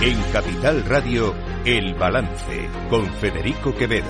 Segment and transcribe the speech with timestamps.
[0.00, 4.06] En Capital Radio, El Balance, con Federico Quevedo.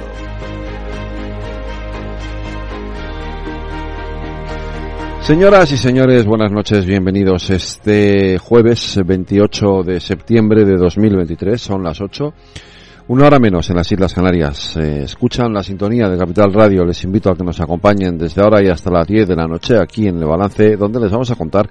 [5.22, 7.48] Señoras y señores, buenas noches, bienvenidos.
[7.48, 12.34] Este jueves 28 de septiembre de 2023, son las 8.
[13.09, 14.76] Una hora menos en las Islas Canarias.
[14.76, 16.84] Eh, escuchan la sintonía de Capital Radio.
[16.84, 19.79] Les invito a que nos acompañen desde ahora y hasta las 10 de la noche
[19.79, 21.70] aquí en El Balance, donde les vamos a contar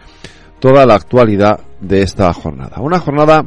[0.60, 2.82] toda la actualidad de esta jornada.
[2.82, 3.46] Una jornada,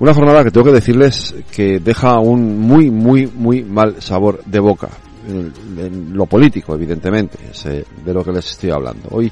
[0.00, 4.58] una jornada que tengo que decirles que deja un muy, muy, muy mal sabor de
[4.58, 4.88] boca.
[5.28, 9.08] En, lo político, evidentemente, eh, de lo que les estoy hablando.
[9.12, 9.30] Hoy,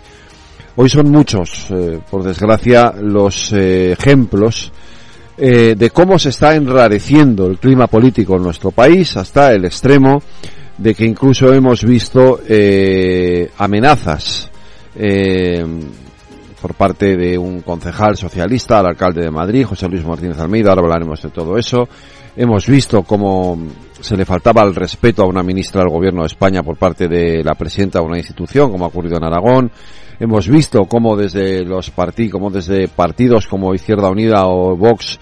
[0.77, 4.71] hoy son muchos, eh, por desgracia, los ejemplos
[5.41, 10.21] eh, de cómo se está enrareciendo el clima político en nuestro país hasta el extremo
[10.77, 14.51] de que incluso hemos visto eh, amenazas
[14.97, 15.65] eh,
[16.61, 20.83] por parte de un concejal socialista al alcalde de Madrid, José Luis Martínez Almeida, ahora
[20.83, 21.89] hablaremos de todo eso.
[22.37, 23.59] Hemos visto cómo
[24.01, 27.43] se le faltaba el respeto a una ministra del gobierno de España por parte de
[27.43, 29.71] la presidenta de una institución, como ha ocurrido en Aragón.
[30.21, 35.19] Hemos visto cómo desde los partidos, como desde partidos como Izquierda Unida o Vox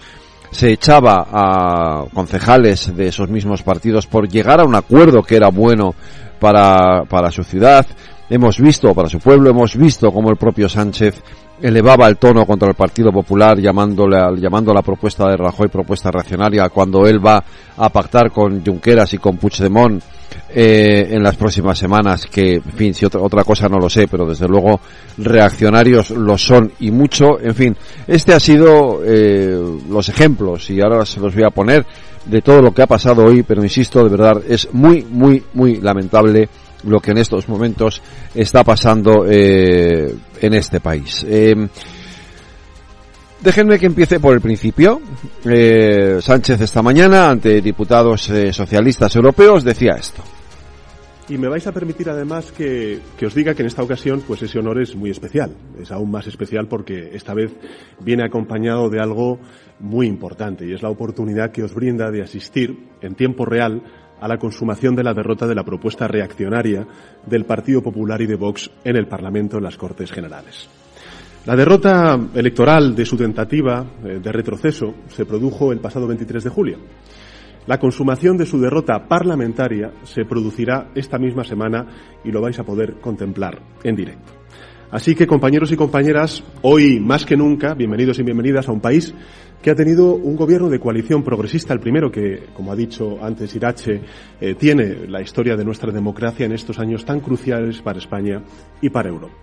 [0.51, 5.49] se echaba a concejales de esos mismos partidos por llegar a un acuerdo que era
[5.49, 5.93] bueno
[6.39, 7.85] para, para su ciudad.
[8.29, 11.21] Hemos visto, para su pueblo, hemos visto cómo el propio Sánchez
[11.61, 16.11] elevaba el tono contra el Partido Popular llamándole, llamando a la propuesta de Rajoy propuesta
[16.11, 17.43] reaccionaria cuando él va
[17.77, 20.03] a pactar con Junqueras y con Puigdemont
[20.49, 24.07] eh, en las próximas semanas, que, en fin, si otra, otra cosa no lo sé,
[24.07, 24.79] pero desde luego
[25.17, 27.39] reaccionarios lo son y mucho.
[27.39, 29.57] En fin, este ha sido eh,
[29.89, 31.85] los ejemplos y ahora se los voy a poner
[32.25, 35.77] de todo lo que ha pasado hoy, pero insisto, de verdad, es muy, muy, muy
[35.77, 36.49] lamentable
[36.83, 38.01] lo que en estos momentos
[38.35, 41.25] está pasando eh, en este país.
[41.27, 41.67] Eh,
[43.41, 44.99] Déjenme que empiece por el principio.
[45.45, 50.23] Eh, Sánchez esta mañana, ante diputados eh, socialistas europeos, decía esto.
[51.29, 54.41] Y me vais a permitir además que, que, os diga que en esta ocasión pues
[54.41, 55.55] ese honor es muy especial.
[55.79, 57.51] Es aún más especial porque esta vez
[57.99, 59.39] viene acompañado de algo
[59.79, 63.83] muy importante y es la oportunidad que os brinda de asistir en tiempo real
[64.19, 66.87] a la consumación de la derrota de la propuesta reaccionaria
[67.25, 70.69] del Partido Popular y de Vox en el Parlamento en las Cortes Generales.
[71.45, 76.49] La derrota electoral de su tentativa eh, de retroceso se produjo el pasado 23 de
[76.49, 76.77] julio.
[77.67, 81.85] La consumación de su derrota parlamentaria se producirá esta misma semana
[82.23, 84.33] y lo vais a poder contemplar en directo.
[84.89, 89.13] Así que, compañeros y compañeras, hoy más que nunca, bienvenidos y bienvenidas a un país
[89.61, 93.55] que ha tenido un gobierno de coalición progresista, el primero que, como ha dicho antes
[93.55, 94.01] Irache,
[94.39, 98.41] eh, tiene la historia de nuestra democracia en estos años tan cruciales para España
[98.81, 99.33] y para Europa.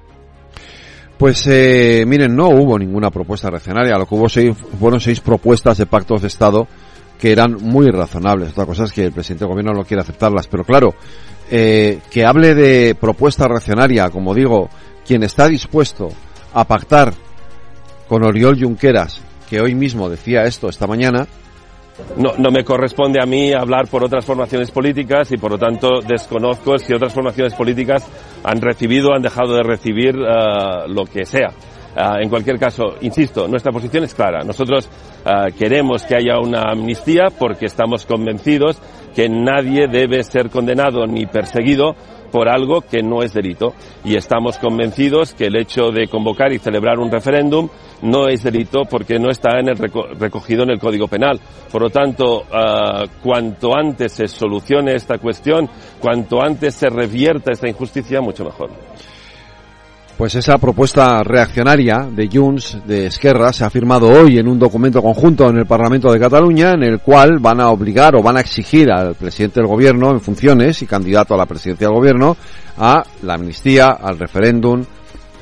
[1.19, 5.79] Pues eh, miren, no hubo ninguna propuesta reaccionaria, lo que hubo seis, fueron seis propuestas
[5.79, 6.67] de pactos de Estado
[7.19, 8.51] que eran muy razonables.
[8.51, 10.95] Otra cosa es que el presidente del gobierno no quiere aceptarlas, pero claro,
[11.51, 14.69] eh, que hable de propuesta reaccionaria, como digo,
[15.07, 16.09] quien está dispuesto
[16.53, 17.15] a pactar
[18.09, 21.27] con Oriol Junqueras, que hoy mismo decía esto esta mañana,
[22.17, 26.01] no, no, me corresponde a mí hablar por otras formaciones políticas y por lo tanto
[26.01, 28.05] desconozco si otras formaciones políticas
[28.43, 31.51] han recibido han dejado de recibir uh, lo que sea.
[31.97, 34.43] Uh, en cualquier caso, insisto, nuestra posición es clara.
[34.45, 34.89] Nosotros
[35.25, 38.81] uh, queremos que haya una amnistía porque estamos convencidos
[39.15, 41.95] que nadie debe ser condenado ni perseguido
[42.35, 43.75] por algo que no es delito.
[44.05, 47.69] Y estamos convencidos que el hecho de convocar y celebrar un referéndum
[48.03, 51.39] no es delito porque no está en el recogido en el Código Penal.
[51.71, 55.69] Por lo tanto, uh, cuanto antes se solucione esta cuestión,
[56.01, 58.71] cuanto antes se revierta esta injusticia, mucho mejor.
[60.17, 65.03] Pues esa propuesta reaccionaria de Junts, de Esquerra, se ha firmado hoy en un documento
[65.03, 68.41] conjunto en el Parlamento de Cataluña, en el cual van a obligar o van a
[68.41, 72.37] exigir al presidente del gobierno en funciones y candidato a la presidencia del gobierno
[72.79, 74.85] a la amnistía, al referéndum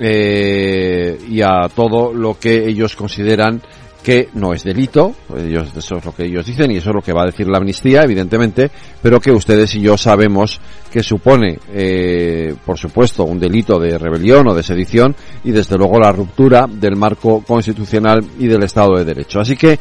[0.00, 3.60] eh, y a todo lo que ellos consideran
[4.02, 7.02] que no es delito, ellos, eso es lo que ellos dicen y eso es lo
[7.02, 8.70] que va a decir la amnistía, evidentemente,
[9.00, 10.60] pero que ustedes y yo sabemos
[10.90, 15.14] que supone, eh, por supuesto, un delito de rebelión o de sedición
[15.44, 19.40] y desde luego la ruptura del marco constitucional y del Estado de Derecho.
[19.40, 19.78] Así que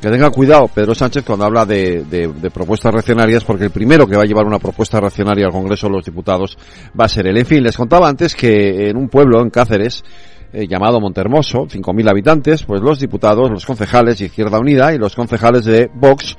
[0.00, 4.06] que tenga cuidado Pedro Sánchez cuando habla de, de, de, propuestas reaccionarias, porque el primero
[4.06, 6.56] que va a llevar una propuesta reaccionaria al Congreso de los Diputados
[6.98, 7.36] va a ser él.
[7.36, 10.04] En fin, les contaba antes que en un pueblo, en Cáceres,
[10.52, 15.14] eh, llamado Montermoso, 5.000 habitantes, pues los diputados, los concejales de Izquierda Unida y los
[15.14, 16.36] concejales de Vox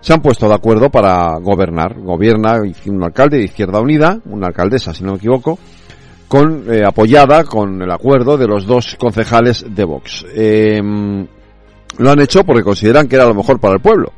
[0.00, 2.00] se han puesto de acuerdo para gobernar.
[2.00, 5.58] Gobierna un alcalde de Izquierda Unida, una alcaldesa, si no me equivoco,
[6.28, 10.24] con eh, apoyada con el acuerdo de los dos concejales de Vox.
[10.34, 10.80] Eh,
[11.98, 14.12] Lo han hecho porque consideran que era lo mejor para el pueblo.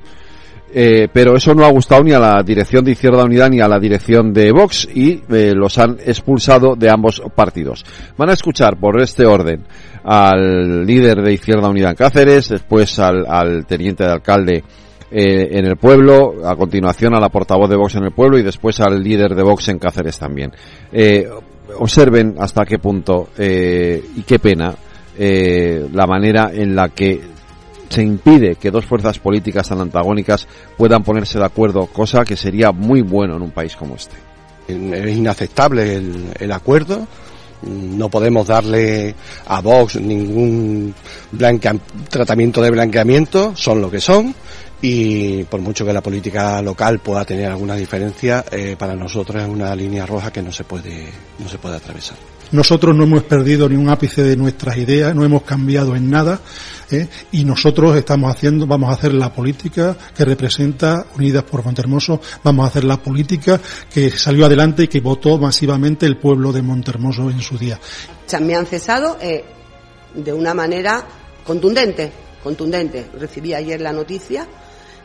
[0.70, 3.68] Eh, pero eso no ha gustado ni a la dirección de Izquierda Unida ni a
[3.68, 7.84] la dirección de Vox y eh, los han expulsado de ambos partidos.
[8.18, 9.64] Van a escuchar por este orden
[10.04, 14.62] al líder de Izquierda Unida en Cáceres, después al, teniente de alcalde
[15.10, 18.42] eh, en el pueblo, a continuación a la portavoz de Vox en el pueblo y
[18.42, 20.52] después al líder de Vox en Cáceres también.
[21.78, 24.74] Observen hasta qué punto y qué pena
[25.18, 27.37] la manera en la que
[27.88, 30.46] se impide que dos fuerzas políticas tan antagónicas
[30.76, 34.16] puedan ponerse de acuerdo, cosa que sería muy bueno en un país como este.
[34.68, 37.06] Es inaceptable el, el acuerdo.
[37.62, 39.14] No podemos darle
[39.46, 40.94] a Vox ningún
[41.32, 41.74] blanca,
[42.08, 44.34] tratamiento de blanqueamiento, son lo que son
[44.80, 49.48] y por mucho que la política local pueda tener alguna diferencia, eh, para nosotros es
[49.48, 51.08] una línea roja que no se puede,
[51.38, 52.16] no se puede atravesar.
[52.52, 56.40] Nosotros no hemos perdido ni un ápice de nuestras ideas, no hemos cambiado en nada
[56.90, 57.08] ¿eh?
[57.32, 62.64] y nosotros estamos haciendo, vamos a hacer la política que representa Unidas por Montermoso, vamos
[62.64, 63.60] a hacer la política
[63.92, 67.78] que salió adelante y que votó masivamente el pueblo de Montermoso en su día.
[68.40, 69.44] Me han cesado eh,
[70.14, 71.04] de una manera
[71.44, 72.12] contundente,
[72.42, 73.06] contundente.
[73.18, 74.46] Recibí ayer la noticia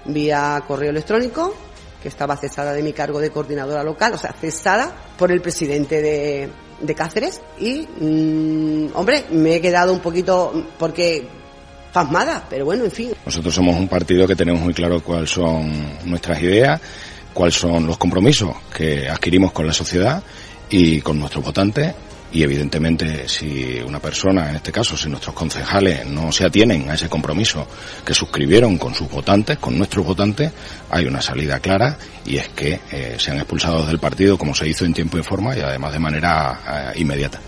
[0.05, 1.55] vía correo electrónico
[2.01, 6.01] que estaba cesada de mi cargo de coordinadora local, o sea, cesada por el presidente
[6.01, 6.49] de,
[6.97, 11.25] Cáceres y, mmm, hombre, me he quedado un poquito porque
[11.93, 13.11] pasmada, pero bueno, en fin.
[13.25, 15.71] Nosotros somos un partido que tenemos muy claro cuáles son
[16.05, 16.81] nuestras ideas,
[17.33, 20.21] cuáles son los compromisos que adquirimos con la sociedad
[20.69, 21.93] y con nuestros votantes
[22.33, 26.95] y evidentemente si una persona, en este caso, si nuestros concejales no se atienen a
[26.95, 27.67] ese compromiso
[28.03, 30.51] que suscribieron con sus votantes, con nuestros votantes,
[30.89, 34.83] hay una salida clara y es que eh, sean expulsados del partido como se hizo
[34.83, 37.39] en tiempo y forma y además de manera eh, inmediata.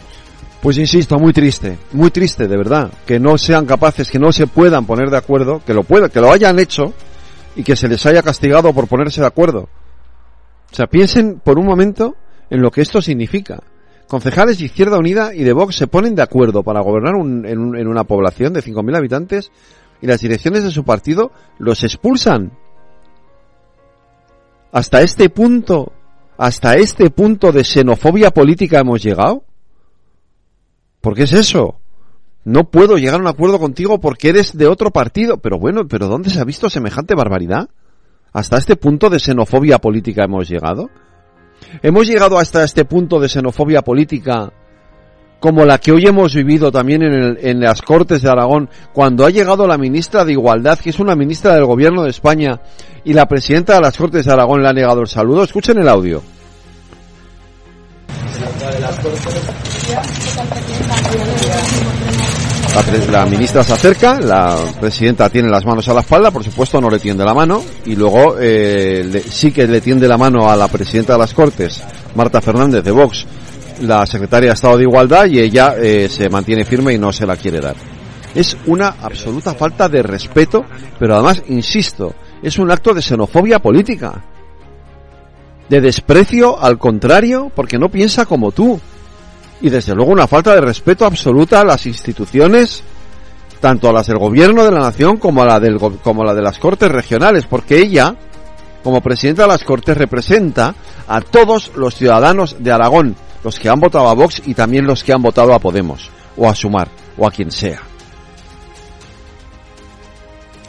[0.61, 4.47] Pues insisto, muy triste, muy triste, de verdad, que no sean capaces, que no se
[4.47, 6.93] puedan poner de acuerdo, que lo puedan, que lo hayan hecho
[7.55, 9.69] y que se les haya castigado por ponerse de acuerdo.
[10.71, 12.15] O sea, piensen por un momento
[12.49, 13.61] en lo que esto significa
[14.07, 17.59] concejales de Izquierda Unida y de Vox se ponen de acuerdo para gobernar un, en,
[17.59, 19.51] un, en, una población de 5.000 habitantes
[20.01, 22.51] y las direcciones de su partido los expulsan.
[24.71, 25.93] Hasta este punto,
[26.37, 29.43] hasta este punto de xenofobia política hemos llegado.
[31.05, 31.75] ¿Por qué es eso?
[32.45, 35.37] No puedo llegar a un acuerdo contigo porque eres de otro partido.
[35.37, 37.69] Pero bueno, ¿pero dónde se ha visto semejante barbaridad?
[38.33, 40.89] ¿Hasta este punto de xenofobia política hemos llegado?
[41.83, 44.51] Hemos llegado hasta este punto de xenofobia política
[45.39, 49.67] como la que hoy hemos vivido también en, las Cortes de Aragón, cuando ha llegado
[49.67, 52.61] la ministra de Igualdad, que es una ministra del Gobierno de España,
[53.03, 55.43] y la presidenta de las Cortes de Aragón le ha negado el saludo.
[55.43, 56.23] Escuchen el audio.
[63.09, 66.89] La, ministra se acerca, la presidenta tiene las manos a la espalda, por supuesto no
[66.89, 70.67] le tiende la mano, y luego eh, sí que le tiende la mano a la
[70.67, 71.81] presidenta de las Cortes,
[72.15, 73.25] Marta Fernández de Vox,
[73.79, 77.25] la secretaria de Estado de Igualdad, y ella eh, se mantiene firme y no se
[77.25, 77.77] la quiere dar.
[78.35, 80.65] Es una absoluta falta de respeto,
[80.99, 82.13] pero además, insisto,
[82.43, 84.21] es un acto de xenofobia política,
[85.69, 88.81] de desprecio al contrario, porque no piensa como tú
[89.61, 92.83] y desde luego una falta de respeto absoluta a las instituciones,
[93.59, 96.33] tanto a las del gobierno de la nación como a la, del, como a la
[96.33, 98.15] de las cortes regionales, porque ella,
[98.83, 100.75] como presidenta de las cortes, representa
[101.07, 105.03] a todos los ciudadanos de Aragón, los que han votado a Vox y también los
[105.03, 107.81] que han votado a Podemos, o a Sumar, o a quien sea.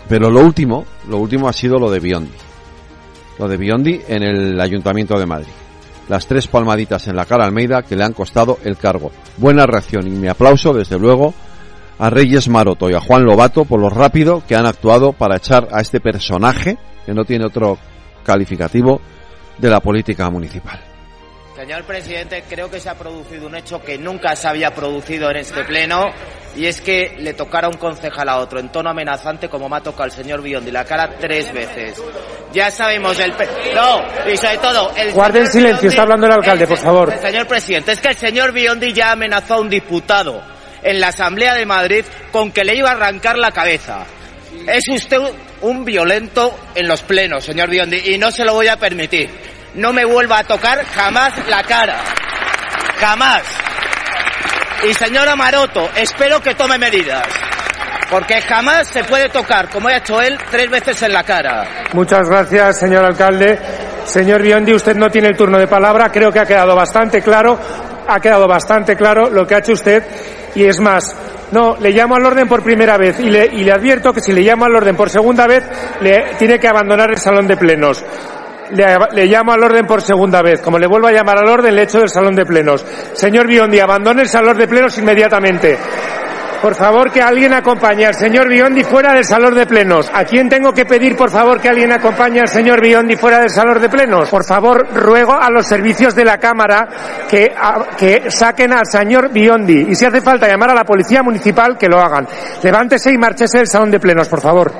[0.09, 2.31] Pero lo último, lo último ha sido lo de Biondi.
[3.39, 5.66] Lo de Biondi en el Ayuntamiento de Madrid
[6.09, 9.11] las tres palmaditas en la cara Almeida que le han costado el cargo.
[9.37, 11.35] Buena reacción y mi aplauso, desde luego,
[11.99, 15.69] a Reyes Maroto y a Juan Lobato por lo rápido que han actuado para echar
[15.73, 17.79] a este personaje, que no tiene otro
[18.25, 19.01] calificativo,
[19.59, 20.96] de la política municipal.
[21.57, 25.39] Señor presidente, creo que se ha producido un hecho que nunca se había producido en
[25.39, 26.05] este pleno
[26.55, 29.81] y es que le tocara un concejal a otro en tono amenazante como me ha
[29.81, 31.99] tocado el señor Biondi la cara tres veces.
[32.53, 33.33] Ya sabemos el...
[33.75, 34.93] No, y sobre todo...
[34.97, 37.11] El Guarden silencio, Biondi, está hablando el alcalde, el, por favor.
[37.11, 40.43] El señor presidente, es que el señor Biondi ya amenazó a un diputado
[40.83, 44.05] en la Asamblea de Madrid con que le iba a arrancar la cabeza.
[44.69, 45.21] Es usted
[45.63, 49.93] un violento en los plenos, señor Biondi, y no se lo voy a permitir no
[49.93, 51.99] me vuelva a tocar jamás la cara.
[52.99, 53.43] Jamás.
[54.89, 57.27] Y señora Maroto, espero que tome medidas.
[58.11, 61.67] Porque jamás se puede tocar, como ha hecho él, tres veces en la cara.
[61.93, 63.59] Muchas gracias, señor alcalde.
[64.05, 66.11] Señor Biondi, usted no tiene el turno de palabra.
[66.11, 67.59] Creo que ha quedado bastante claro,
[68.09, 70.05] ha quedado bastante claro lo que ha hecho usted.
[70.55, 71.15] Y es más,
[71.53, 74.33] No, le llamo al orden por primera vez y le, y le advierto que si
[74.33, 75.65] le llamo al orden por segunda vez,
[76.01, 78.05] le tiene que abandonar el salón de plenos.
[78.71, 80.61] Le, le, llamo al orden por segunda vez.
[80.61, 82.85] Como le vuelvo a llamar al orden, le echo del salón de plenos.
[83.13, 85.79] Señor Biondi, abandone el salón de plenos inmediatamente.
[86.61, 90.11] Por favor, que alguien acompañe al señor Biondi fuera del salón de plenos.
[90.13, 93.51] ¿A quién tengo que pedir, por favor, que alguien acompañe al señor Biondi fuera del
[93.51, 94.29] salón de plenos?
[94.31, 96.89] Por favor, ruego a los servicios de la Cámara
[97.29, 97.55] que,
[97.97, 99.87] que saquen al señor Biondi.
[99.91, 102.27] Y si hace falta llamar a la Policía Municipal, que lo hagan.
[102.63, 104.73] Levántese y márchese del salón de plenos, por favor.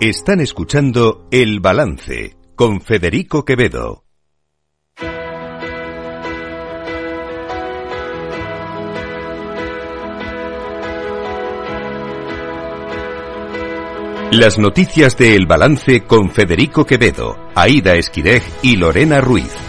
[0.00, 4.04] Están escuchando El Balance con Federico Quevedo.
[14.32, 19.65] Las noticias de El Balance con Federico Quevedo, Aida Esquirej y Lorena Ruiz.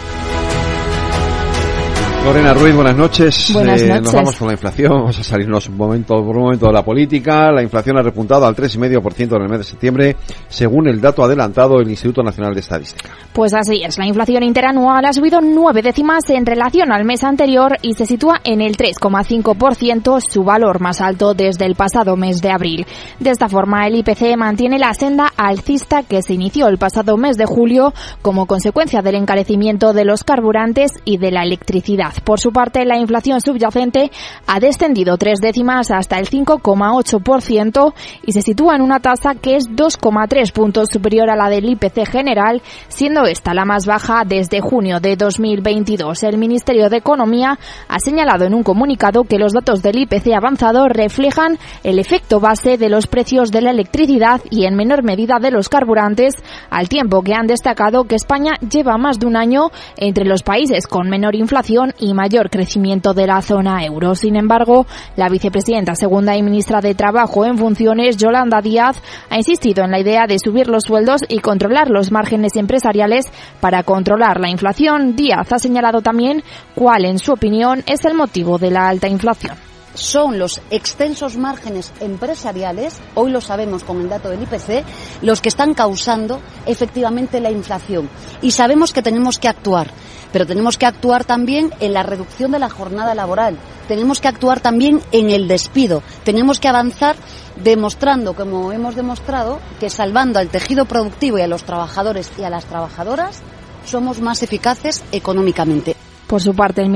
[2.24, 3.50] Lorena Ruiz, buenas noches.
[3.54, 3.96] Buenas noches.
[3.96, 6.72] Eh, nos vamos con la inflación, vamos a salirnos un momento, por un momento de
[6.72, 7.50] la política.
[7.52, 10.16] La inflación ha repuntado al 3,5% en el mes de septiembre,
[10.48, 13.10] según el dato adelantado del Instituto Nacional de Estadística.
[13.32, 17.76] Pues así es, la inflación interanual ha subido nueve décimas en relación al mes anterior
[17.82, 22.50] y se sitúa en el 3,5%, su valor más alto desde el pasado mes de
[22.50, 22.86] abril.
[23.20, 27.36] De esta forma, el IPC mantiene la senda alcista que se inició el pasado mes
[27.36, 32.07] de julio como consecuencia del encarecimiento de los carburantes y de la electricidad.
[32.24, 34.10] Por su parte, la inflación subyacente
[34.46, 37.94] ha descendido tres décimas hasta el 5,8%
[38.26, 42.06] y se sitúa en una tasa que es 2,3 puntos superior a la del IPC
[42.06, 46.22] general, siendo esta la más baja desde junio de 2022.
[46.22, 50.88] El Ministerio de Economía ha señalado en un comunicado que los datos del IPC avanzado
[50.88, 55.50] reflejan el efecto base de los precios de la electricidad y en menor medida de
[55.50, 56.34] los carburantes,
[56.70, 60.86] al tiempo que han destacado que España lleva más de un año entre los países
[60.86, 64.14] con menor inflación y mayor crecimiento de la zona euro.
[64.14, 64.86] Sin embargo,
[65.16, 70.00] la vicepresidenta segunda y ministra de Trabajo en funciones, Yolanda Díaz, ha insistido en la
[70.00, 73.26] idea de subir los sueldos y controlar los márgenes empresariales
[73.60, 75.16] para controlar la inflación.
[75.16, 76.42] Díaz ha señalado también
[76.74, 79.56] cuál, en su opinión, es el motivo de la alta inflación
[79.98, 84.84] son los extensos márgenes empresariales, hoy lo sabemos con el dato del IPC,
[85.22, 88.08] los que están causando efectivamente la inflación.
[88.40, 89.90] Y sabemos que tenemos que actuar,
[90.32, 93.56] pero tenemos que actuar también en la reducción de la jornada laboral,
[93.88, 97.16] tenemos que actuar también en el despido, tenemos que avanzar
[97.62, 102.50] demostrando, como hemos demostrado, que salvando al tejido productivo y a los trabajadores y a
[102.50, 103.40] las trabajadoras,
[103.84, 105.96] somos más eficaces económicamente.
[106.28, 106.94] Por su parte, el,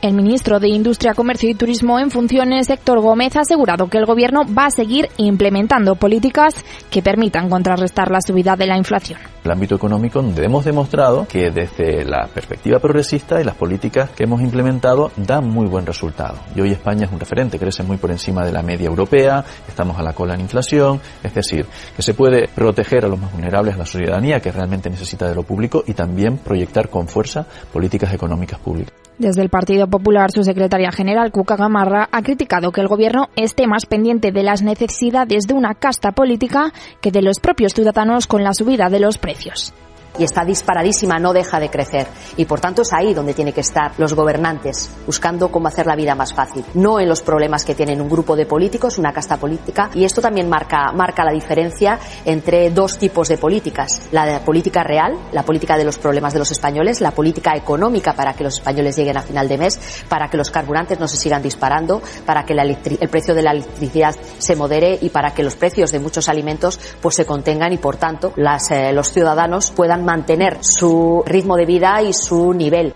[0.00, 4.06] el, ministro de Industria, Comercio y Turismo en funciones, Héctor Gómez, ha asegurado que el
[4.06, 6.54] Gobierno va a seguir implementando políticas
[6.90, 9.20] que permitan contrarrestar la subida de la inflación.
[9.44, 14.24] El ámbito económico donde hemos demostrado que desde la perspectiva progresista y las políticas que
[14.24, 16.36] hemos implementado dan muy buen resultado.
[16.54, 19.98] Y hoy España es un referente, crece muy por encima de la media europea, estamos
[19.98, 21.66] a la cola en inflación, es decir,
[21.96, 25.34] que se puede proteger a los más vulnerables, a la ciudadanía que realmente necesita de
[25.34, 28.99] lo público y también proyectar con fuerza políticas económicas públicas.
[29.20, 33.66] Desde el Partido Popular, su secretaria general, Cuca Gamarra, ha criticado que el Gobierno esté
[33.66, 36.72] más pendiente de las necesidades de una casta política
[37.02, 39.74] que de los propios ciudadanos con la subida de los precios
[40.18, 42.06] y está disparadísima, no deja de crecer.
[42.36, 45.96] Y por tanto es ahí donde tienen que estar los gobernantes, buscando cómo hacer la
[45.96, 46.64] vida más fácil.
[46.74, 49.90] No en los problemas que tienen un grupo de políticos, una casta política.
[49.94, 54.02] Y esto también marca, marca la diferencia entre dos tipos de políticas.
[54.12, 58.12] La de política real, la política de los problemas de los españoles, la política económica
[58.14, 61.16] para que los españoles lleguen a final de mes, para que los carburantes no se
[61.16, 65.56] sigan disparando, para que el precio de la electricidad se modere y para que los
[65.56, 70.58] precios de muchos alimentos pues se contengan y por tanto eh, los ciudadanos puedan mantener
[70.60, 72.94] su ritmo de vida y su nivel.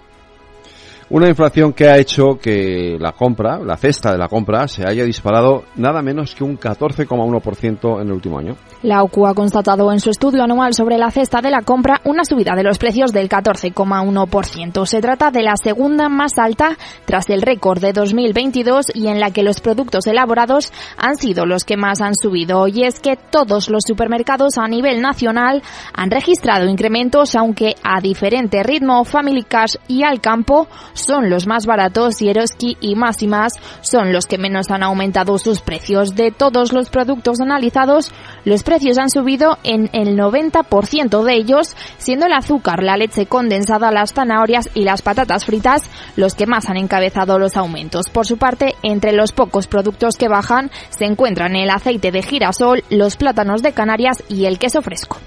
[1.11, 5.05] Una inflación que ha hecho que la compra, la cesta de la compra, se haya
[5.05, 8.57] disparado nada menos que un 14,1% en el último año.
[8.83, 12.25] La OCU ha constatado en su estudio anual sobre la cesta de la compra una
[12.25, 14.87] subida de los precios del 14,1%.
[14.87, 19.31] Se trata de la segunda más alta tras el récord de 2022 y en la
[19.31, 22.67] que los productos elaborados han sido los que más han subido.
[22.67, 28.63] Y es que todos los supermercados a nivel nacional han registrado incrementos, aunque a diferente
[28.63, 34.13] ritmo, Family Cash y Al Campo son los más baratos y Eroski y Máximas son
[34.13, 36.15] los que menos han aumentado sus precios.
[36.15, 38.13] De todos los productos analizados,
[38.45, 43.91] los precios han subido en el 90% de ellos, siendo el azúcar, la leche condensada,
[43.91, 48.09] las zanahorias y las patatas fritas los que más han encabezado los aumentos.
[48.09, 52.85] Por su parte, entre los pocos productos que bajan se encuentran el aceite de girasol,
[52.91, 55.19] los plátanos de Canarias y el queso fresco.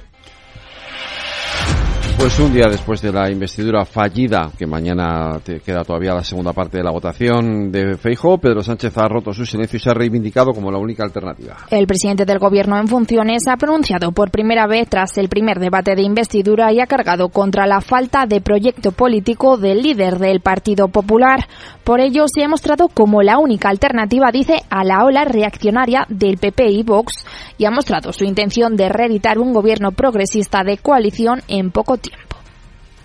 [2.18, 6.52] Pues un día después de la investidura fallida, que mañana te queda todavía la segunda
[6.52, 9.94] parte de la votación de Feijóo, Pedro Sánchez ha roto su silencio y se ha
[9.94, 11.58] reivindicado como la única alternativa.
[11.70, 15.96] El presidente del gobierno en funciones ha pronunciado por primera vez tras el primer debate
[15.96, 20.88] de investidura y ha cargado contra la falta de proyecto político del líder del Partido
[20.88, 21.48] Popular.
[21.84, 26.40] Por ello se ha mostrado como la única alternativa, dice, a la ola reaccionaria del
[26.40, 27.26] PP y Vox
[27.60, 32.07] y ha mostrado su intención de reeditar un gobierno progresista de coalición en poco tiempo.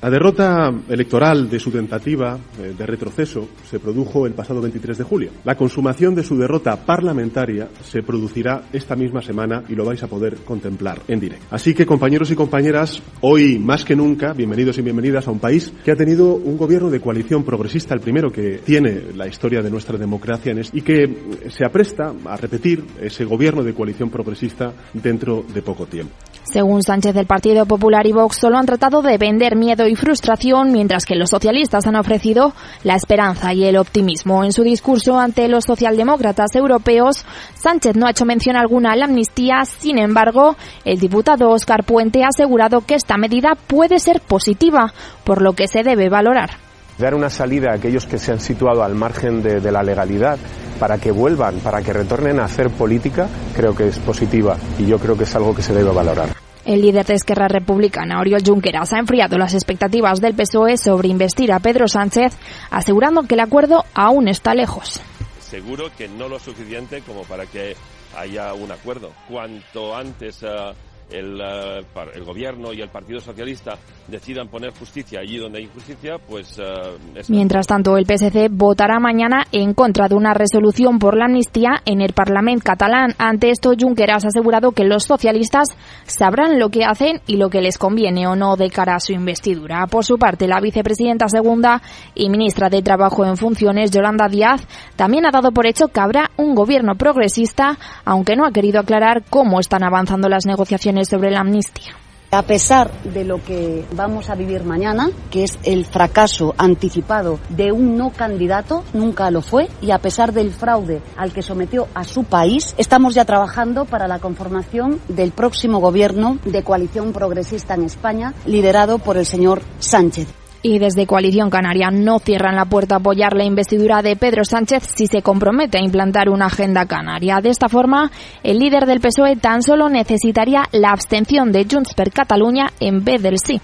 [0.03, 5.05] La derrota electoral de su tentativa eh, de retroceso se produjo el pasado 23 de
[5.05, 5.31] julio.
[5.45, 10.09] La consumación de su derrota parlamentaria se producirá esta misma semana y lo vais a
[10.09, 11.47] poder contemplar en directo.
[11.53, 15.73] Así que, compañeros y compañeras, hoy más que nunca, bienvenidos y bienvenidas a un país
[15.85, 19.71] que ha tenido un gobierno de coalición progresista, el primero que tiene la historia de
[19.71, 25.63] nuestra democracia y que se apresta a repetir ese gobierno de coalición progresista dentro de
[25.63, 26.13] poco tiempo.
[26.45, 30.73] Según Sánchez, el Partido Popular y Vox solo han tratado de vender miedo y frustración,
[30.73, 34.43] mientras que los socialistas han ofrecido la esperanza y el optimismo.
[34.43, 39.05] En su discurso ante los socialdemócratas europeos, Sánchez no ha hecho mención alguna a la
[39.05, 44.93] amnistía, sin embargo, el diputado Óscar Puente ha asegurado que esta medida puede ser positiva,
[45.25, 46.72] por lo que se debe valorar.
[46.99, 50.39] Dar una salida a aquellos que se han situado al margen de, de la legalidad
[50.79, 54.99] para que vuelvan, para que retornen a hacer política, creo que es positiva y yo
[54.99, 56.29] creo que es algo que se debe valorar.
[56.65, 61.53] El líder de Esquerra Republicana, Oriol Junqueras, ha enfriado las expectativas del PSOE sobre investir
[61.53, 62.37] a Pedro Sánchez,
[62.71, 65.01] asegurando que el acuerdo aún está lejos.
[65.41, 67.75] Seguro que no lo suficiente como para que
[68.17, 69.11] haya un acuerdo.
[69.29, 70.73] Cuanto antes uh,
[71.11, 73.75] el, uh, el, gobierno y el Partido Socialista
[74.09, 76.59] decidan poner justicia allí donde hay injusticia, pues...
[76.59, 77.31] Uh, es...
[77.31, 82.01] Mientras tanto, el PSC votará mañana en contra de una resolución por la amnistía en
[82.01, 83.15] el Parlamento catalán.
[83.19, 85.69] Ante esto, Junqueras ha asegurado que los socialistas
[86.07, 89.13] sabrán lo que hacen y lo que les conviene o no de cara a su
[89.13, 89.87] investidura.
[89.87, 91.83] Por su parte, la vicepresidenta segunda
[92.15, 96.31] y ministra de Trabajo en funciones, Yolanda Díaz, también ha dado por hecho que habrá
[96.37, 101.41] un gobierno progresista, aunque no ha querido aclarar cómo están avanzando las negociaciones sobre la
[101.41, 101.95] amnistía.
[102.35, 107.73] A pesar de lo que vamos a vivir mañana, que es el fracaso anticipado de
[107.73, 112.05] un no candidato, nunca lo fue, y a pesar del fraude al que sometió a
[112.05, 117.85] su país, estamos ya trabajando para la conformación del próximo gobierno de coalición progresista en
[117.85, 122.99] España, liderado por el señor Sánchez y desde Coalición Canaria no cierran la puerta a
[122.99, 127.41] apoyar la investidura de Pedro Sánchez si se compromete a implantar una agenda canaria.
[127.43, 128.11] De esta forma,
[128.43, 133.23] el líder del PSOE tan solo necesitaría la abstención de Junts per Cataluña en vez
[133.23, 133.61] del sí.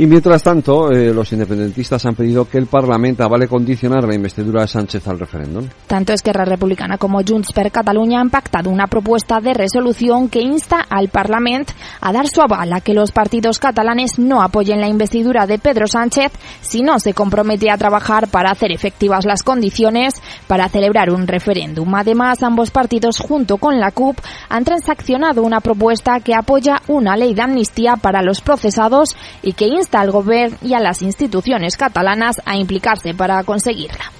[0.00, 4.60] Y mientras tanto, eh, los independentistas han pedido que el Parlamento avale condicionar la investidura
[4.60, 5.66] de Sánchez al referéndum.
[5.88, 10.86] Tanto Esquerra Republicana como Junts per Cataluña han pactado una propuesta de resolución que insta
[10.88, 15.48] al Parlamento a dar su aval a que los partidos catalanes no apoyen la investidura
[15.48, 16.30] de Pedro Sánchez
[16.60, 20.14] si no se compromete a trabajar para hacer efectivas las condiciones
[20.46, 21.92] para celebrar un referéndum.
[21.96, 24.16] Además, ambos partidos, junto con la CUP,
[24.48, 29.66] han transaccionado una propuesta que apoya una ley de amnistía para los procesados y que
[29.66, 34.12] insta al gobierno y a las instituciones catalanas a implicarse para conseguirla.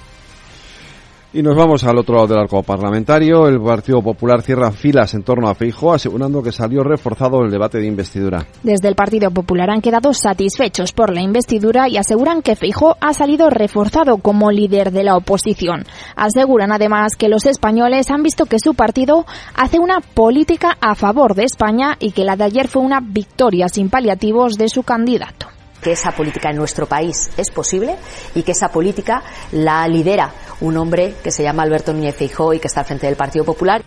[1.30, 3.46] Y nos vamos al otro lado del arco parlamentario.
[3.48, 7.76] El Partido Popular cierra filas en torno a Feijóo, asegurando que salió reforzado el debate
[7.76, 8.46] de investidura.
[8.62, 13.12] Desde el Partido Popular han quedado satisfechos por la investidura y aseguran que Feijóo ha
[13.12, 15.84] salido reforzado como líder de la oposición.
[16.16, 21.34] Aseguran además que los españoles han visto que su partido hace una política a favor
[21.34, 25.57] de España y que la de ayer fue una victoria sin paliativos de su candidato
[25.82, 27.96] que esa política en nuestro país es posible
[28.34, 32.58] y que esa política la lidera un hombre que se llama Alberto Núñez Feijóo y
[32.58, 33.82] que está al frente del Partido Popular.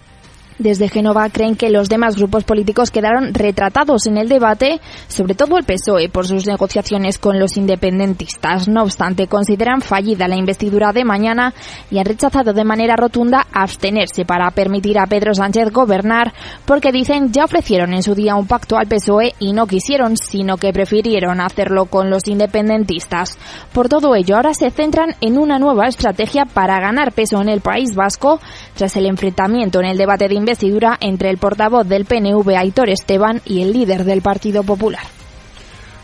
[0.62, 5.58] Desde Génova creen que los demás grupos políticos quedaron retratados en el debate, sobre todo
[5.58, 8.68] el PSOE, por sus negociaciones con los independentistas.
[8.68, 11.56] No obstante, consideran fallida la investidura de mañana
[11.90, 16.32] y han rechazado de manera rotunda abstenerse para permitir a Pedro Sánchez gobernar,
[16.64, 20.58] porque dicen ya ofrecieron en su día un pacto al PSOE y no quisieron, sino
[20.58, 23.36] que prefirieron hacerlo con los independentistas.
[23.74, 27.62] Por todo ello, ahora se centran en una nueva estrategia para ganar peso en el
[27.62, 28.40] País Vasco
[28.76, 30.51] tras el enfrentamiento en el debate de investidura
[31.00, 35.04] entre el portavoz del PNV Aitor Esteban y el líder del Partido Popular.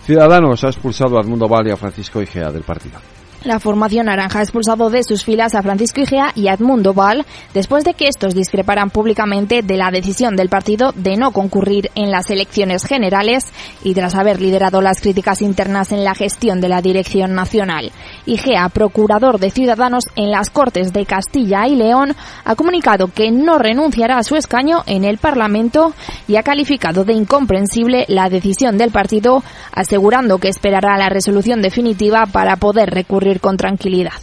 [0.05, 2.97] Ciudadanos ha expulsado a Edmundo Val y a Francisco Igea del partido.
[3.43, 7.23] La formación naranja ha expulsado de sus filas a Francisco Igea y Edmundo Val
[7.53, 12.09] después de que estos discreparan públicamente de la decisión del partido de no concurrir en
[12.09, 13.45] las elecciones generales
[13.83, 17.91] y tras haber liderado las críticas internas en la gestión de la dirección nacional.
[18.25, 23.59] Igea, procurador de Ciudadanos en las Cortes de Castilla y León, ha comunicado que no
[23.59, 25.93] renunciará a su escaño en el Parlamento
[26.27, 32.25] y ha calificado de incomprensible la decisión del partido, asegurando que esperará la resolución definitiva
[32.25, 34.13] para poder recurrir con tranquilidad.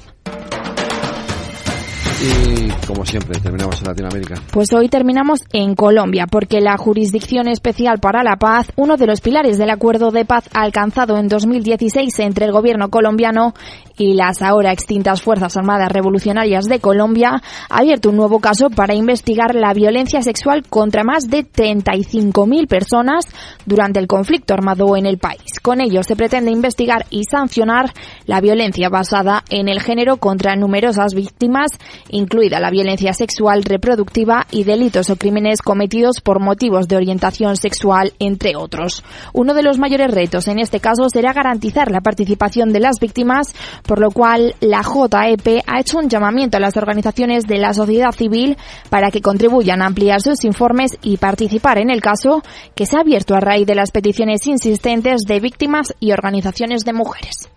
[2.25, 4.37] Y como siempre, terminamos en Latinoamérica.
[4.51, 9.21] Pues hoy terminamos en Colombia, porque la Jurisdicción Especial para la Paz, uno de los
[9.21, 13.53] pilares del acuerdo de paz alcanzado en 2016 entre el gobierno colombiano
[13.97, 18.95] y las ahora extintas Fuerzas Armadas Revolucionarias de Colombia, ha abierto un nuevo caso para
[18.95, 23.27] investigar la violencia sexual contra más de 35.000 personas
[23.67, 25.61] durante el conflicto armado en el país.
[25.63, 27.93] Con ello se pretende investigar y sancionar
[28.27, 31.73] la violencia basada en el género contra numerosas víctimas
[32.11, 38.13] incluida la violencia sexual reproductiva y delitos o crímenes cometidos por motivos de orientación sexual,
[38.19, 39.05] entre otros.
[39.33, 43.55] Uno de los mayores retos en este caso será garantizar la participación de las víctimas,
[43.87, 48.13] por lo cual la JEP ha hecho un llamamiento a las organizaciones de la sociedad
[48.13, 48.57] civil
[48.91, 52.43] para que contribuyan a ampliar sus informes y participar en el caso
[52.75, 56.93] que se ha abierto a raíz de las peticiones insistentes de víctimas y organizaciones de
[56.93, 57.49] mujeres.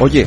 [0.00, 0.26] Oye,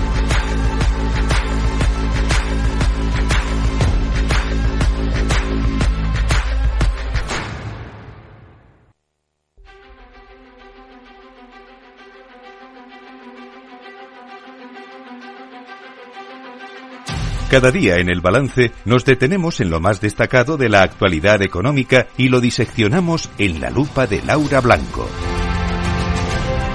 [17.51, 22.07] Cada día en el balance nos detenemos en lo más destacado de la actualidad económica
[22.15, 25.05] y lo diseccionamos en la lupa de Laura Blanco.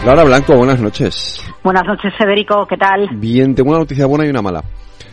[0.05, 1.43] Laura Blanco, buenas noches.
[1.65, 3.09] Buenas noches, Federico, ¿qué tal?
[3.15, 4.63] Bien, tengo una noticia buena y una mala.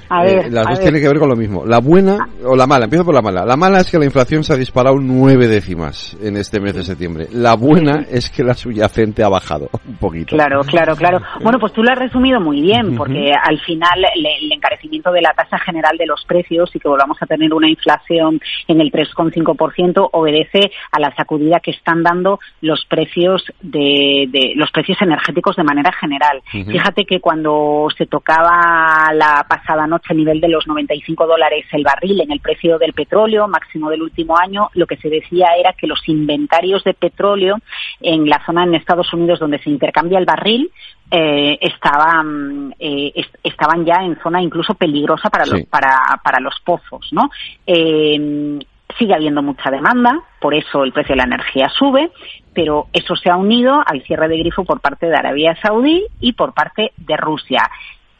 [0.10, 0.84] A ver, Eh, las a dos ver.
[0.86, 1.66] tienen que ver con lo mismo.
[1.66, 3.46] La buena o la mala, empiezo por la mala.
[3.46, 6.84] La mala es que la inflación se ha disparado nueve décimas en este mes de
[6.84, 7.28] septiembre.
[7.32, 10.36] La buena es que la subyacente ha bajado un poquito.
[10.36, 11.20] Claro, claro, claro.
[11.42, 15.22] Bueno, pues tú lo has resumido muy bien, porque al final le- el encarecimiento de
[15.22, 18.92] la tasa general de los precios y que volvamos a tener una inflación en el
[18.92, 25.56] 3,5% obedece a la sacudida que están dando los precios de, de- los precios energéticos
[25.56, 26.42] de manera general.
[26.52, 31.84] Fíjate que cuando se tocaba la pasada noche a nivel de los 95 dólares el
[31.84, 35.74] barril en el precio del petróleo máximo del último año, lo que se decía era
[35.74, 37.56] que los inventarios de petróleo
[38.02, 40.70] en la zona en Estados Unidos donde se intercambia el barril
[41.12, 45.66] eh, estaban eh, est- estaban ya en zona incluso peligrosa para los Sí.
[45.70, 47.30] para, para los pozos, ¿no?
[47.68, 48.60] Eh,
[48.98, 52.12] sigue habiendo mucha demanda, por eso el precio de la energía sube,
[52.54, 56.34] pero eso se ha unido al cierre de grifo por parte de Arabia Saudí y
[56.34, 57.70] por parte de Rusia.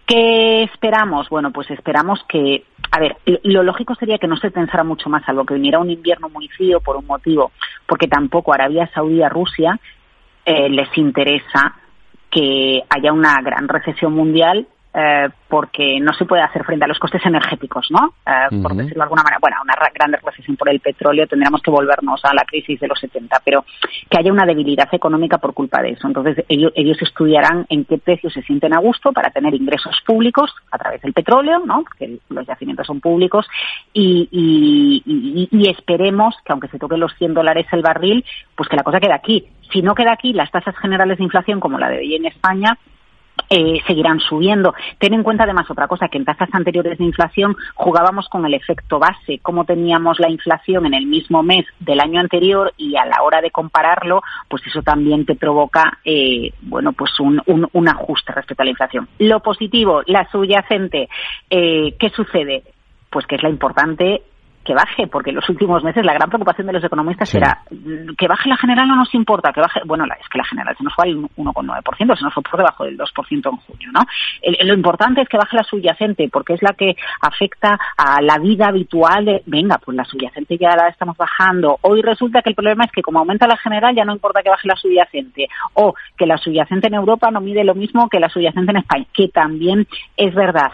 [0.06, 1.30] ¿Qué esperamos?
[1.30, 5.24] Bueno, pues esperamos que, a ver, lo- lógico sería que no se tensara mucho más,
[5.26, 7.52] salvo que viniera un invierno muy frío por un motivo,
[7.88, 9.80] porque tampoco Arabia Saudí a Rusia
[10.46, 11.76] eh, les interesa
[12.30, 17.00] que haya una gran recesión mundial eh, porque no se puede hacer frente a los
[17.00, 18.14] costes energéticos, ¿no?
[18.26, 19.40] Eh, Por decirlo de alguna manera.
[19.42, 22.88] Bueno, una ra- gran recesión por el petróleo tendríamos que volvernos a la crisis de
[22.88, 23.66] los 70, pero
[24.10, 26.08] que haya una debilidad económica por culpa de eso.
[26.08, 30.54] Entonces, ellos, ellos estudiarán en qué precios se sienten a gusto para tener ingresos públicos
[30.72, 31.84] a través del petróleo, ¿no?
[31.84, 33.48] Porque los yacimientos son públicos
[33.94, 38.24] y, y- y- y esperemos que aunque se toquen los 100 dólares el barril,
[38.56, 39.48] pues que la cosa quede aquí.
[39.72, 42.78] Si no queda aquí, las tasas generales de inflación, como la de hoy en España,
[43.50, 44.74] eh, seguirán subiendo.
[44.98, 48.54] Ten en cuenta además otra cosa, que en tasas anteriores de inflación jugábamos con el
[48.54, 53.06] efecto base, cómo teníamos la inflación en el mismo mes del año anterior y a
[53.06, 57.88] la hora de compararlo, pues eso también te provoca, eh, bueno, pues un, un- un
[57.90, 59.08] ajuste respecto a la inflación.
[59.20, 61.10] Lo positivo, la subyacente,
[61.50, 62.64] eh, ¿qué sucede?
[63.10, 64.24] Pues que es la importante
[64.64, 68.16] que baje, porque en los últimos meses la gran preocupación de los economistas era mm,
[68.18, 70.84] que baje la general no nos importa, que baje, bueno, es que la general se
[70.84, 74.02] nos fue al 1,9%, se nos fue por debajo del 2% en junio, ¿no?
[74.64, 78.68] lo importante es que baje la subyacente, porque es la que afecta a la vida
[78.68, 81.78] habitual de, venga, pues la subyacente ya la estamos bajando.
[81.82, 84.50] Hoy resulta que el problema es que como aumenta la general ya no importa que
[84.50, 88.30] baje la subyacente, o que la subyacente en Europa no mide lo mismo que la
[88.30, 90.72] subyacente en España, que también es verdad.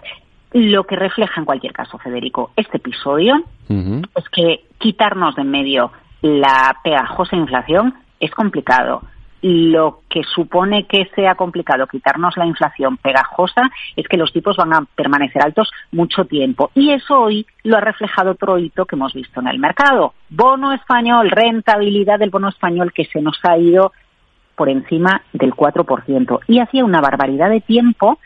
[0.52, 3.36] Lo que refleja en cualquier caso, Federico, este episodio
[3.70, 9.04] es que quitarnos de en medio la pegajosa inflación es complicado.
[9.42, 14.74] Lo que supone que sea complicado quitarnos la inflación pegajosa es que los tipos van
[14.74, 16.72] a permanecer altos mucho tiempo.
[16.74, 20.14] Y eso hoy lo ha reflejado otro hito que hemos visto en el mercado.
[20.30, 23.94] Bono español, rentabilidad del bono español que se nos ha ido
[24.56, 26.40] por encima del 4%.
[26.48, 28.20] Y hacía una barbaridad de tiempo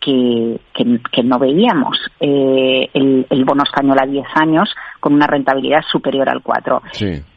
[0.00, 6.28] que, que, no veíamos eh, el, bono español a 10 años con una rentabilidad superior
[6.28, 6.82] al 4.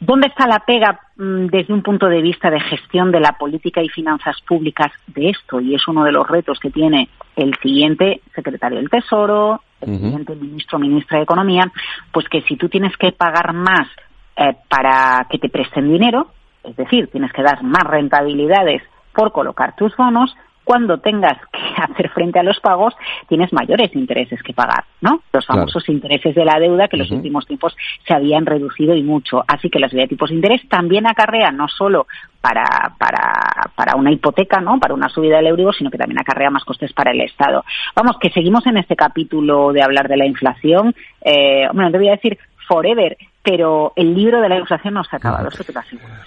[0.00, 3.82] ¿Dónde está la pega mm, desde un punto de vista de gestión de la política
[3.82, 5.60] y finanzas públicas de esto?
[5.60, 10.34] Y es uno de los retos que tiene el siguiente secretario del Tesoro, el siguiente
[10.36, 11.72] ministro o ministra de Economía,
[12.12, 13.88] pues que si tú tienes que pagar más
[14.36, 16.28] eh, para que te presten dinero,
[16.62, 18.82] es decir, tienes que dar más rentabilidades
[19.14, 20.34] por colocar tus bonos,
[20.70, 22.94] cuando tengas que hacer frente a los pagos,
[23.28, 25.20] tienes mayores intereses que pagar, ¿no?
[25.32, 29.02] Los famosos intereses de la deuda que en los últimos tiempos se habían reducido y
[29.02, 29.42] mucho.
[29.48, 32.06] Así que la subida de tipos de interés también acarrea no solo
[32.40, 34.78] para, para, para una hipoteca, ¿no?
[34.78, 37.64] Para una subida del euro, sino que también acarrea más costes para el Estado.
[37.96, 40.94] Vamos, que seguimos en este capítulo de hablar de la inflación.
[41.20, 42.38] Eh, bueno, te voy a decir
[42.70, 45.80] forever, pero el libro de la inflación no se ha acabado, eso te lo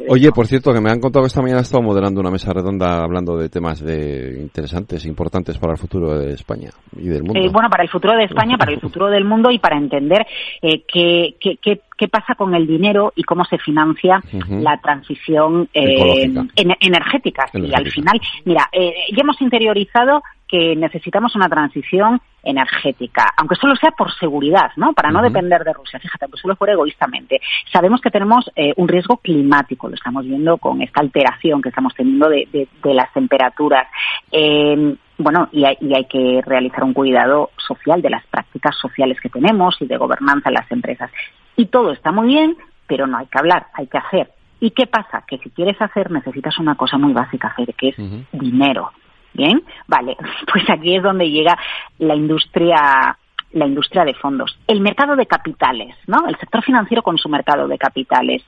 [0.09, 2.51] Oye, por cierto, que me han contado que esta mañana he estado moderando una mesa
[2.51, 7.39] redonda hablando de temas de interesantes, importantes para el futuro de España y del mundo.
[7.39, 10.25] Eh, bueno, para el futuro de España, para el futuro del mundo y para entender
[10.61, 15.69] eh, qué, qué, qué, qué, pasa con el dinero y cómo se financia la transición
[15.73, 17.45] eh, energética.
[17.53, 23.75] Y al final, mira, eh, ya hemos interiorizado que necesitamos una transición energética, aunque solo
[23.75, 24.93] sea por seguridad, ¿no?
[24.93, 25.99] Para no depender de Rusia.
[25.99, 27.41] Fíjate, aunque solo fuera egoístamente.
[27.71, 31.93] Sabemos que tenemos eh, un riesgo climático, lo estamos viendo con esta alteración que estamos
[31.95, 33.87] teniendo de, las temperaturas.
[34.31, 39.19] Eh, bueno, y hay, y hay, que realizar un cuidado social de las prácticas sociales
[39.21, 41.11] que tenemos y de gobernanza en las empresas.
[41.55, 44.31] Y todo está muy bien, pero no hay que hablar, hay que hacer.
[44.59, 45.23] ¿Y qué pasa?
[45.27, 47.95] Que si quieres hacer necesitas una cosa muy básica, hacer, que es
[48.31, 48.91] dinero.
[49.33, 50.15] Bien, vale,
[50.51, 51.57] pues aquí es donde llega
[51.99, 53.17] la industria
[53.53, 54.57] la industria de fondos.
[54.67, 56.27] El mercado de capitales, ¿no?
[56.27, 58.43] El sector financiero con su mercado de capitales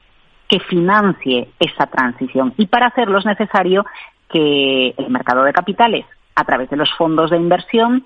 [0.50, 2.54] que financie esa transición.
[2.58, 3.86] Y para hacerlo es necesario
[4.30, 8.04] que el mercado de capitales, a través de los fondos de inversión,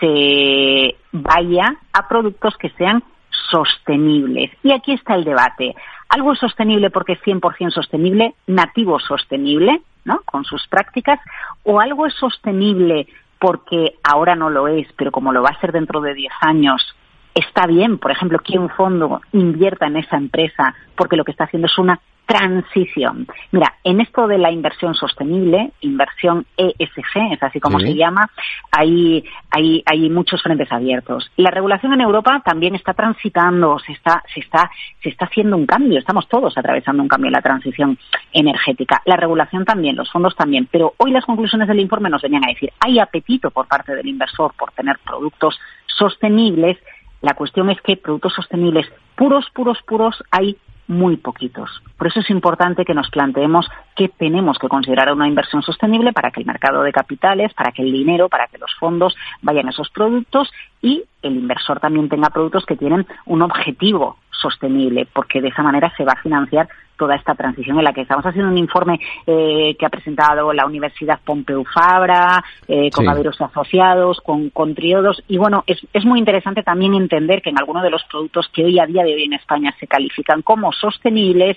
[0.00, 3.02] se vaya a productos que sean
[3.50, 4.50] sostenibles.
[4.62, 5.74] Y aquí está el debate.
[6.08, 10.22] Algo es sostenible porque es 100% sostenible, nativo sostenible, ¿no?
[10.24, 11.20] Con sus prácticas,
[11.62, 13.06] o algo es sostenible
[13.38, 16.94] porque ahora no lo es, pero como lo va a ser dentro de 10 años,
[17.34, 21.44] está bien, por ejemplo, que un fondo invierta en esa empresa porque lo que está
[21.44, 23.26] haciendo es una transición.
[23.50, 28.30] Mira, en esto de la inversión sostenible, inversión ESG, es así como se llama,
[28.70, 31.28] hay, hay, hay muchos frentes abiertos.
[31.36, 34.70] La regulación en Europa también está transitando, se está, se está,
[35.02, 37.98] se está haciendo un cambio, estamos todos atravesando un cambio en la transición
[38.32, 39.02] energética.
[39.06, 42.52] La regulación también, los fondos también, pero hoy las conclusiones del informe nos venían a
[42.52, 46.78] decir, hay apetito por parte del inversor por tener productos sostenibles,
[47.22, 50.56] la cuestión es que productos sostenibles puros, puros, puros hay
[50.90, 51.70] muy poquitos.
[51.96, 56.32] Por eso es importante que nos planteemos que tenemos que considerar una inversión sostenible para
[56.32, 59.70] que el mercado de capitales, para que el dinero, para que los fondos vayan a
[59.70, 60.50] esos productos
[60.82, 65.92] y el inversor también tenga productos que tienen un objetivo sostenible, porque de esa manera
[65.96, 69.74] se va a financiar toda esta transición en la que estamos haciendo un informe eh,
[69.78, 73.42] que ha presentado la Universidad Pompeu Fabra, eh, con sí.
[73.42, 75.22] asociados, con, con triodos.
[75.26, 78.64] Y bueno, es, es muy interesante también entender que en algunos de los productos que
[78.64, 81.56] hoy a día de hoy en España se califican como sostenibles,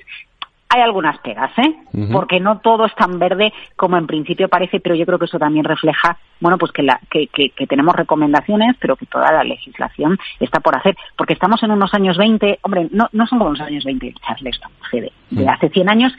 [0.74, 1.76] hay algunas pegas, ¿eh?
[2.12, 5.38] Porque no todo es tan verde como en principio parece, pero yo creo que eso
[5.38, 10.18] también refleja, bueno, pues que, la, que, que, tenemos recomendaciones, pero que toda la legislación
[10.40, 10.98] está por hacer.
[11.16, 14.60] Porque estamos en unos años 20, hombre, no, no son como los años 20, Charles,
[14.92, 16.14] de, de hace 100 años,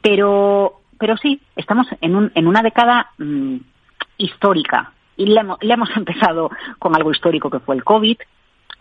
[0.00, 3.56] pero, pero sí, estamos en, un, en una década mm,
[4.16, 4.92] histórica.
[5.18, 8.16] Y le hemos empezado con algo histórico que fue el COVID,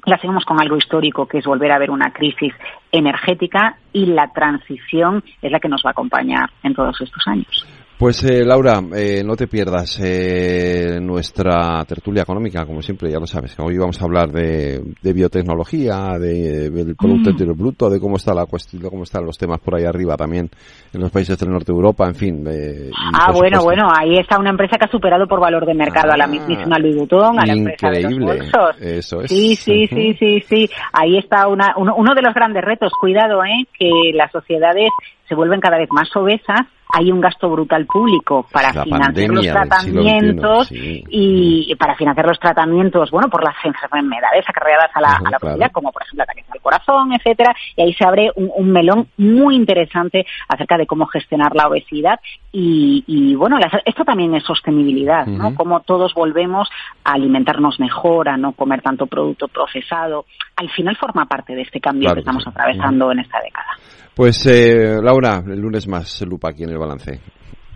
[0.05, 2.53] la seguimos con algo histórico, que es volver a ver una crisis
[2.91, 7.65] energética y la transición es la que nos va a acompañar en todos estos años.
[8.01, 13.27] Pues eh, Laura, eh, no te pierdas eh, nuestra tertulia económica, como siempre, ya lo
[13.27, 13.55] sabes.
[13.59, 17.33] Hoy vamos a hablar de, de biotecnología, de, del Producto Mm.
[17.33, 20.17] Interior Bruto, de cómo está la cuestión, de cómo están los temas por ahí arriba
[20.17, 20.49] también
[20.91, 22.43] en los países del norte de Europa, en fin.
[22.47, 26.11] Ah, bueno, supuesto, bueno, ahí está una empresa que ha superado por valor de mercado
[26.11, 28.81] a la mismísima Louis Vuitton, a la empresa de los bolsos.
[28.81, 29.29] eso es.
[29.29, 30.69] Sí, sí, sí, sí, sí.
[30.91, 32.91] Ahí está una, uno, uno de los grandes retos.
[32.99, 33.67] Cuidado, ¿eh?
[33.77, 34.89] Que las sociedades
[35.29, 36.61] se vuelven cada vez más obesas.
[36.93, 41.03] Hay un gasto brutal público para La financiar los tratamientos XXI, sí.
[41.09, 45.37] y para financiar los tratamientos, bueno, por las enfermedades acarreadas a la, Ujú, a la
[45.39, 45.55] claro.
[45.55, 47.55] obesidad, como por ejemplo ataques al corazón, etcétera.
[47.75, 52.19] Y ahí se abre un, un melón muy interesante acerca de cómo gestionar la obesidad
[52.51, 55.47] y, y, bueno, las- esto también es sostenibilidad, ¿no?
[55.49, 55.55] Ujú.
[55.55, 56.69] Cómo todos volvemos
[57.03, 60.25] a alimentarnos mejor, a no comer tanto producto procesado.
[60.61, 62.49] Al final forma parte de este cambio Claro que que estamos sí.
[62.51, 63.65] atravesando en esta década.
[64.13, 67.19] Pues eh, Laura, el lunes más lupa aquí en el balance.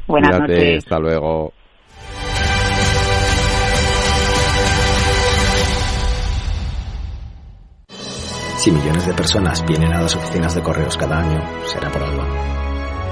[0.06, 0.84] Buenas Cuídate, noches.
[0.84, 1.52] hasta luego.
[8.58, 12.24] Si millones de personas vienen a las oficinas de correos cada año, será por algo.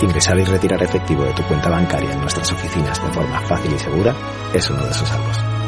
[0.02, 3.80] Ingresar y retirar efectivo de tu cuenta bancaria en nuestras oficinas de forma fácil y
[3.80, 4.14] segura
[4.54, 5.63] es uno de esos algo.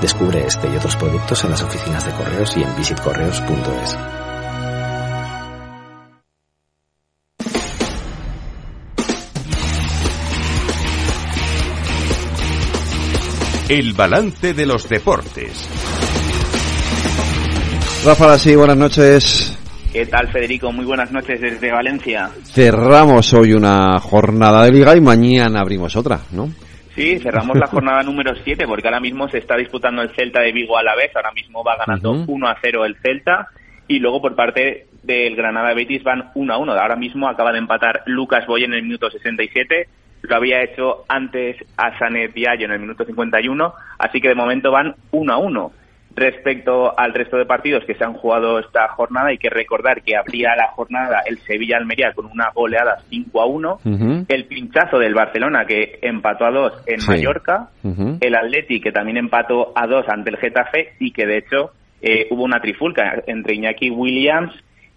[0.00, 3.98] Descubre este y otros productos en las oficinas de correos y en visitcorreos.es.
[13.68, 15.68] El balance de los deportes.
[18.04, 19.58] Rafa, sí, buenas noches.
[19.92, 20.72] ¿Qué tal, Federico?
[20.72, 22.30] Muy buenas noches desde Valencia.
[22.44, 26.50] Cerramos hoy una jornada de liga y mañana abrimos otra, ¿no?
[26.94, 30.52] Sí, cerramos la jornada número 7 porque ahora mismo se está disputando el Celta de
[30.52, 31.14] Vigo a la vez.
[31.14, 32.32] Ahora mismo va ganando Ujú.
[32.32, 33.48] 1 a 0 el Celta
[33.86, 36.72] y luego por parte del Granada Betis van 1 a 1.
[36.72, 39.88] Ahora mismo acaba de empatar Lucas Boy en el minuto 67.
[40.22, 43.72] Lo había hecho antes a Sanet Diallo en el minuto 51.
[43.98, 45.72] Así que de momento van 1 a 1.
[46.16, 50.16] Respecto al resto de partidos que se han jugado esta jornada, hay que recordar que
[50.16, 53.78] abría la jornada el Sevilla-Almería con una goleada 5 a 1.
[54.28, 57.08] El pinchazo del Barcelona que empató a 2 en Sí.
[57.10, 57.68] Mallorca.
[58.20, 61.70] El Atleti que también empató a 2 ante el Getafe y que de hecho
[62.02, 64.52] eh, hubo una trifulca entre Iñaki Williams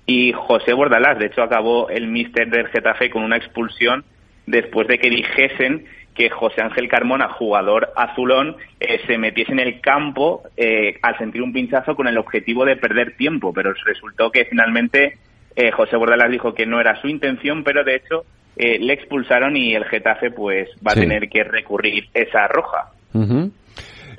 [0.07, 1.19] y José Bordalás.
[1.19, 4.03] De hecho acabó el míster del Getafe con una expulsión
[4.47, 9.81] después de que dijesen que José Ángel Carmona, jugador azulón, eh, se metiese en el
[9.81, 14.45] campo eh, al sentir un pinchazo con el objetivo de perder tiempo, pero resultó que
[14.45, 15.17] finalmente
[15.55, 18.23] eh, José Bordalás dijo que no era su intención, pero de hecho
[18.55, 20.99] eh, le expulsaron y el Getafe pues va Sí.
[20.99, 22.91] a tener que recurrir esa roja.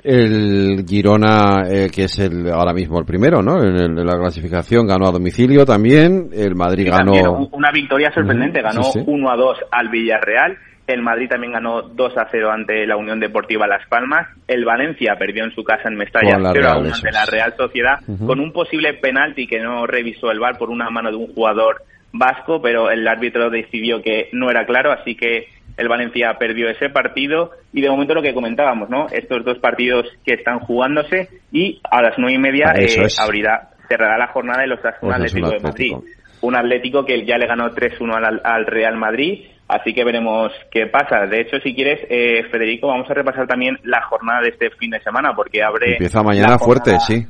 [0.03, 3.57] El Girona, eh, que es el ahora mismo el primero, ¿no?
[3.63, 6.29] En, el- en la clasificación ganó a domicilio también.
[6.31, 7.11] El Madrid ganó.
[7.13, 8.99] también una victoria sorprendente, ganó sí.
[9.05, 10.57] 1 a 2 al Villarreal.
[10.87, 14.27] El Madrid también ganó 2 a 0 ante la Unión Deportiva Las Palmas.
[14.47, 16.95] El Valencia perdió en su casa en Mestalla Con la 0 a Real, 1 eso
[16.95, 20.89] ante la Real Sociedad con un posible penalti que no revisó el VAR por una
[20.89, 25.47] mano de un jugador vasco, pero el árbitro decidió que no era claro, así que
[25.75, 29.07] el Valencia perdió ese partido y de momento lo que comentábamos, ¿no?
[29.11, 33.69] Estos dos partidos que están jugándose y a las nueve y media Ah, eh, abrirá,
[33.89, 35.95] cerrará la jornada de los Osasuna Osasuna Atlético de Atlético.
[35.97, 40.51] Madrid un Atlético que ya le ganó 3-1 al, al Real Madrid, así que veremos
[40.71, 41.25] qué pasa.
[41.27, 44.91] De hecho, si quieres, eh, Federico, vamos a repasar también la jornada de este fin
[44.91, 45.93] de semana, porque abre...
[45.93, 47.25] Empieza mañana la fuerte, jornada- sí.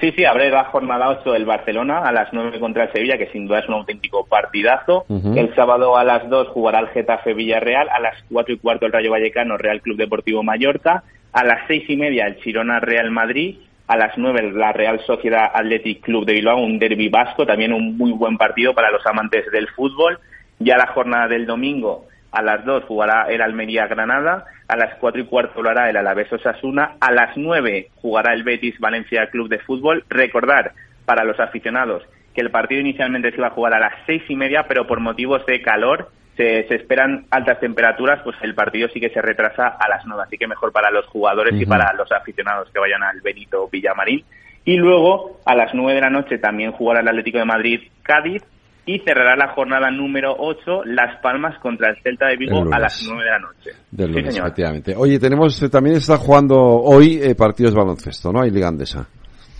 [0.00, 3.26] Sí, sí, abre la jornada 8 el Barcelona a las 9 contra el Sevilla, que
[3.28, 5.04] sin duda es un auténtico partidazo.
[5.08, 8.92] El sábado a las 2 jugará el Getafe Villarreal, a las 4 y cuarto el
[8.92, 11.02] Rayo Vallecano Real Club Deportivo Mallorca,
[11.32, 15.50] a las 6 y media el Girona Real Madrid, a las 9 la Real Sociedad
[15.52, 19.44] Athletic Club de Bilbao, un derby vasco, también un muy buen partido para los amantes
[19.52, 20.18] del fútbol.
[20.60, 25.22] Ya la jornada del domingo a las 2 jugará el Almería Granada, a las 4
[25.22, 29.48] y cuarto lo hará el Alavés Osasuna, a las 9 jugará el Betis Valencia Club
[29.48, 30.04] de Fútbol.
[30.08, 30.72] Recordar
[31.06, 34.36] para los aficionados que el partido inicialmente se iba a jugar a las seis y
[34.36, 39.00] media, pero por motivos de calor se, se esperan altas temperaturas, pues el partido sí
[39.00, 42.12] que se retrasa a las 9, así que mejor para los jugadores y para los
[42.12, 44.24] aficionados que vayan al Benito Villamarín.
[44.64, 48.42] Y luego a las 9 de la noche también jugará el Atlético de Madrid Cádiz
[48.86, 53.06] y cerrará la jornada número 8 Las Palmas contra el Celta de Vigo a las
[53.08, 53.70] 9 de la noche.
[53.90, 54.46] Del Sí, lunes, señor.
[54.48, 54.94] efectivamente.
[54.96, 58.40] Oye, tenemos, eh, también está jugando hoy eh, partidos de baloncesto, ¿no?
[58.42, 59.06] Hay Liga Andesa.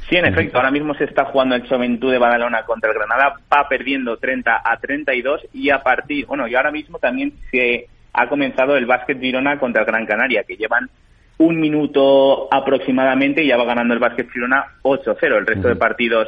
[0.08, 3.34] Sí, en efecto, ahora mismo se está jugando el Juventud de Badalona contra el Granada,
[3.52, 8.28] va perdiendo 30 a 32 y a partir, bueno, y ahora mismo también se ha
[8.28, 10.90] comenzado el Básquet Girona contra el Gran Canaria, que llevan
[11.38, 15.38] un minuto aproximadamente y ya va ganando el Básquet Girona 8-0.
[15.38, 16.26] El resto de partidos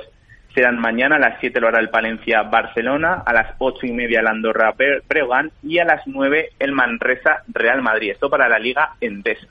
[0.55, 4.20] serán mañana a las 7 lo hará el Palencia Barcelona, a las 8 y media
[4.20, 4.74] el Andorra
[5.09, 8.12] Breogán y a las 9 el Manresa Real Madrid.
[8.12, 9.48] Esto para la Liga Endesa.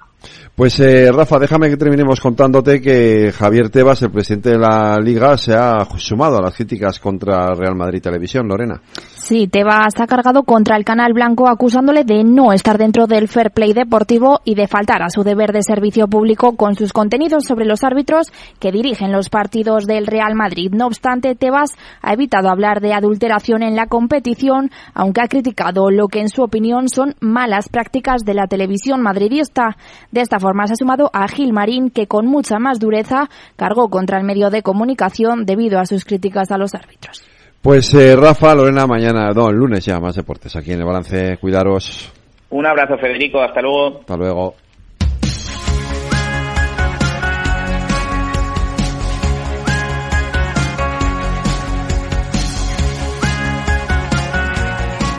[0.56, 5.38] Pues eh, Rafa, déjame que terminemos contándote que Javier Tebas, el presidente de la Liga,
[5.38, 8.80] se ha sumado a las críticas contra Real Madrid Televisión, Lorena.
[9.24, 13.52] Sí, Tebas ha cargado contra el Canal Blanco acusándole de no estar dentro del fair
[13.52, 17.66] play deportivo y de faltar a su deber de servicio público con sus contenidos sobre
[17.66, 20.72] los árbitros que dirigen los partidos del Real Madrid.
[20.74, 26.08] No obstante, Tebas ha evitado hablar de adulteración en la competición, aunque ha criticado lo
[26.08, 29.78] que en su opinión son malas prácticas de la televisión madridista.
[30.12, 33.90] De esta forma se ha sumado a Gil Marín, que con mucha más dureza cargó
[33.90, 37.24] contra el medio de comunicación debido a sus críticas a los árbitros.
[37.62, 41.38] Pues eh, Rafa, Lorena, mañana, no, el lunes ya, más deportes aquí en el balance.
[41.38, 42.12] Cuidaros.
[42.50, 43.40] Un abrazo, Federico.
[43.40, 44.00] Hasta luego.
[44.00, 44.56] Hasta luego.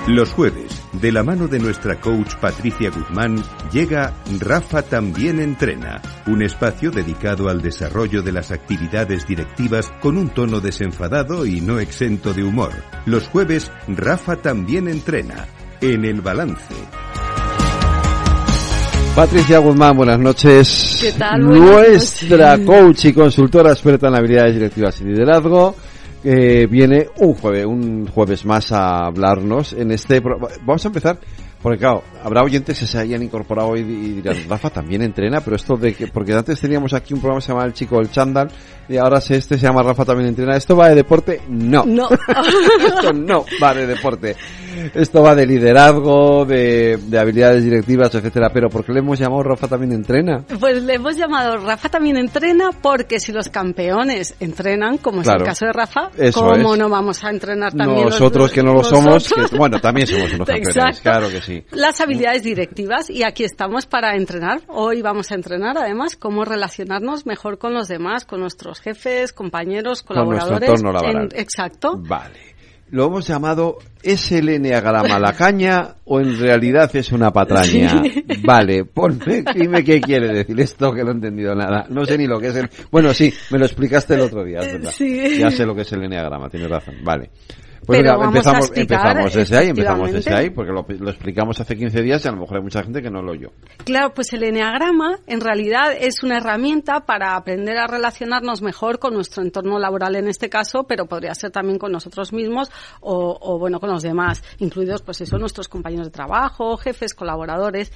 [0.09, 3.43] Los jueves, de la mano de nuestra coach Patricia Guzmán,
[3.73, 10.29] llega Rafa también entrena, un espacio dedicado al desarrollo de las actividades directivas con un
[10.29, 12.71] tono desenfadado y no exento de humor.
[13.05, 15.49] Los jueves, Rafa también entrena,
[15.81, 16.73] en el balance.
[19.17, 20.99] Patricia Guzmán, buenas noches.
[21.01, 21.41] ¿Qué tal?
[21.41, 25.75] Nuestra coach y consultora experta en habilidades directivas y liderazgo
[26.25, 30.21] eh, viene un jueves, un jueves más a hablarnos en este.
[30.21, 31.19] Vamos a empezar
[31.63, 35.57] porque claro, habrá oyentes que se hayan incorporado hoy y dirán, Rafa también entrena, pero
[35.57, 38.11] esto de que, porque antes teníamos aquí un programa que se llama El Chico del
[38.11, 38.49] Chandal,
[38.89, 40.57] y ahora este se llama Rafa también entrena.
[40.57, 41.41] ¿Esto va de deporte?
[41.49, 41.85] No.
[41.87, 42.09] No.
[42.87, 44.37] esto no va de deporte.
[44.95, 48.51] Esto va de liderazgo, de, de habilidades directivas, etcétera.
[48.53, 50.45] Pero ¿por qué le hemos llamado Rafa también entrena?
[50.59, 55.43] Pues le hemos llamado Rafa también entrena porque si los campeones entrenan, como es el
[55.43, 56.79] caso de Rafa, Eso ¿cómo es.
[56.79, 60.33] no vamos a entrenar también los- Nosotros que no lo somos, que- bueno, también somos
[60.33, 61.01] unos campeones, Exacto.
[61.03, 61.63] claro que sí.
[61.73, 64.61] Las habilidades directivas y aquí estamos para entrenar.
[64.69, 70.03] Hoy vamos a entrenar además cómo relacionarnos mejor con los demás, con nuestros jefes, compañeros,
[70.03, 70.69] Con nuestro colaboradores.
[70.69, 71.29] entorno laboral.
[71.33, 71.97] En- exacto.
[71.99, 72.53] Vale.
[72.91, 78.03] Lo hemos llamado, ¿es el enneagrama la caña o en realidad es una patraña?
[78.03, 78.23] Sí.
[78.45, 81.87] Vale, ponme, dime qué quiere decir esto que no he entendido nada.
[81.89, 82.69] No sé ni lo que es el...
[82.91, 84.91] Bueno, sí, me lo explicaste el otro día, es verdad.
[84.95, 85.39] Sí.
[85.39, 86.97] Ya sé lo que es el enneagrama, tienes razón.
[87.03, 87.31] Vale.
[87.85, 91.75] Pues Pero venga, empezamos, empezamos desde ahí, empezamos desde ahí, porque lo, lo explicamos hace
[91.75, 93.51] 15 días y a lo mejor hay mucha gente que no lo oyó.
[93.85, 99.15] Claro, pues el eneagrama en realidad es una herramienta para aprender a relacionarnos mejor con
[99.15, 102.71] nuestro entorno laboral en este caso, pero podría ser también con nosotros mismos
[103.01, 107.91] o, o, bueno, con los demás, incluidos pues eso, nuestros compañeros de trabajo, jefes, colaboradores.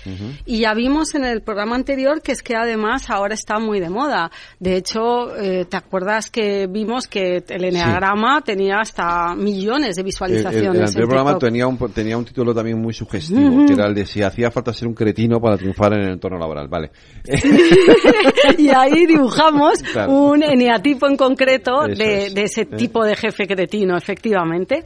[0.46, 3.90] Y ya vimos en el programa anterior que es que además ahora está muy de
[3.90, 4.32] moda.
[4.58, 10.70] De hecho, eh, ¿te acuerdas que vimos que el eneagrama tenía hasta millones de visualizaciones?
[10.70, 13.94] el- el anterior programa tenía un, tenía un título también muy sugestivo, que era el
[13.94, 16.68] de si hacía falta ser un cretino para triunfar en el entorno laboral.
[16.68, 16.90] Vale.
[18.58, 20.12] y ahí dibujamos Claro.
[20.12, 22.34] un eneatipo en concreto de, es.
[22.34, 24.84] de ese tipo de jefe cretino, efectivamente.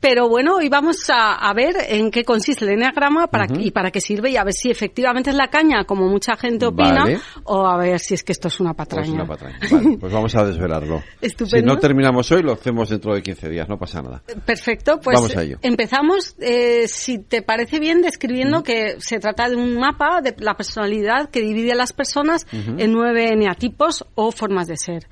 [0.00, 3.60] Pero bueno, hoy vamos a, a ver en qué consiste el eneagrama para, Ujú.
[3.60, 6.64] y para qué sirve y a ver si efectivamente es la caña, como mucha gente
[6.64, 7.20] opina, Vale.
[7.44, 9.12] o a ver si es que esto es una Pues patraña.
[9.12, 9.58] una patraña.
[9.70, 11.02] Vale, pues vamos a desvelarlo.
[11.20, 11.56] Estupendo.
[11.58, 14.22] Si no terminamos hoy, lo hacemos dentro de 15 días, no pasa nada.
[14.46, 15.58] Perfecto, pues Vamos a ello.
[15.60, 20.54] empezamos, eh, si te parece bien, describiendo que se trata de un mapa de la
[20.54, 25.06] personalidad que divide a las personas en nueve eneatipos o formas de ser.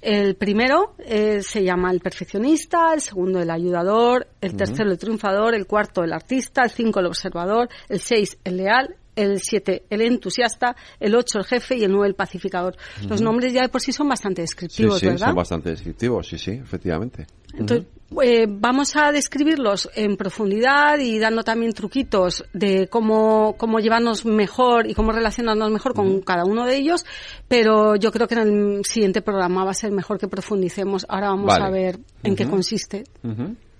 [0.00, 5.54] El primero eh, se llama el perfeccionista, el segundo el ayudador, el tercero el triunfador,
[5.54, 10.00] el cuarto el artista, el cinco el observador, el seis el leal, el siete el
[10.02, 12.76] entusiasta, el ocho el jefe y el nueve el pacificador.
[13.08, 15.26] Los nombres ya de por sí son bastante Sí, descriptivos, sí, ¿verdad?
[15.26, 17.26] son bastante descriptivos, sí, sí, efectivamente.
[17.54, 17.88] Entonces,
[18.22, 24.86] eh, vamos a describirlos en profundidad y dando también truquitos de cómo, cómo llevarnos mejor
[24.88, 27.04] y cómo relacionarnos mejor con cada uno de ellos,
[27.48, 31.04] pero yo creo que en el siguiente programa va a ser mejor que profundicemos.
[31.08, 31.64] Ahora vamos Vale.
[31.64, 33.04] a ver en qué consiste.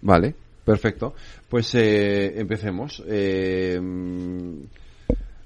[0.02, 1.14] Vale, perfecto.
[1.48, 3.02] Pues eh, empecemos.
[3.06, 3.80] Eh,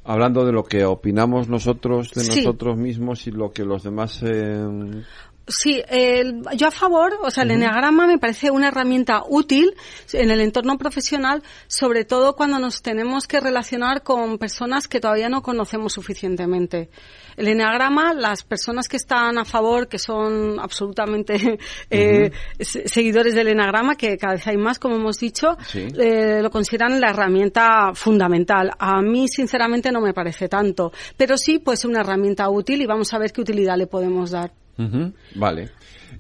[0.05, 2.41] hablando de lo que opinamos nosotros de Sí.
[2.41, 4.21] nosotros mismos y lo que los demás...
[4.25, 4.67] eh,
[5.49, 5.83] Sí,
[6.57, 7.57] yo a favor, o sea, el Ujú.
[7.59, 9.75] eneagrama me parece una herramienta útil
[10.13, 15.29] en el entorno profesional, sobre todo cuando nos tenemos que relacionar con personas que todavía
[15.29, 16.91] no conocemos suficientemente.
[17.37, 21.59] El eneagrama, las personas que están a favor, que son absolutamente
[21.91, 22.31] eh,
[22.61, 25.89] se- seguidores del eneagrama, que cada vez hay más, como hemos dicho, Sí.
[25.99, 28.71] eh, lo consideran la herramienta fundamental.
[28.79, 32.87] A mí, sinceramente, no me parece tanto, pero sí puede ser una herramienta útil y
[32.87, 34.53] vamos a ver qué utilidad le podemos dar.
[35.35, 35.71] Vale.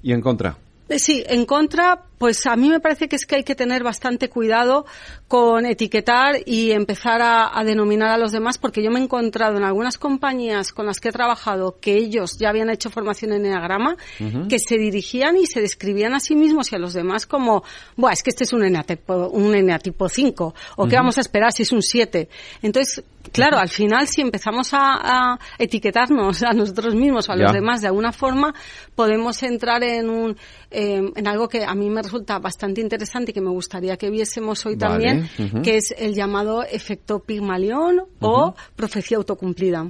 [0.02, 0.56] ¿Y en contra?
[0.96, 4.28] Sí, en contra, pues a mí me parece que es que hay que tener bastante
[4.28, 4.86] cuidado
[5.26, 9.56] con etiquetar y empezar a, a, denominar a los demás, porque yo me he encontrado
[9.56, 13.46] en algunas compañías con las que he trabajado que ellos ya habían hecho formación en
[13.46, 14.48] Enneagrama, uh -huh.
[14.48, 17.64] que se dirigían y se describían a sí mismos y a los demás como,
[17.96, 20.88] Buah, es que este es un eneatipo, un eneatipo 5, o uh -huh.
[20.88, 22.28] qué vamos a esperar si es un 7.
[22.62, 23.02] Entonces,
[23.32, 27.80] claro, al final si empezamos a, a etiquetarnos a nosotros mismos o a los demás
[27.80, 28.54] de alguna forma,
[28.94, 30.36] podemos entrar en un
[30.74, 34.10] eh, en algo que a mí me resulta bastante interesante y que me gustaría que
[34.10, 34.92] viésemos hoy vale.
[34.92, 35.62] también, uh -huh.
[35.62, 38.08] que es el llamado efecto Pigmalión uh -huh.
[38.20, 39.86] o profecía autocumplida.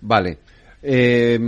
[0.00, 0.38] Vale.
[0.82, 1.38] Eh,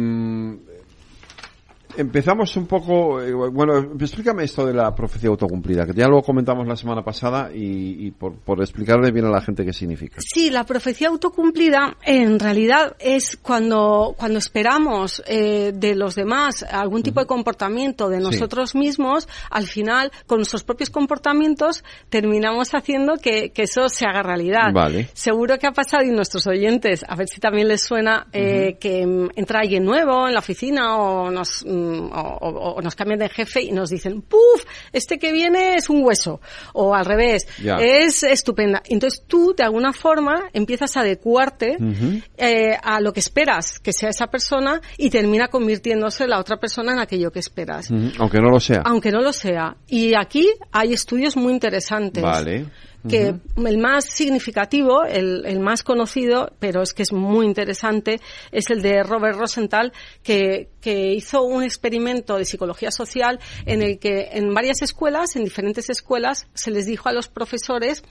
[1.99, 6.67] empezamos un poco, eh, bueno, explícame esto de la profecía autocumplida, que ya lo comentamos
[6.67, 10.21] la semana pasada y, y por, por, explicarle bien a la gente qué significa.
[10.21, 17.03] Sí, la profecía autocumplida en realidad es cuando, cuando esperamos eh, de los demás algún
[17.03, 18.79] tipo de comportamiento de nosotros sí.
[18.79, 24.73] mismos, al final, con nuestros propios comportamientos, terminamos haciendo que, que eso se haga realidad.
[24.73, 25.09] Vale.
[25.15, 28.77] Seguro que ha pasado y nuestros oyentes, a ver si también les suena eh, uh
[28.77, 28.79] -huh.
[28.79, 33.63] que entra alguien nuevo en la oficina o nos o, o, nos cambian de jefe
[33.63, 34.65] y nos dicen, ¡puf!
[34.93, 36.41] Este que viene es un hueso.
[36.75, 37.47] O al revés,
[37.81, 38.83] es estupenda.
[38.89, 42.23] Entonces tú, de alguna forma, empiezas a adecuarte uh -huh.
[42.37, 46.93] eh, a lo que esperas que sea esa persona y termina convirtiéndose la otra persona
[46.93, 47.91] en aquello que esperas.
[47.91, 48.15] Uh -huh.
[48.19, 48.83] Aunque no lo sea.
[48.85, 49.77] Aunque no lo sea.
[49.87, 52.23] Y aquí hay estudios muy interesantes.
[52.23, 52.67] Vale
[53.09, 53.69] que uh -huh.
[53.69, 58.21] el más significativo, el, el, más conocido, pero es que es muy interesante,
[58.51, 59.93] es el de Robert Rosenthal,
[60.23, 65.45] que, que, hizo un experimento de psicología social en el que en varias escuelas, en
[65.45, 68.03] diferentes escuelas, se les dijo a los profesores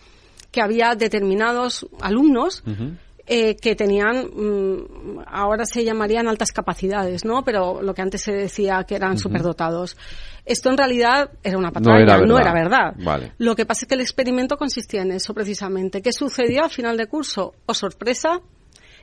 [0.51, 2.97] que había determinados alumnos uh -huh
[3.28, 7.43] eh, que tenían, mmm, ahora se llamarían altas capacidades, ¿no?
[7.43, 9.21] Pero lo que antes se decía que eran uh -huh.
[9.21, 9.97] superdotados.
[10.45, 12.28] Esto en realidad era una patraña, no era verdad.
[12.28, 12.93] No era verdad.
[13.03, 13.34] Vale.
[13.38, 16.01] Lo que pasa es que el experimento consistía en eso precisamente.
[16.01, 17.47] ¿Qué sucedió al final de curso?
[17.47, 18.39] O oh, sorpresa,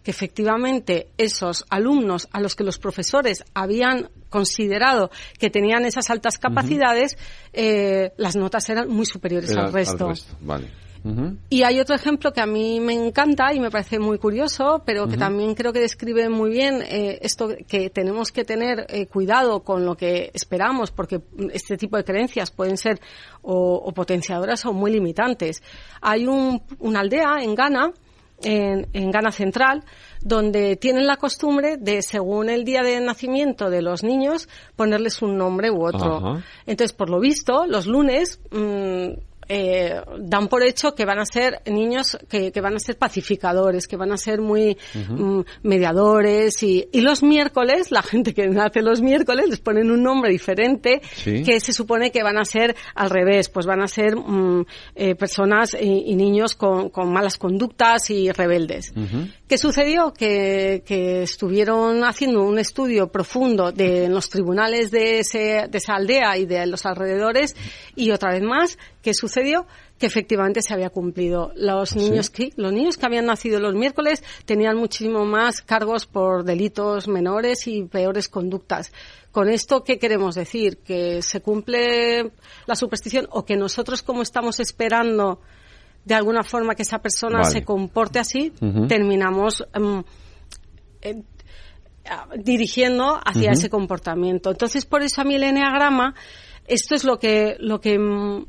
[0.03, 6.39] que efectivamente esos alumnos a los que los profesores habían considerado que tenían esas altas
[6.39, 7.51] capacidades, uh -huh.
[7.53, 10.05] eh, las notas eran muy superiores Era al resto.
[10.05, 10.37] Al resto.
[10.41, 10.85] Vale.
[11.05, 11.37] Uh -huh.
[11.51, 15.07] Y hay otro ejemplo que a mí me encanta y me parece muy curioso, pero
[15.07, 15.19] que uh -huh.
[15.19, 19.85] también creo que describe muy bien eh, esto que tenemos que tener eh, cuidado con
[19.85, 21.21] lo que esperamos, porque
[21.53, 23.01] este tipo de creencias pueden ser
[23.43, 25.63] o, o potenciadoras o muy limitantes.
[26.01, 27.93] Hay un, una aldea en Ghana
[28.43, 29.85] en, en, Ghana Central,
[30.21, 35.37] donde tienen la costumbre de, según el día de nacimiento de los niños, ponerles un
[35.37, 36.17] nombre u otro.
[36.17, 36.45] Ajá.
[36.67, 39.13] Entonces, por lo visto, los lunes mmm,
[39.49, 43.86] eh, dan por hecho que van a ser niños que, que, van a ser pacificadores,
[43.86, 45.47] que van a ser muy uh -huh.
[45.62, 50.30] mediadores y, y, los miércoles, la gente que nace los miércoles les ponen un nombre
[50.30, 51.42] diferente ¿Sí?
[51.42, 55.14] que se supone que van a ser al revés, pues van a ser mm, eh,
[55.14, 58.92] personas y, y, niños con, con, malas conductas y rebeldes.
[58.97, 59.32] Uh -huh.
[59.49, 60.12] ¿Qué sucedió?
[60.12, 66.36] Que, que, estuvieron haciendo un estudio profundo de los tribunales de, ese, de esa aldea
[66.38, 67.55] y de los alrededores
[67.95, 69.67] y otra vez más, ¿qué sucedió?
[69.99, 71.53] que efectivamente se había cumplido.
[71.55, 72.51] Los niños, ¿Sí?
[72.51, 77.67] que, los niños que habían nacido los miércoles tenían muchísimo más cargos por delitos menores
[77.69, 78.93] y peores conductas.
[79.31, 80.79] Con esto, ¿qué queremos decir?
[80.79, 82.33] ¿Que se cumple
[82.67, 85.41] la superstición o que nosotros, como estamos esperando
[86.05, 87.51] de alguna forma que esa persona vale.
[87.51, 88.89] se comporte así, uh -huh.
[88.89, 90.03] terminamos um,
[91.01, 91.23] eh,
[92.37, 93.59] dirigiendo hacia uh -huh.
[93.59, 94.51] ese comportamiento.
[94.51, 96.15] Entonces, por eso a mí el enneagrama
[96.67, 97.99] esto es lo que, lo que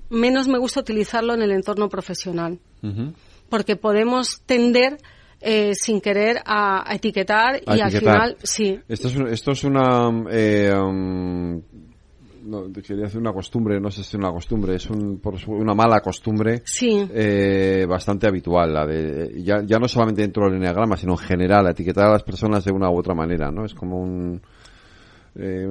[0.09, 2.59] menos me gusta utilizarlo en el entorno profesional.
[2.82, 3.13] Uh -huh.
[3.49, 4.97] Porque podemos tender
[5.41, 7.84] eh, sin querer a, a etiquetar a y etiquetar.
[7.84, 8.80] al final sí.
[8.88, 11.61] Esto es, esto es una eh, um,
[12.45, 15.99] no, quería decir una costumbre, no sé si es una costumbre, es un, una mala
[15.99, 17.07] costumbre sí.
[17.13, 21.68] eh, bastante habitual, la de, ya, ya no solamente dentro del enneagrama, sino en general,
[21.68, 23.66] etiquetar a las personas de una u otra manera, ¿no?
[23.66, 24.41] Es como un,
[25.38, 25.67] eh,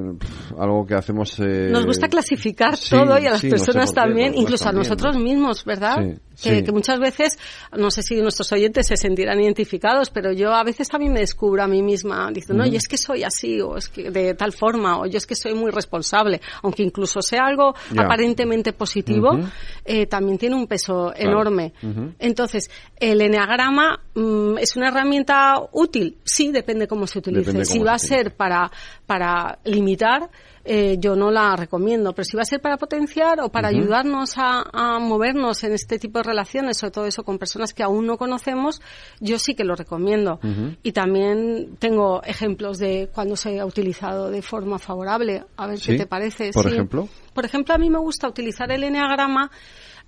[0.59, 1.39] algo que hacemos.
[1.41, 4.41] Eh, nos gusta clasificar sí, todo y a las sí, personas no sé también, qué,
[4.41, 5.23] incluso también, a nosotros ¿no?
[5.23, 5.97] mismos, ¿verdad?
[6.35, 7.39] Sí, que, que, muchas veces,
[7.77, 11.63] no sé si nuestros oyentes se sentirán identificados, pero yo a veces mí me descubro
[11.63, 14.53] a mí misma diciendo, no, yo es que soy así, o es que de tal
[14.53, 18.05] forma, o yo es que soy muy responsable, aunque incluso sea algo yeah.
[18.05, 19.51] aparentemente positivo, uh -huh.
[19.85, 21.31] eh, también tiene un peso claro.
[21.31, 21.73] enorme.
[21.83, 22.15] Uh -huh.
[22.19, 27.65] Entonces, el eneagrama mm, es una herramienta útil, sí, depende cómo se utilice.
[27.65, 28.71] Si va a ser para,
[29.07, 30.31] para limitar,
[30.65, 32.13] eh, yo no la recomiendo.
[32.15, 33.77] Pero si va a ser para potenciar o para uh -huh.
[33.77, 37.83] ayudarnos a, a, movernos en este tipo de relaciones, sobre todo eso con personas que
[37.83, 38.81] aún no conocemos,
[39.21, 40.41] yo sí que lo recomiendo.
[40.83, 45.45] Y también tengo ejemplos de cuando se ha utilizado de forma favorable.
[45.57, 46.51] A ver qué te parece.
[46.53, 47.09] Por ejemplo.
[47.33, 49.51] Por ejemplo, a mí me gusta utilizar el enneagrama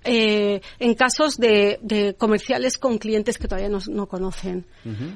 [0.03, 4.65] eh, en casos de, comerciales con clientes que todavía no, conocen.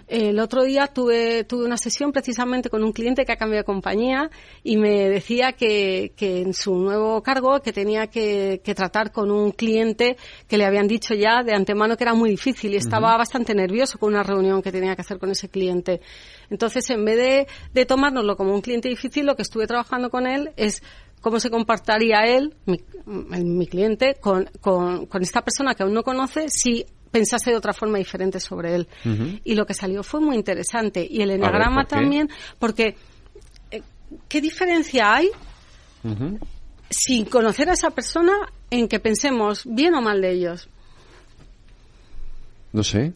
[0.08, 3.66] El otro día tuve, tuve una sesión precisamente con un cliente que ha cambiado de
[3.66, 4.30] compañía
[4.64, 10.18] y me decía que, en su nuevo cargo que tenía que, tratar con un cliente
[10.48, 13.98] que le habían dicho ya de antemano que era muy difícil y estaba bastante nervioso
[13.98, 16.02] con una reunión que tenía que hacer con ese cliente.
[16.50, 20.28] Entonces, en vez de, de tomárnoslo como un cliente difícil, lo que estuve trabajando con
[20.28, 20.84] él es
[21.22, 26.04] cómo se comportaría él, mi, mi cliente, con, con, con, esta persona que aún no
[26.04, 28.88] conoce si pensase de otra forma diferente sobre él.
[29.44, 31.06] Y lo que salió fue muy interesante.
[31.08, 32.96] Y el enagrama también, porque
[33.70, 33.82] eh,
[34.28, 35.30] ¿qué diferencia hay
[36.90, 38.34] sin conocer a esa persona
[38.70, 40.70] en que pensemos bien o mal de ellos?
[42.72, 43.14] No sé.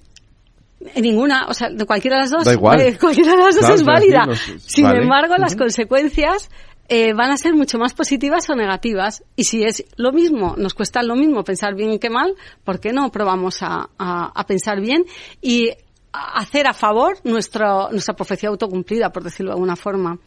[1.02, 2.44] Ninguna, o sea, de cualquiera de las dos.
[2.44, 2.98] Da igual.
[3.00, 4.28] cualquiera de las dos es válida.
[4.60, 6.50] Sin embargo, las consecuencias
[6.88, 9.24] eh, van a ser mucho más positivas o negativas.
[9.36, 12.94] Y si es lo mismo, nos cuesta lo mismo pensar bien que mal, ¿por qué
[12.94, 15.06] no probamos a, a, pensar bien
[15.42, 15.70] y
[16.12, 20.18] hacer a favor nuestro, nuestra profecía autocumplida, por decirlo de alguna forma?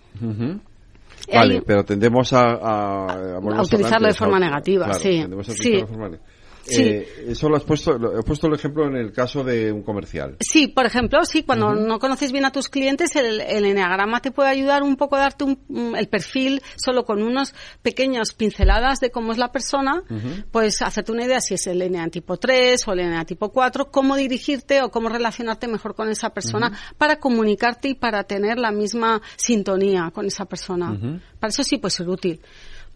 [1.33, 5.25] Vale, pero tendemos a, a, utilizarlo de forma negativa, sí.
[5.55, 5.85] sí.
[6.69, 6.83] Sí.
[6.83, 10.37] Eh, eso lo has puesto, he puesto el ejemplo en el caso de un comercial.
[10.41, 14.31] Sí, por ejemplo, sí, cuando no conoces bien a tus clientes, el, el enneagrama te
[14.31, 19.11] puede ayudar un poco a darte un, el perfil solo con unos pequeños pinceladas de
[19.11, 20.03] cómo es la persona,
[20.51, 23.91] pues hacerte una idea si es el enneagrama tipo 3 o el enneagrama tipo 4,
[23.91, 28.71] cómo dirigirte o cómo relacionarte mejor con esa persona para comunicarte y para tener la
[28.71, 30.97] misma sintonía con esa persona.
[31.39, 32.41] Para eso sí puede ser útil.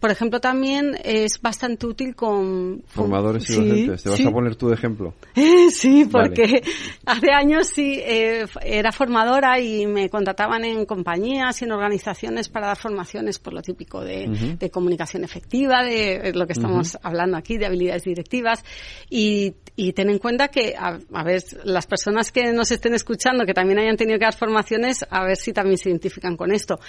[0.03, 2.83] Por ejemplo, también es bastante útil con...
[2.87, 4.03] Formadores y docentes.
[4.03, 5.13] ¿Te vas a poner tú de ejemplo?
[5.71, 6.61] sí, porque
[7.05, 12.67] hace años sí eh, era formadora y me contrataban en compañías y en organizaciones para
[12.67, 17.67] dar formaciones por lo típico de, comunicación efectiva, de lo que estamos hablando aquí, de
[17.67, 18.61] habilidades directivas.
[19.09, 23.45] Y, y ten en cuenta que, a, a, ver, las personas que nos estén escuchando,
[23.45, 26.81] que también hayan tenido que dar formaciones, a ver si también se identifican con esto.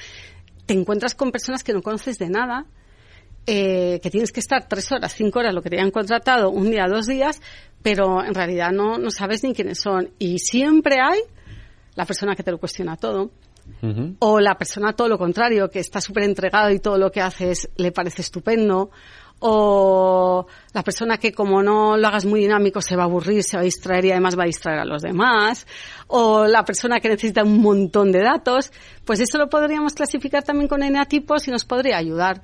[0.66, 2.66] Te encuentras con personas que no conoces de nada,
[3.46, 6.70] eh, que tienes que estar tres horas, cinco horas, lo que te hayan contratado, un
[6.70, 7.42] día, dos días,
[7.82, 10.10] pero en realidad no, no sabes ni quiénes son.
[10.18, 11.20] Y siempre hay
[11.94, 13.30] la persona que te lo cuestiona todo.
[14.18, 17.68] O la persona todo lo contrario, que está súper entregado y todo lo que haces
[17.76, 18.90] le parece estupendo.
[19.40, 23.56] O la persona que como no lo hagas muy dinámico se va a aburrir, se
[23.56, 25.66] va a distraer y además va a distraer a los demás.
[26.08, 28.70] O la persona que necesita un montón de datos.
[29.04, 32.42] Pues eso lo podríamos clasificar también con eneatipos y nos podría ayudar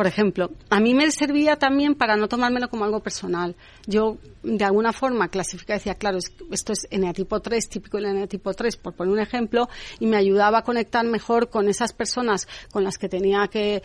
[0.00, 3.54] por ejemplo, a mí me servía también para no tomármelo como algo personal.
[3.86, 8.78] Yo, de alguna forma, clasificaba, decía, claro, esto es eneatipo 3, típico del eneatipo 3,
[8.78, 12.96] por poner un ejemplo, y me ayudaba a conectar mejor con esas personas con las
[12.96, 13.82] que tenía que,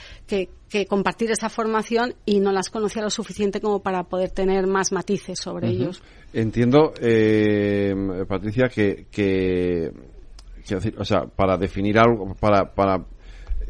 [0.88, 5.38] compartir esa formación y no las conocía lo suficiente como para poder tener más matices
[5.38, 6.02] sobre ellos.
[6.32, 7.94] Entiendo, eh,
[8.26, 9.92] Patricia, que, que,
[10.98, 13.04] o sea, para definir algo, para, para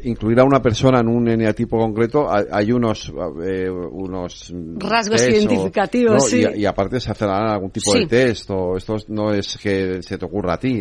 [0.06, 3.12] incluir a una persona en un eneatipo concreto hay unos
[3.44, 9.32] eh, unos rasgos identificativos y, aparte se hacerá algún tipo de test o esto no
[9.32, 10.80] es que se te ocurra a ti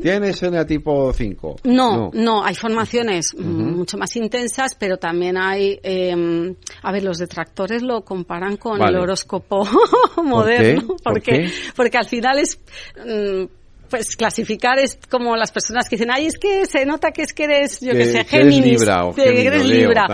[0.00, 6.92] tienes eneatipo 5 no, no, hay formaciones mucho más intensas pero también hay em, a
[6.92, 9.66] ver los detractores lo comparan con el horóscopo
[10.22, 12.60] moderno porque porque al final es
[12.96, 13.57] mm,
[13.88, 17.32] pues clasificar es como las personas que dicen, ay, es que se nota que es
[17.32, 18.84] que eres, yo que, sé, Géminis,
[19.14, 20.06] que eres Libra.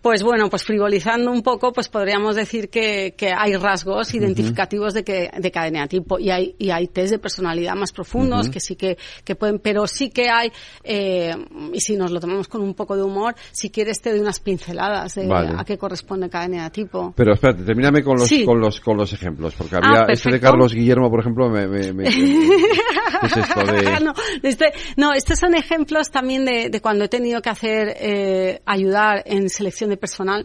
[0.00, 5.04] Pues bueno, pues frivolizando un poco, pues podríamos decir que, que hay rasgos identificativos de
[5.04, 8.76] que de cada tipo y hay y hay test de personalidad más profundos que sí
[8.76, 10.52] que, que pueden, pero sí que hay
[10.82, 11.34] eh,
[11.72, 14.40] y si nos lo tomamos con un poco de humor, si quieres te doy unas
[14.40, 17.12] pinceladas de a qué corresponde cada tipo.
[17.16, 20.40] Pero espérate, termíname con los con los con los ejemplos, porque había ah, este de
[20.40, 22.04] Carlos Guillermo, por ejemplo, me, me, me
[24.02, 29.22] no, este, no, estos son ejemplos también de, cuando he tenido que hacer, eh, ayudar
[29.26, 30.44] en selección de personal.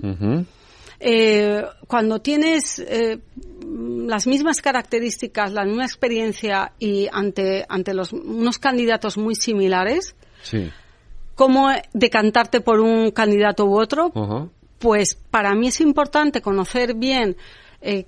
[1.01, 3.19] Eh, cuando tienes eh,
[4.05, 10.15] las mismas características, la misma experiencia y ante, ante los, unos candidatos muy similares,
[11.35, 14.11] ¿cómo decantarte por un candidato u otro?
[14.79, 17.37] Pues para mí es importante conocer bien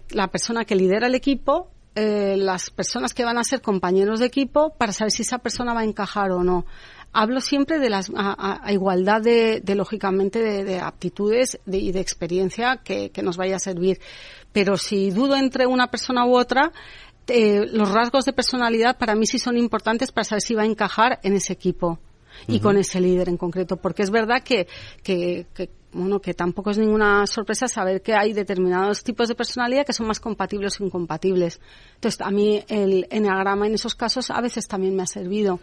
[0.10, 4.26] la persona que lidera el equipo eh, las personas que van a ser compañeros de
[4.26, 6.66] equipo para saber si esa persona va a encajar o no.
[7.14, 8.10] hablo siempre de las,
[8.70, 14.00] igualdad de, lógicamente, de, aptitudes y de experiencia que, que nos vaya a servir.
[14.54, 16.72] Pero si dudo entre una persona u otra,
[17.28, 20.66] eh, los rasgos de personalidad para mí sí son importantes para saber si va a
[20.66, 22.00] encajar en ese equipo
[22.48, 24.68] y con ese líder en concreto, porque es verdad que,
[25.04, 29.86] que, que bueno, que tampoco es ninguna sorpresa saber que hay determinados tipos de personalidad
[29.86, 31.60] que son más compatibles o incompatibles.
[31.96, 35.60] Entonces, a mí el enneagrama en esos casos a veces también me ha servido.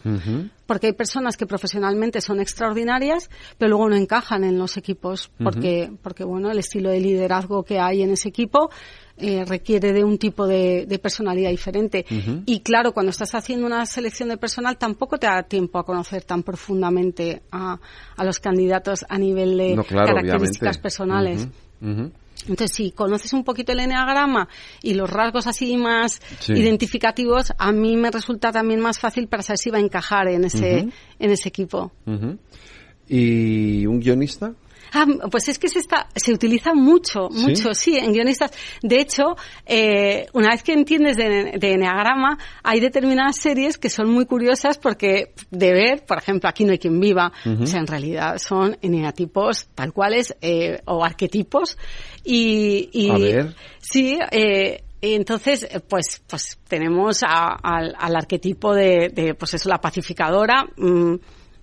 [0.67, 5.91] Porque hay personas que profesionalmente son extraordinarias, pero luego no encajan en los equipos, porque,
[6.03, 8.71] porque bueno, el estilo de liderazgo que hay en ese equipo
[9.21, 12.05] eh, requiere de un tipo de, personalidad diferente.
[12.47, 16.23] Y claro, cuando estás haciendo una selección de personal, tampoco te da tiempo a conocer
[16.25, 17.79] tan profundamente a,
[18.25, 21.49] los candidatos a nivel de características personales.
[22.47, 24.49] Entonces, si conoces un poquito el enneagrama
[24.83, 29.59] y los rasgos así más identificativos, a mí me resulta también más fácil para saber
[29.59, 30.89] si va a encajar en ese,
[31.19, 31.93] en ese equipo.
[33.09, 34.55] ¿Y un guionista?
[34.93, 37.97] Ah, pues es que se, está, se utiliza mucho, mucho, ¿Sí?
[37.97, 38.53] en guionistas.
[38.83, 39.37] De hecho,
[39.67, 44.79] eh, una vez que entiendes de, de Enneagrama, hay determinadas series que son muy curiosas
[44.79, 48.77] porque de ver, por ejemplo, Aquí no hay quien viva, o sea, en realidad son
[48.81, 51.77] eneatipos tal cuales eh, o arquetipos.
[52.25, 53.55] Y, y A ver.
[53.79, 60.67] Sí, eh, entonces, pues, pues tenemos al, arquetipo de, de, pues eso, la pacificadora.
[60.77, 61.15] Mm,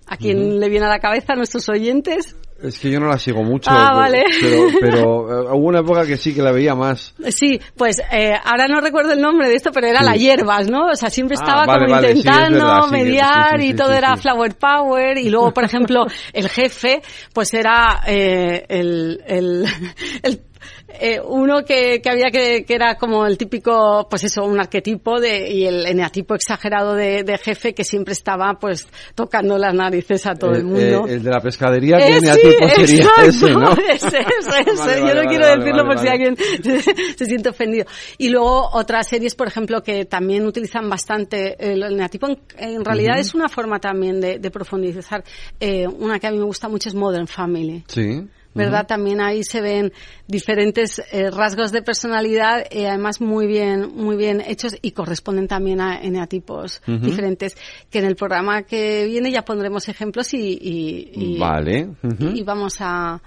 [0.08, 2.36] ¿A quién le viene a la cabeza a nuestros oyentes?
[2.62, 3.70] Es que yo no la sigo mucho.
[3.70, 4.24] Ah, vale.
[4.40, 7.14] Pero, pero eh, hubo una época que sí que la veía más.
[7.28, 10.88] Sí, pues eh, ahora no recuerdo el nombre de esto, pero era la hierbas, ¿no?
[10.88, 15.18] O sea, siempre ah, estaba como intentando mediar y todo era flower power.
[15.18, 17.02] Y luego, por ejemplo, el jefe,
[17.32, 19.66] pues era eh, el, el,
[20.22, 20.40] el
[20.88, 25.20] eh, uno que, que había que, que, era como el típico, pues eso, un arquetipo
[25.20, 30.26] de, y el eneatipo exagerado de, de jefe que siempre estaba pues tocando las narices
[30.26, 31.06] a todo el, mundo.
[31.06, 33.72] Eh, el de la pescadería, ¿qué eh, eneatipo sería ese, no?
[33.72, 35.00] Ese, ese, ese.
[35.00, 36.36] Yo no quiero decirlo por si alguien
[37.16, 37.86] se, siente ofendido.
[38.18, 43.18] Y luego otras series, por ejemplo, que también utilizan bastante el eneatipo, en, en realidad
[43.18, 45.24] es una forma también de, de profundizar.
[45.60, 47.84] Eh, una que a mí me gusta mucho es Modern Family.
[47.88, 48.26] Sí.
[48.56, 48.86] ¿Verdad?
[48.86, 49.92] También ahí se ven
[50.26, 55.46] diferentes eh, rasgos de personalidad, y eh, además muy bien, muy bien hechos y corresponden
[55.46, 57.56] también a eneatipos diferentes.
[57.90, 61.90] Que en el programa que viene ya pondremos ejemplos y, y, vale.
[62.18, 63.20] y vamos a,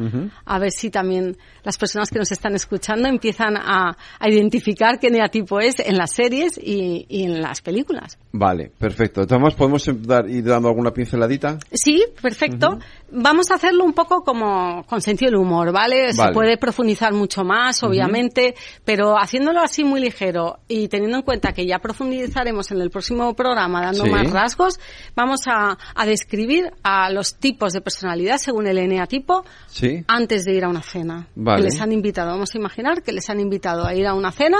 [0.45, 5.07] a ver si también las personas que nos están escuchando empiezan a, a identificar qué
[5.07, 8.17] eneatipo es en las series y, y en las películas.
[8.31, 9.21] Vale, perfecto.
[9.21, 11.59] Entonces, ¿podemos dar, ir dando alguna pinceladita?
[11.71, 12.79] Sí, perfecto.
[13.11, 16.13] Vamos a hacerlo un poco como con sentido del humor, ¿vale?
[16.13, 18.55] Se puede profundizar mucho más, obviamente,
[18.85, 23.33] pero haciéndolo así muy ligero y teniendo en cuenta que ya profundizaremos en el próximo
[23.33, 24.79] programa dando más rasgos,
[25.15, 30.03] vamos a, a, describir a los tipos de personalidad según el eneatipo sí.
[30.07, 31.27] antes de ir a una cena.
[31.35, 34.31] Que les han invitado, vamos a imaginar que les han invitado a ir a una
[34.31, 34.57] cena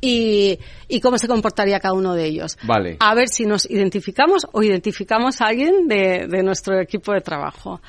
[0.00, 2.58] y, y, cómo se comportaría cada uno de ellos.
[2.62, 2.96] Vale.
[3.00, 7.80] A ver si nos identificamos o identificamos a alguien de, de nuestro equipo de trabajo.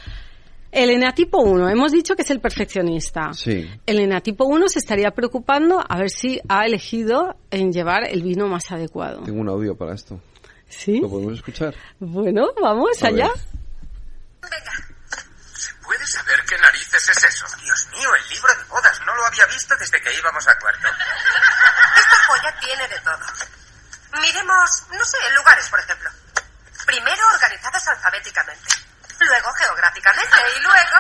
[0.72, 3.34] El eneatipo 1, hemos dicho que es el perfeccionista.
[3.34, 3.70] Sí.
[3.86, 8.48] El eneatipo 1 se estaría preocupando a ver si ha elegido en llevar el vino
[8.48, 9.24] más adecuado.
[9.24, 10.20] Tengo un audio para esto.
[10.68, 11.00] ¿Sí?
[11.00, 11.74] ¿Lo podemos escuchar?
[12.00, 13.30] Bueno, vamos allá.
[14.42, 14.72] Venga.
[15.56, 17.46] ¿Se puede saber qué narices es eso?
[17.64, 19.00] Dios mío, el libro de bodas.
[19.06, 20.88] No lo había visto desde que íbamos a cuarto.
[20.88, 23.26] Esta joya tiene de todo.
[24.22, 26.10] Miremos, no sé, lugares, por ejemplo.
[26.86, 28.70] Primero organizadas alfabéticamente,
[29.26, 31.00] luego geográficamente y luego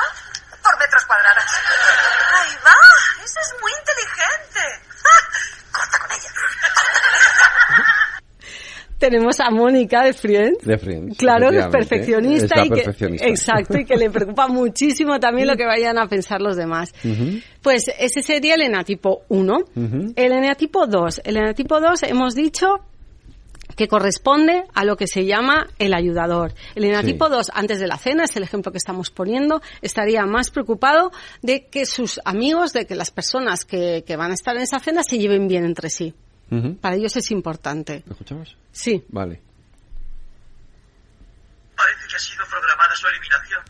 [0.64, 1.46] por metros cuadrados.
[2.34, 2.76] ¡Ahí va!
[3.24, 4.64] ¡Eso es muy inteligente!
[5.72, 6.32] ¡Corta con ella!
[8.98, 10.66] tenemos a Mónica de Friends.
[10.66, 11.18] De Friends.
[11.18, 12.66] Claro, es perfeccionista.
[12.66, 12.82] y que,
[13.22, 16.94] exacto, y que le preocupa muchísimo también lo que vayan a pensar los demás.
[17.62, 19.58] Pues ese sería el enatipo 1.
[20.16, 21.22] El eneatipo 2.
[21.24, 22.80] El eneatipo 2 hemos dicho
[23.78, 26.54] que corresponde a lo que se llama el ayudador.
[26.76, 30.50] El enatipo 2, antes de la cena, es el ejemplo que estamos poniendo, estaría más
[30.50, 31.12] preocupado
[31.44, 34.80] de que sus amigos, de que las personas que, que van a estar en esa
[34.80, 36.14] cena se lleven bien entre sí.
[36.82, 38.04] Para ellos es importante.
[38.06, 38.58] ¿Lo escuchamos?
[38.72, 39.04] Sí.
[39.10, 39.42] Vale.
[41.76, 43.64] Parece que ha sido programada su eliminación.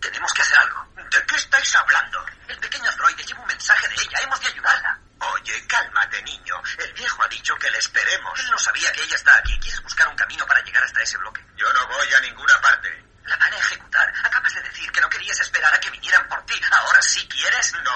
[0.00, 0.78] Tenemos que hacer algo.
[0.96, 2.18] ¿De qué estáis hablando?
[2.48, 4.18] El pequeño androide lleva un mensaje de ella.
[4.24, 5.05] Hemos de ayudarla.
[5.18, 6.54] Oye, cálmate, niño.
[6.84, 8.32] El viejo ha dicho que le esperemos.
[8.38, 9.52] Él no sabía que ella está aquí.
[9.60, 11.40] ¿Quieres buscar un camino para llegar hasta ese bloque?
[11.56, 12.88] Yo no voy a ninguna parte.
[13.24, 14.06] La van a ejecutar.
[14.24, 16.54] Acabas de decir que no querías esperar a que vinieran por ti.
[16.70, 17.72] ¿Ahora sí quieres?
[17.82, 17.90] No.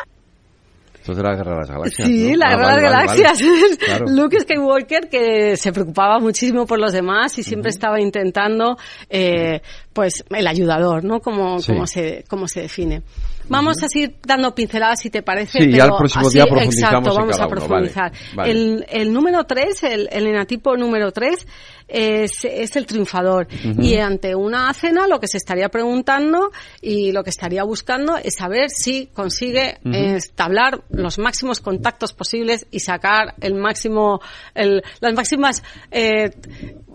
[0.95, 2.09] Esto es de la Guerra de las Galaxias.
[2.09, 2.37] Sí, ¿no?
[2.39, 3.23] la Ah, Guerra de vale, las vale, vale.
[3.23, 3.79] Galaxias.
[3.79, 4.05] Claro.
[4.09, 8.77] Luke Skywalker que se preocupaba muchísimo por los demás y siempre estaba intentando,
[9.09, 9.63] eh,
[9.95, 11.21] pues, el ayudador, ¿no?
[11.21, 11.73] Como, Sí.
[11.73, 13.03] como se, como se define.
[13.51, 15.59] Vamos a seguir dando pinceladas si te parece.
[15.61, 18.13] Sí, ya pero el próximo así- día profundizamos Exacto, en vamos cada a uno, profundizar.
[18.13, 18.51] vale, vale.
[18.51, 21.47] El, el número 3, el, el enatipo número 3,
[21.89, 23.49] es, es el triunfador.
[23.81, 28.37] Y ante una cena lo que se estaría preguntando y lo que estaría buscando es
[28.37, 34.21] saber si consigue eh, establar los máximos contactos posibles y sacar el máximo,
[34.55, 36.31] el- las máximas eh,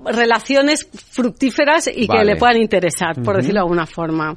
[0.06, 4.36] relaciones fructíferas y que le puedan interesar, por decirlo de alguna forma.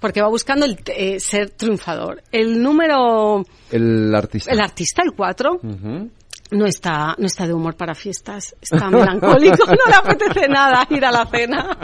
[0.00, 2.22] Porque va buscando el, eh, ser triunfador.
[2.32, 4.52] El número, El artista.
[4.52, 6.10] el artista, el 4, Ujú.
[6.52, 11.04] no está, no está de humor para fiestas, está melancólico, no le apetece nada ir
[11.04, 11.78] a la cena.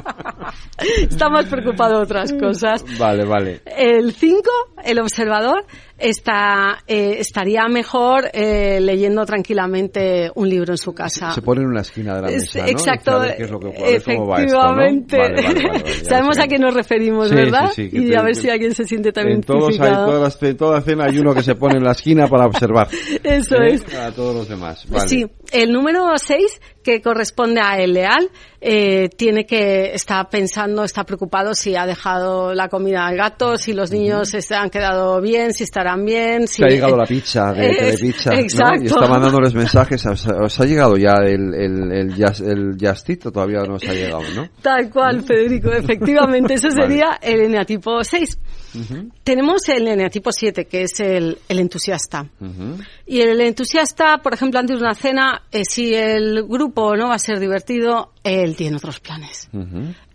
[1.00, 2.84] está más preocupado de otras cosas.
[2.98, 3.60] Vale, vale.
[3.64, 4.40] El 5,
[4.84, 5.64] el observador,
[5.98, 11.30] está, eh, estaría mejor eh, leyendo tranquilamente un libro en su casa.
[11.32, 12.66] Se pone en una esquina de la Es- mesa, ¿no?
[12.66, 15.16] Exacto, efectivamente.
[15.18, 17.70] Vale, vale, vale, vale, ya Sabemos a qué nos referimos, Sí, ¿verdad?
[17.74, 20.42] sí, sí, y te- a ver si alguien se siente también En todos hay, todas
[20.42, 22.88] en toda cena hay uno que se pone en la esquina para observar.
[23.22, 23.74] Eso ¿Eh?
[23.74, 23.94] es.
[23.94, 24.86] A todos los demás.
[25.06, 28.30] Sí, el número 6, que corresponde a el leal,
[28.60, 33.72] eh, tiene que, está pensando, está preocupado si ha dejado la comida al gato, si
[33.72, 37.70] los niños se han quedado bien, si estarán bien, si ha llegado la pizza de
[37.70, 38.32] Es- ¿no?
[38.34, 38.84] exacto.
[38.84, 40.06] Y está mandándoles mensajes.
[40.06, 42.14] ¿Os, os ha llegado ya el, el, el,
[42.46, 42.76] el
[43.32, 44.48] todavía no os ha llegado, no?
[44.62, 46.82] Tal cual, Federico, efectivamente, eso Vale.
[46.82, 48.38] sería el eneatipo 6.
[49.22, 52.28] Tenemos el eneatipo 7, que es el, el entusiasta.
[53.06, 57.14] Y el entusiasta, por ejemplo, antes de una cena, eh, si el grupo no va
[57.14, 59.48] a ser divertido, él tiene otros planes.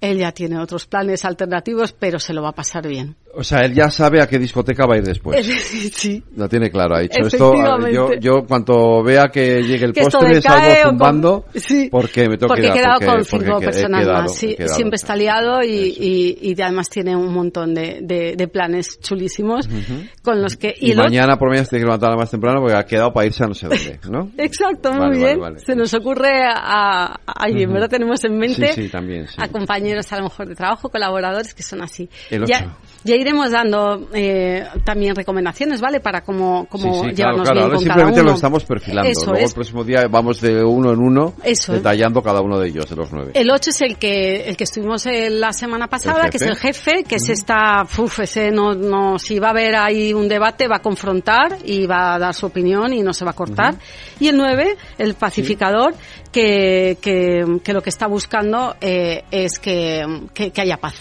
[0.01, 3.15] Él ya tiene otros planes alternativos, pero se lo va a pasar bien.
[3.33, 5.45] O sea, él ya sabe a qué discoteca va a ir después.
[5.93, 6.23] sí.
[6.35, 7.53] Lo tiene claro, ha dicho esto.
[7.91, 11.87] Yo, yo cuanto vea que llegue el Que postre salgo o con- zumbando Sí.
[11.91, 14.35] porque me tengo Porque que he quedado porque- con porque cinco he personas quedado, más.
[14.35, 14.75] Sí, quedado.
[14.75, 19.65] siempre está liado y, y, y además tiene un montón de, de, de planes chulísimos
[19.67, 20.03] Ujú.
[20.23, 20.75] con los que...
[20.79, 23.27] Y, otro- mañana por mañana se tiene que levantar más temprano porque ha quedado para
[23.27, 24.29] irse a no sé dónde, ¿no?
[24.37, 25.39] Exacto, muy Vale, bien.
[25.39, 25.59] vale, vale.
[25.59, 27.73] Se nos ocurre a, a alguien, Ujú.
[27.75, 27.89] ¿verdad?
[27.89, 31.63] Tenemos en mente Sí, sí, también, a compañeros a lo mejor de trabajo, colaboradores que
[31.63, 32.09] son así.
[32.29, 32.77] El ya, ocho.
[33.03, 35.99] Ya iremos dando eh, también recomendaciones, ¿vale?
[35.99, 37.53] Para cómo, cómo Sí, sí, claro, llevarnos claro.
[37.53, 38.29] bien Ahora con cada simplemente uno.
[38.29, 39.09] lo estamos perfilando.
[39.09, 39.49] Eso Luego es.
[39.49, 41.79] el próximo día vamos de uno en uno Eso es.
[41.79, 43.31] detallando cada uno de ellos, de los nueve.
[43.33, 46.43] El 8 es el que el que estuvimos eh, la semana pasada, ¿El que es
[46.43, 47.03] el jefe?
[47.07, 50.77] que se está, uf, ese no, no, si va a haber ahí un debate, va
[50.77, 53.75] a confrontar y va a dar su opinión y no se va a cortar.
[54.19, 55.93] Y el 9, el pacificador,
[56.31, 60.95] que, que, que lo que está buscando eh, es que, que, que haya paz.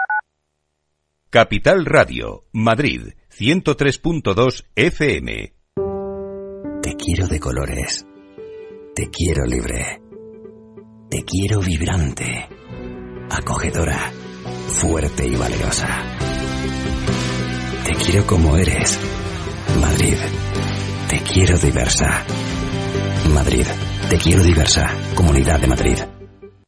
[1.33, 5.53] Capital Radio, Madrid, 103.2 FM.
[6.83, 8.05] Te quiero de colores.
[8.93, 10.01] Te quiero libre.
[11.09, 12.49] Te quiero vibrante,
[13.29, 14.11] acogedora,
[14.67, 15.87] fuerte y valerosa.
[17.85, 18.99] Te quiero como eres.
[19.79, 20.17] Madrid.
[21.07, 22.25] Te quiero diversa.
[23.33, 23.65] Madrid.
[24.09, 24.93] Te quiero diversa.
[25.15, 25.97] Comunidad de Madrid.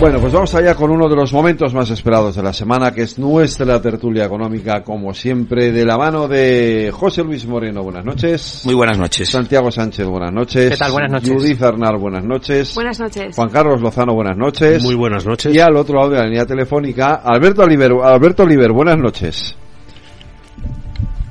[0.00, 3.02] Bueno, pues vamos allá con uno de los momentos más esperados de la semana, que
[3.02, 7.82] es nuestra tertulia económica, como siempre, de la mano de José Luis Moreno.
[7.82, 8.62] Buenas noches.
[8.64, 9.28] Muy buenas noches.
[9.28, 10.70] Santiago Sánchez, buenas noches.
[10.70, 10.92] ¿Qué tal?
[10.92, 11.30] Buenas noches.
[11.30, 12.74] Judith Arnal, buenas noches.
[12.74, 13.36] Buenas noches.
[13.36, 14.82] Juan Carlos Lozano, buenas noches.
[14.82, 15.54] Muy buenas noches.
[15.54, 17.92] Y al otro lado de la línea telefónica, Alberto Oliver.
[18.02, 19.54] Alberto Oliver, buenas noches.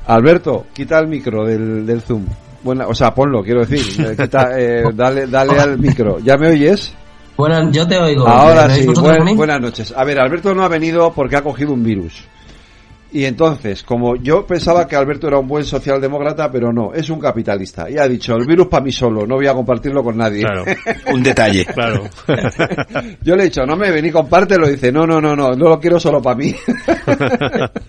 [0.06, 2.24] Alberto, quita el micro del, del Zoom.
[2.64, 4.06] Buena, o sea, ponlo, quiero decir.
[4.06, 6.20] Eh, quita, eh, dale, dale al micro.
[6.20, 6.94] ¿Ya me oyes?
[7.40, 8.28] Buenas, yo te oigo.
[8.28, 9.94] Ahora ¿Me sí, buen- buenas noches.
[9.96, 12.26] A ver, Alberto no ha venido porque ha cogido un virus.
[13.14, 17.18] Y entonces, como yo pensaba que Alberto era un buen socialdemócrata, pero no, es un
[17.20, 17.90] capitalista.
[17.90, 20.42] Y ha dicho, el virus para mí solo, no voy a compartirlo con nadie.
[20.44, 20.66] Claro.
[21.14, 21.66] Un detalle.
[21.66, 22.04] Claro.
[23.24, 24.68] yo le he dicho, no me vení, compártelo.
[24.68, 26.54] Dice, no, no, no, no, no lo quiero solo para mí.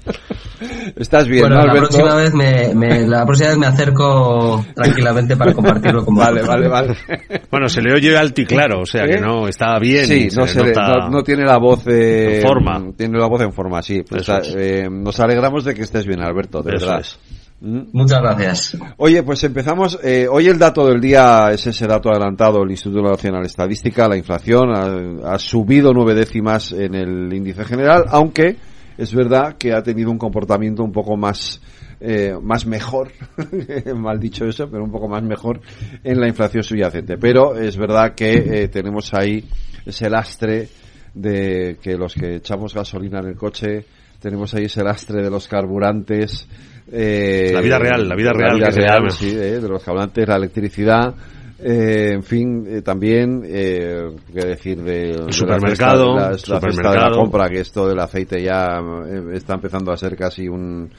[0.97, 1.89] Estás bien, bueno, ¿no, la Alberto?
[1.99, 6.69] próxima vez me, me- la próxima vez me acerco tranquilamente para compartirlo con Vale, vosotros.
[6.71, 7.43] vale, vale.
[7.51, 9.21] Bueno, se le oye alto y claro, o sea que ¿Eh?
[9.21, 10.07] no, está bien.
[10.07, 12.83] Sí, no, se le- nota- no, no tiene la voz eh, En forma.
[12.97, 14.03] Tiene la voz en forma, sí.
[14.09, 14.27] Pues,
[14.57, 17.01] eh, nos alegramos de que estés bien, Alberto, de Eso verdad.
[17.01, 17.19] es.
[17.63, 17.81] ¿Mm?
[17.93, 18.79] Muchas gracias.
[18.97, 19.99] Oye, pues empezamos.
[20.03, 24.09] eh, hoy el dato del día es ese dato adelantado del Instituto Nacional de Estadística.
[24.09, 28.57] La inflación ha, ha subido nueve décimas en el índice general, aunque
[29.01, 31.61] es verdad que ha tenido un comportamiento un poco más
[32.01, 33.13] eh, más mejor,
[33.97, 35.61] mal dicho eso, pero un poco más mejor
[36.03, 37.19] en la inflación subyacente.
[37.19, 39.45] Pero es verdad que eh, tenemos ahí
[39.85, 40.69] ese lastre
[41.15, 43.85] de que los que echamos gasolina en el coche
[44.21, 46.47] tenemos ahí ese lastre de los carburantes.
[46.93, 49.11] eh, La vida real, la vida real que se llama.
[49.11, 51.15] sí, eh, de los carburantes, la electricidad.
[51.63, 56.37] Eh, en fin, eh, también, eh, qué decir de, de la supermercado, cesta- la, la
[56.39, 57.17] cesta de la supermercado.
[57.17, 60.91] compra, que esto del aceite ya eh, está empezando a ser casi un,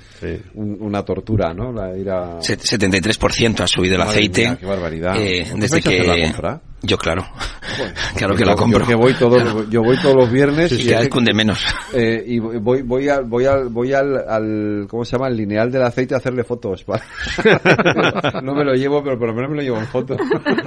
[0.55, 1.71] un- una tortura, ¿no?
[1.71, 2.41] La ir a...
[2.41, 4.41] Se- 73% ha subido el aceite.
[4.41, 5.15] mía, qué barbaridad.
[5.17, 6.21] eh, ¿Vosotros desde hacer la que.
[6.23, 6.61] compra?
[6.83, 7.25] Yo, claro.
[8.15, 8.79] claro que Yo- la compro.
[8.81, 11.59] Yo que voy todos, yo voy todos los viernes Sí, cada vez cunde menos.
[11.93, 15.27] eh, y voy voy al voy al voy al, al ¿cómo se llama?
[15.27, 16.83] al lineal del aceite a hacerle fotos.
[16.83, 17.03] para-
[18.41, 20.17] no me lo llevo, pero por lo menos me lo llevo en foto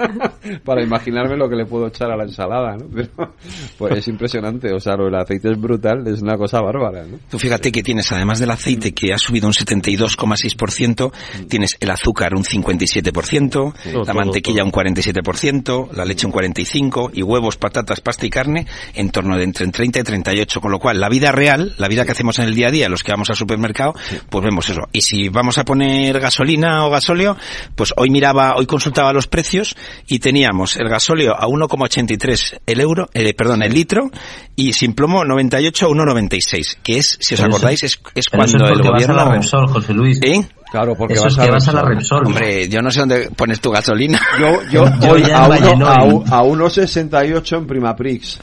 [0.64, 2.86] para imaginarme lo que le puedo echar a la ensalada, ¿no?
[2.94, 3.34] Pero
[3.78, 7.18] pues es impresionante, o sea, lo del aceite es brutal, es una cosa bárbara, ¿no?
[7.30, 11.12] Tú fíjate que tienes, además del aceite que ha subido un 72,6%,
[11.48, 13.50] tienes el azúcar un 57%,
[13.92, 18.30] No, la todo, mantequilla un 47%, la leche un 45% y huevos, patatas, pasta y
[18.30, 20.60] carne en torno de entre 30 y 38.
[20.60, 22.88] Con lo cual, la vida real, la vida que hacemos en el día a día,
[22.88, 23.94] los que vamos al supermercado,
[24.28, 24.82] pues vemos eso.
[24.92, 27.36] Y si vamos a poner gasolina o gasóleo,
[27.74, 29.76] pues hoy miraba, hoy consultaba los precios
[30.06, 34.10] y teníamos el gasóleo a 1,83 el euro, eh, perdón, el litro
[34.56, 37.96] y sin plomo 98 a 1,96, que es, si os acordáis, es,
[38.28, 39.16] cuando el porque vas a gobierno...
[39.16, 40.20] la Repsol, José Luis.
[40.22, 40.46] ¿Eh?
[40.74, 42.26] Claro, porque Eso vas es a que vas a la Repsol.
[42.26, 44.20] Hombre, yo no sé dónde pones tu gasolina.
[44.40, 48.40] Yo, yo Yo voy ya a, uno, a, un- a 1,68 en Primaprix.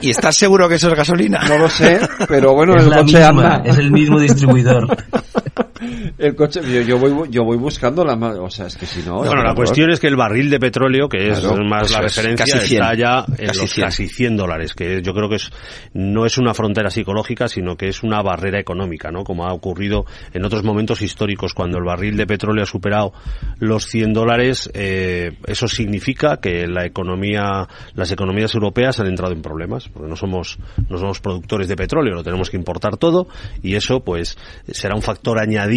[0.00, 1.40] ¿Y estás seguro que eso es gasolina?
[1.48, 1.98] No lo sé,
[2.28, 3.26] pero bueno, es el coche misma,
[3.56, 3.62] anda.
[3.64, 4.96] es el mismo distribuidor.
[6.18, 9.16] el coche, yo, voy, yo voy buscando la o sea, es que si no...
[9.18, 12.94] Bueno, la cuestión es que el barril de petróleo, que es más la referencia, está
[12.94, 15.50] ya en los casi 100 dólares, que yo creo que es,
[15.92, 19.24] no es una frontera psicológica, sino que es una barrera económica, ¿no?
[19.24, 23.12] Como ha ocurrido en otros momentos históricos, cuando el barril de petróleo ha superado
[23.58, 29.42] los 100 dólares, eh, eso significa que la economía, las economías europeas han entrado en
[29.42, 30.58] problemas, porque no somos,
[30.88, 33.26] no somos productores de petróleo, lo tenemos que importar todo,
[33.62, 34.36] y eso, pues,
[34.68, 35.71] será un factor añadido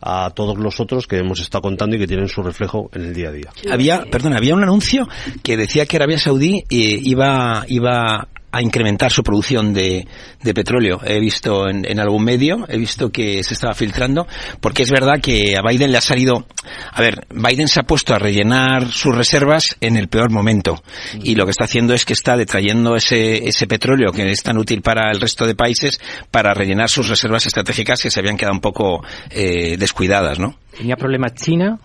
[0.00, 3.14] a todos los otros que hemos estado contando y que tienen su reflejo en el
[3.14, 3.50] día a día.
[3.70, 5.08] Había, perdón, había un anuncio
[5.42, 10.06] que decía que Arabia Saudí eh, iba, iba a incrementar su producción de,
[10.42, 11.00] de petróleo.
[11.04, 14.26] He visto en, en, algún medio, he visto que se estaba filtrando,
[14.60, 16.46] porque es verdad que a Biden le ha salido,
[16.92, 20.82] a ver, Biden se ha puesto a rellenar sus reservas en el peor momento
[21.22, 24.58] y lo que está haciendo es que está detrayendo ese, ese petróleo que es tan
[24.58, 26.00] útil para el resto de países
[26.30, 30.56] para rellenar sus reservas estratégicas que se habían quedado un poco eh, descuidadas, ¿no?
[30.76, 31.78] Tenía problemas China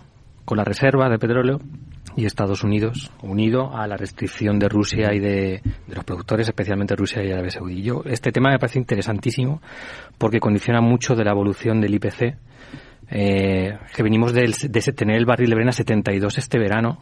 [0.44, 1.60] con la reserva de petróleo
[2.16, 7.22] y Estados Unidos, unido a la restricción de Rusia y de, los productores, especialmente Rusia
[7.24, 7.82] y Arabia Saudí.
[7.82, 9.60] Yo, este tema me parece interesantísimo
[10.18, 12.36] porque condiciona mucho de la evolución del IPC.
[13.14, 14.46] Eh, que venimos de,
[14.96, 16.98] tener el barril de Brena 72 este verano,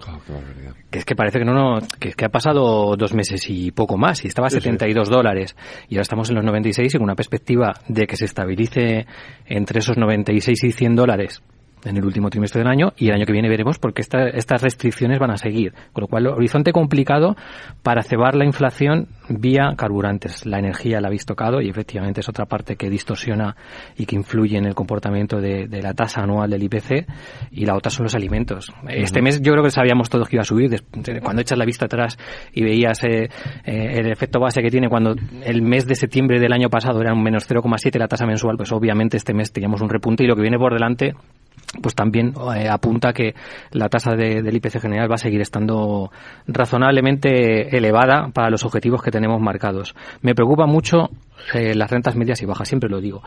[0.91, 3.97] que es que parece que no, no que, que, ha pasado dos meses y poco
[3.97, 5.55] más, y estaba a 72 dólares,
[5.89, 9.07] y ahora estamos en los 96 y con una perspectiva de que se estabilice
[9.47, 11.43] entre esos 96 y 100 dólares
[11.85, 15.19] en el último trimestre del año y el año que viene veremos porque estas restricciones
[15.19, 15.73] van a seguir.
[15.93, 17.37] Con lo cual, horizonte complicado
[17.83, 20.45] para cebar la inflación vía carburantes.
[20.45, 23.57] La energía la habéis tocado y efectivamente es otra parte que distorsiona
[23.97, 27.07] y que influye en el comportamiento de, la tasa anual del IPC
[27.53, 28.73] y la otra son los alimentos.
[28.89, 30.83] Este mes yo creo que sabíamos todos que iba a subir.
[31.23, 32.19] Cuando echas la vista atrás
[32.53, 33.31] y veías eh,
[33.65, 35.15] eh, el efecto base que tiene cuando
[35.45, 38.73] el mes de septiembre del año pasado era un menos 0,7 la tasa mensual, pues
[38.73, 41.15] obviamente este mes teníamos un repunte y lo que viene por delante
[41.83, 43.35] pues también eh, apunta que
[43.71, 46.11] la tasa de, del IPC general va a seguir estando
[46.47, 49.95] razonablemente elevada para los objetivos que tenemos marcados.
[50.23, 51.11] Me preocupa mucho
[51.55, 53.23] eh, las rentas medias y bajas, siempre lo digo.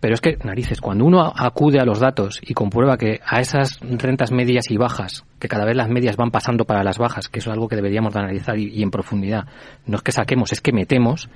[0.00, 3.80] Pero es que, narices, cuando uno acude a los datos y comprueba que a esas
[3.80, 7.38] rentas medias y bajas, que cada vez las medias van pasando para las bajas, que
[7.38, 9.46] eso es algo que deberíamos de analizar y, en profundidad,
[9.86, 11.28] no es que saquemos, es que metemos,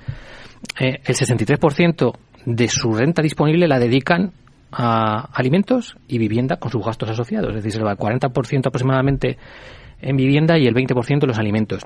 [0.79, 2.13] eh, el 63%
[2.45, 4.33] de su renta disponible la dedican
[4.71, 7.49] a alimentos y vivienda con sus gastos asociados.
[7.49, 9.37] Es decir, se va el 40% aproximadamente
[10.01, 11.83] en vivienda y el 20% en los alimentos.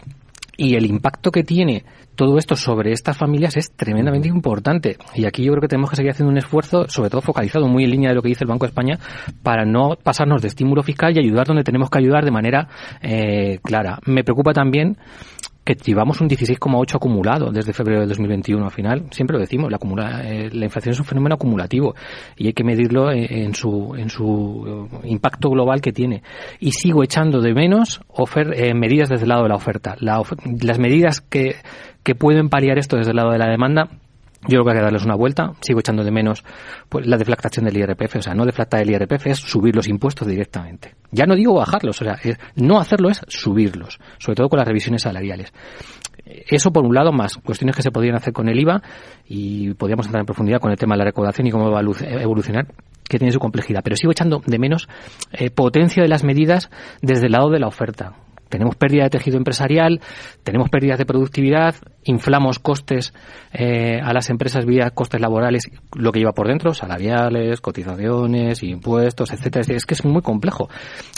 [0.58, 1.84] Y el impacto que tiene
[2.16, 4.98] todo esto sobre estas familias es tremendamente importante.
[5.14, 7.84] Y aquí yo creo que tenemos que seguir haciendo un esfuerzo, sobre todo focalizado, muy
[7.84, 9.00] en línea de lo que dice el Banco de España,
[9.44, 12.70] para no pasarnos de estímulo fiscal y ayudar donde tenemos que ayudar de manera
[13.02, 14.00] eh, clara.
[14.06, 14.98] Me preocupa también
[15.66, 18.64] que llevamos un 16,8 acumulado desde febrero de 2021.
[18.64, 21.96] Al final, siempre lo decimos, la, acumula, eh, la inflación es un fenómeno acumulativo
[22.38, 26.22] y hay que medirlo en, su, en su eh, impacto global que tiene.
[26.60, 29.96] Y sigo echando de menos ofer, eh, medidas desde el lado de la oferta.
[30.00, 31.56] las medidas que,
[32.04, 33.90] que pueden paliar esto desde el lado de la demanda
[34.48, 35.54] yo creo que hay que darles una vuelta.
[35.62, 36.44] Sigo echando de menos
[36.90, 38.18] pues, la deflactación del IRPF.
[38.18, 40.96] O sea, no deflactar el IRPF es subir los impuestos directamente.
[41.12, 42.18] Ya no digo bajarlos, o sea,
[42.56, 45.54] no hacerlo es subirlos, sobre todo con las revisiones salariales.
[46.26, 48.82] Eso por un lado, más cuestiones que se podrían hacer con el IVA
[49.28, 52.22] y podríamos entrar en profundidad con el tema de la recaudación y cómo va a
[52.22, 52.68] evolucionar
[53.08, 54.88] que tiene su complejidad, pero sigo echando de menos
[55.32, 56.72] eh, potencia de las medidas
[57.02, 58.16] desde el lado de la oferta
[58.56, 60.00] tenemos pérdida de tejido empresarial,
[60.44, 61.76] tenemos pérdidas de productividad,
[62.06, 63.14] inflamos costes
[63.52, 69.34] eh, a las empresas vía costes laborales, lo que lleva por dentro, salariales, cotizaciones, impuestos,
[69.34, 69.66] etcétera.
[69.76, 70.70] Es que es muy complejo.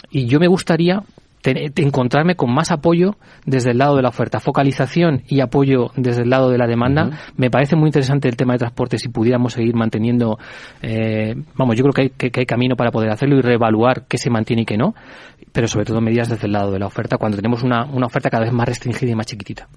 [0.10, 1.04] Y yo me gustaría
[1.44, 3.16] encontrarme con más apoyo
[3.46, 7.12] desde el lado de la oferta, focalización y apoyo desde el lado de la demanda.
[7.36, 10.38] Me parece muy interesante el tema de transporte si pudiéramos seguir manteniendo,
[10.82, 14.18] eh, vamos, yo creo que hay, que, hay camino para poder hacerlo y reevaluar qué
[14.18, 14.94] se mantiene y qué no,
[15.52, 18.30] pero sobre todo medidas desde el lado de la oferta cuando tenemos una, una oferta
[18.30, 19.68] cada vez más restringida y más chiquitita.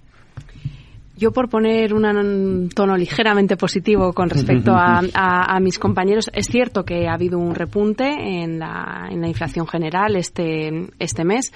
[1.21, 7.09] Yo por poner un tono ligeramente positivo con respecto a, mis compañeros, es cierto que
[7.09, 11.53] ha habido un repunte en la, en la inflación general este, este mes.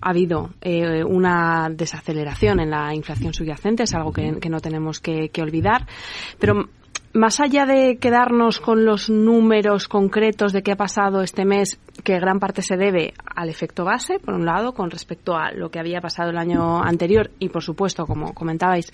[0.00, 5.28] Ha habido eh, una desaceleración en la inflación subyacente, es algo que, no tenemos que,
[5.28, 5.86] que olvidar.
[6.40, 6.68] Pero
[7.14, 12.18] más allá de quedarnos con los números concretos de qué ha pasado este mes, que
[12.18, 15.78] gran parte se debe al efecto base, por un lado, con respecto a lo que
[15.78, 18.92] había pasado el año anterior y, por supuesto, como comentabais,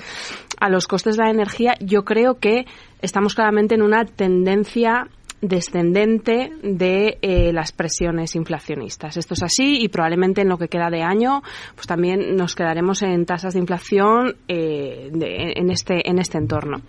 [0.61, 2.67] a los costes de la energía, yo creo que
[3.01, 5.09] estamos claramente en una tendencia
[5.41, 9.17] descendente de eh, las presiones inflacionistas.
[9.17, 11.43] Esto es así y probablemente en lo que queda de año
[11.75, 16.83] pues también nos quedaremos en tasas de inflación eh, en, este, en este entorno.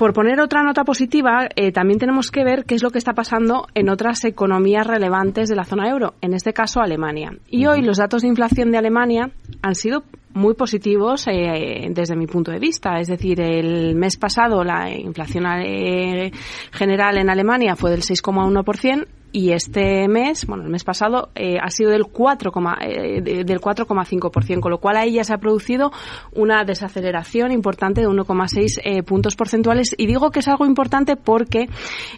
[0.00, 3.12] Por poner otra nota positiva, eh, también tenemos que ver qué es lo que está
[3.12, 7.36] pasando en otras economías relevantes de la zona euro, en este caso Alemania.
[7.50, 12.26] Y hoy los datos de inflación de Alemania han sido muy positivos eh, desde mi
[12.26, 12.98] punto de vista.
[12.98, 16.32] Es decir, el mes pasado la inflación eh,
[16.72, 21.70] general en Alemania fue del 6,1% y este mes, bueno, el mes pasado eh, ha
[21.70, 25.90] sido del 4, eh, del 4,5%, con lo cual ahí ya se ha producido
[26.32, 31.68] una desaceleración importante de 1,6 eh, puntos porcentuales y digo que es algo importante porque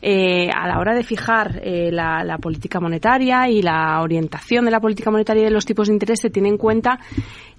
[0.00, 4.70] eh, a la hora de fijar eh, la, la, política monetaria y la orientación de
[4.70, 6.98] la política monetaria y de los tipos de interés se tiene en cuenta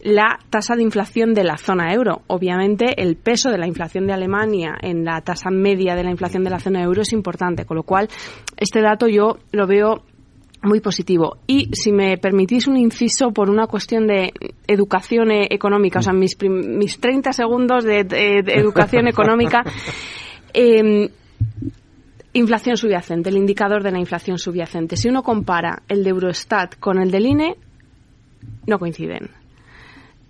[0.04, 2.24] la tasa de inflación de la zona euro.
[2.28, 6.44] Obviamente, el peso de la inflación de Alemania en la tasa media de la inflación
[6.44, 8.10] de la zona euro es importante, con lo cual
[8.58, 10.04] este dato yo lo veo
[10.64, 11.38] muy positivo.
[11.48, 14.32] Y si me permitís un inciso por una cuestión de
[14.68, 19.64] educación e económica, o sea, mis, mis 30 segundos de, de, de educación económica.
[20.56, 21.10] Eh,
[22.34, 24.98] inflación subyacente, el indicador de la inflación subyacente.
[24.98, 27.56] Si uno compara el de Eurostat con el del INE,
[28.68, 29.32] no coinciden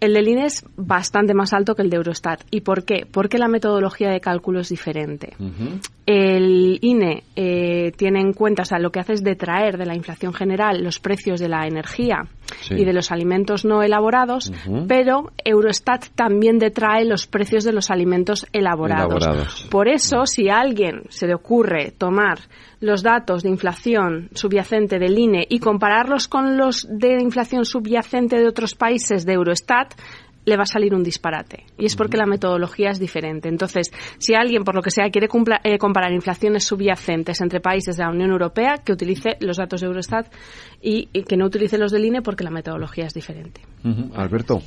[0.03, 2.41] el del INE es bastante más alto que el de Eurostat.
[2.51, 3.07] ¿Y por qué?
[3.09, 5.33] Porque la metodología de cálculo es diferente.
[5.39, 5.89] Uh -huh.
[6.05, 9.95] El INE eh, tiene en cuenta, o sea, lo que hace es detraer de la
[9.95, 12.27] inflación general los precios de la energía
[12.61, 12.75] sí.
[12.77, 14.85] y de los alimentos no elaborados, uh -huh.
[14.87, 19.23] pero Eurostat también detrae los precios de los alimentos elaborados.
[19.23, 19.67] elaborados.
[19.69, 22.39] Por eso, si a alguien se le ocurre tomar
[22.81, 28.47] los datos de inflación subyacente del INE y compararlos con los de inflación subyacente de
[28.47, 29.93] otros países de Eurostat,
[30.45, 31.65] le va a salir un disparate.
[31.77, 33.49] Y es porque la metodología es diferente.
[33.49, 35.27] Entonces, si alguien, por lo que sea, quiere
[35.63, 39.87] eh, comparar inflaciones subyacentes entre países de la Unión Europea, que utilice los datos de
[39.87, 40.27] Eurostat
[40.81, 43.61] y, y que no utilice los del INE porque la metodología es diferente.
[43.83, 44.11] Uh -huh.
[44.15, 44.61] Alberto.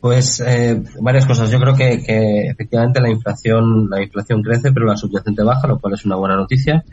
[0.00, 1.50] Pues eh, varias cosas.
[1.50, 5.78] Yo creo que, que, efectivamente la inflación la inflación crece, pero la subyacente baja, lo
[5.78, 6.84] cual es una buena noticia.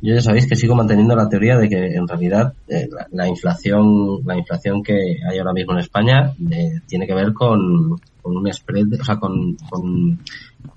[0.00, 3.28] Yo ya sabéis que sigo manteniendo la teoría de que en realidad eh, la, la,
[3.28, 8.36] inflación la inflación que hay ahora mismo en España eh, tiene que ver con, con
[8.36, 10.18] un spread, o sea, con, con,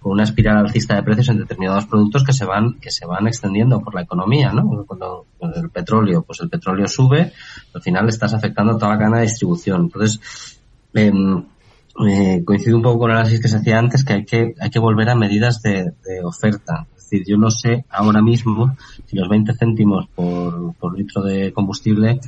[0.03, 3.80] una espiral alcista de precios en determinados productos que se van que se van extendiendo
[3.80, 4.85] por la economía, ¿no?
[4.85, 7.31] Cuando el petróleo, pues el petróleo sube,
[7.73, 9.84] al final estás afectando toda la cadena de distribución.
[9.84, 10.19] Entonces,
[10.93, 11.11] eh,
[12.06, 14.69] eh, coincido un poco con el análisis que se hacía antes, que hay que, hay
[14.69, 16.88] que volver a medidas de, de oferta.
[16.95, 18.76] Es decir, yo no sé ahora mismo
[19.06, 22.19] si los 20 céntimos por, por litro de combustible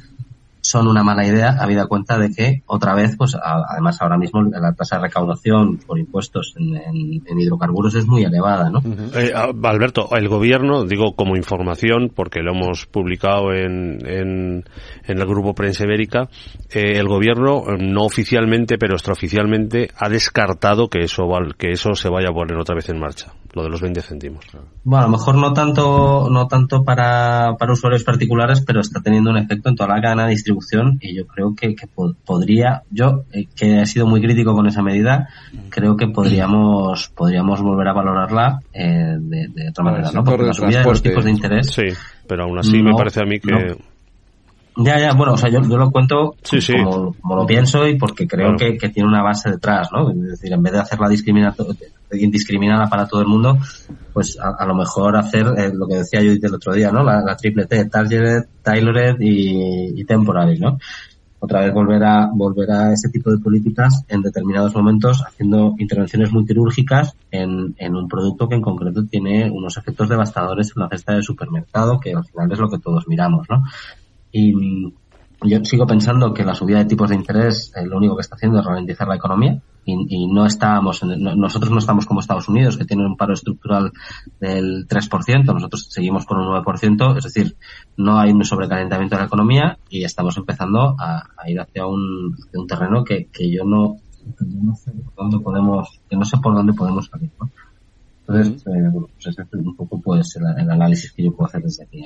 [0.61, 4.41] son una mala idea, habida cuenta de que otra vez, pues a, además ahora mismo
[4.43, 8.79] la tasa de recaudación por impuestos en, en, en hidrocarburos es muy elevada, ¿no?
[8.79, 9.15] Uh -huh.
[9.15, 14.65] eh, Alberto, el gobierno, digo como información, porque lo hemos publicado en, en,
[15.07, 16.29] en el grupo Prensa Ibérica,
[16.71, 21.23] eh, el gobierno no oficialmente, pero extraoficialmente ha descartado que eso,
[21.57, 24.45] que eso se vaya a poner otra vez en marcha lo de los 20 céntimos.
[24.83, 29.31] Bueno, a lo mejor no tanto, no tanto para, para usuarios particulares, pero está teniendo
[29.31, 30.58] un efecto en toda la cadena de distribución
[30.99, 31.87] y yo creo que, que
[32.25, 35.29] podría, yo eh, que he sido muy crítico con esa medida,
[35.69, 40.23] creo que podríamos, podríamos volver a valorarla eh, de, de, otra manera, ¿no?
[40.23, 41.67] Porque la subida de los tipos de interés.
[41.71, 41.87] Sí,
[42.27, 43.51] pero aún así no, me parece a mí que.
[43.51, 43.75] No.
[44.81, 46.73] Ya, ya, bueno, o sea, yo, yo lo cuento sí, sí.
[46.73, 48.57] Como, como, lo pienso y porque creo claro.
[48.57, 50.09] que, que, tiene una base detrás, ¿no?
[50.11, 51.09] Es decir, en vez de hacerla
[52.11, 53.57] indiscriminada para todo el mundo,
[54.13, 57.03] pues a, lo mejor hacer eh, lo que decía yo el otro día, ¿no?
[57.03, 60.77] La, triple T, Targeted, Tailored y, y Temporary, ¿no?
[61.41, 66.33] Otra vez volver a, volver a ese tipo de políticas en determinados momentos haciendo intervenciones
[66.33, 70.89] muy quirúrgicas en, en un producto que en concreto tiene unos efectos devastadores en la
[70.89, 73.63] cesta del supermercado, que al final es lo que todos miramos, ¿no?
[74.33, 74.93] Y
[75.41, 78.35] yo sigo pensando que la subida de tipos de interés eh, lo único que está
[78.35, 82.77] haciendo es ralentizar la economía y, y no no, nosotros no estamos como Estados Unidos,
[82.77, 83.91] que tiene un paro estructural
[84.39, 87.55] del 3%, nosotros seguimos con un 9%, es decir,
[87.97, 92.35] no hay un sobrecalentamiento de la economía y estamos empezando a, a ir hacia un,
[92.47, 93.97] hacia un terreno que, que yo no,
[94.37, 97.49] que yo no sé por dónde podemos, que no sé por dónde podemos salir, ¿no?
[98.27, 101.47] Entonces, eh, bueno, pues ese es un poco pues el, el análisis que yo puedo
[101.47, 102.05] hacer desde aquí.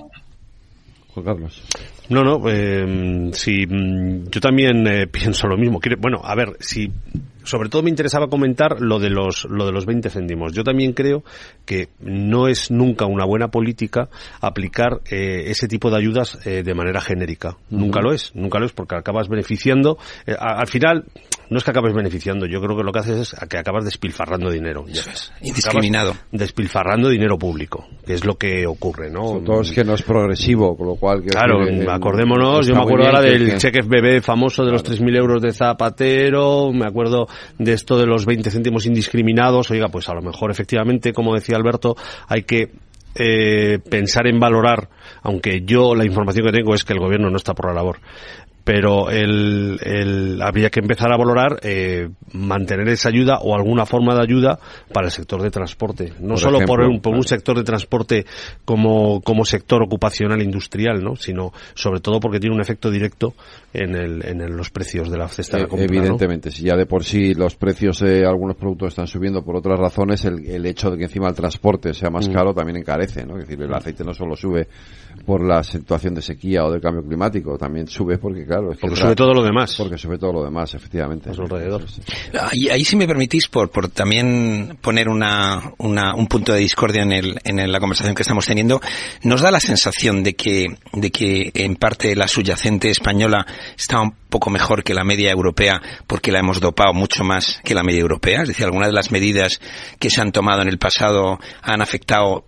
[1.14, 1.64] Juan Carlos.
[2.10, 5.80] No, no, eh, si yo también eh, pienso lo mismo.
[6.00, 6.92] Bueno, a ver, si
[7.44, 10.54] sobre todo me interesaba comentar lo de los lo de los 20 céntimos.
[10.54, 11.24] Yo también creo
[11.66, 14.10] que no es nunca una buena política
[14.42, 17.50] aplicar eh, ese tipo de ayudas eh, de manera genérica.
[17.70, 17.80] Uh -huh.
[17.80, 19.98] Nunca lo es, nunca lo es porque acabas beneficiando.
[20.26, 21.06] Eh, al final
[21.50, 24.50] no es que acabes beneficiando, yo creo que lo que haces es que acabas despilfarrando
[24.50, 24.86] dinero.
[24.88, 25.32] Ya ves.
[25.42, 26.16] Indiscriminado.
[26.32, 29.28] Despilfarrando dinero público, que es lo que ocurre, ¿no?
[29.28, 31.24] Sobre todo es que no es progresivo, con lo cual...
[31.24, 33.58] Claro, que, acordémonos, yo me acuerdo ahora del que...
[33.58, 34.98] cheque bebé famoso de los claro.
[34.98, 40.10] 3.000 euros de Zapatero, me acuerdo de esto de los 20 céntimos indiscriminados, oiga, pues
[40.10, 41.96] a lo mejor efectivamente, como decía Alberto,
[42.28, 42.72] hay que
[43.16, 44.90] eh, pensar en valorar,
[45.22, 48.00] aunque yo la información que tengo es que el gobierno no está por la labor,
[48.64, 54.16] pero el, el, habría que empezar a valorar eh, mantener esa ayuda o alguna forma
[54.16, 54.58] de ayuda
[54.94, 56.14] para el sector de transporte.
[56.20, 58.26] No solo por, un, por un sector de transporte
[58.64, 61.16] como, como sector ocupacional industrial, ¿no?
[61.16, 63.34] sino sobre todo porque tiene un efecto directo
[63.74, 65.86] en, el, en los precios de la cesta de compra.
[65.86, 69.78] Evidentemente, si ya de por sí los precios de algunos productos están subiendo por otras
[69.78, 72.34] razones, el, el hecho de que encima el transporte sea más mm.
[72.34, 73.26] caro también encarece.
[73.26, 73.38] ¿no?
[73.38, 74.68] Es decir, el aceite no solo sube
[75.26, 78.72] por la situación de sequía o de cambio climático, también sube porque claro.
[78.72, 79.76] Es porque sube todo lo demás.
[79.78, 81.30] Porque sube todo lo demás, efectivamente.
[81.30, 81.86] alrededor.
[82.52, 87.12] Ahí, si me permitís, por, por también poner una, una, un punto de discordia en,
[87.12, 88.80] el, en la conversación que estamos teniendo,
[89.24, 93.46] nos da la sensación de que, de que en parte la subyacente española
[93.78, 97.76] está un poco mejor que la media europea porque la hemos dopado mucho más que
[97.76, 98.42] la media europea.
[98.42, 99.60] Es decir, algunas de las medidas
[100.00, 102.46] que se han tomado en el pasado han afectado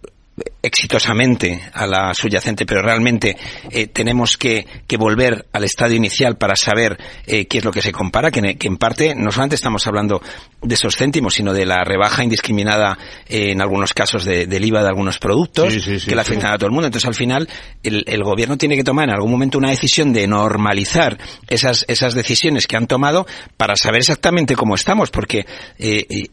[0.61, 3.37] exitosamente a la subyacente, pero realmente
[3.69, 7.81] eh, tenemos que, que, volver al estadio inicial para saber eh, qué es lo que
[7.81, 10.21] se compara, que, en parte no solamente estamos hablando
[10.61, 12.97] de esos céntimos, sino de la rebaja indiscriminada
[13.29, 15.73] eh, en algunos casos de, del IVA de algunos productos
[16.05, 16.87] que la afectan a todo el mundo.
[16.87, 17.47] Entonces, al final,
[17.83, 21.17] el, el, gobierno tiene que tomar en algún momento una decisión de normalizar
[21.47, 25.45] esas, esas decisiones que han tomado para saber exactamente cómo estamos, porque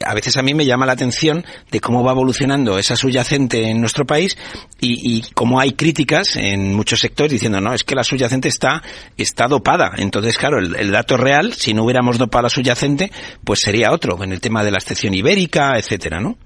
[0.05, 3.81] a veces a mí me llama la atención de cómo va evolucionando esa subyacente en
[3.81, 4.37] nuestro país
[4.81, 8.83] y, y como hay críticas en muchos sectores diciendo, no, es que la subyacente está,
[9.17, 9.93] está dopada.
[9.97, 13.11] Entonces, claro, el, dato real, si no hubiéramos dopado la subyacente,
[13.45, 16.37] pues sería otro, en el tema de la excepción ibérica, etcétera, ¿no?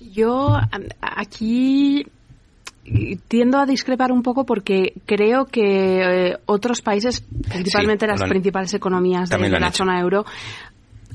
[0.00, 0.56] Yo
[1.00, 2.04] aquí
[3.28, 9.28] tiendo a discrepar un poco porque creo que eh, otros países, principalmente las principales economías
[9.28, 10.24] de, la zona euro,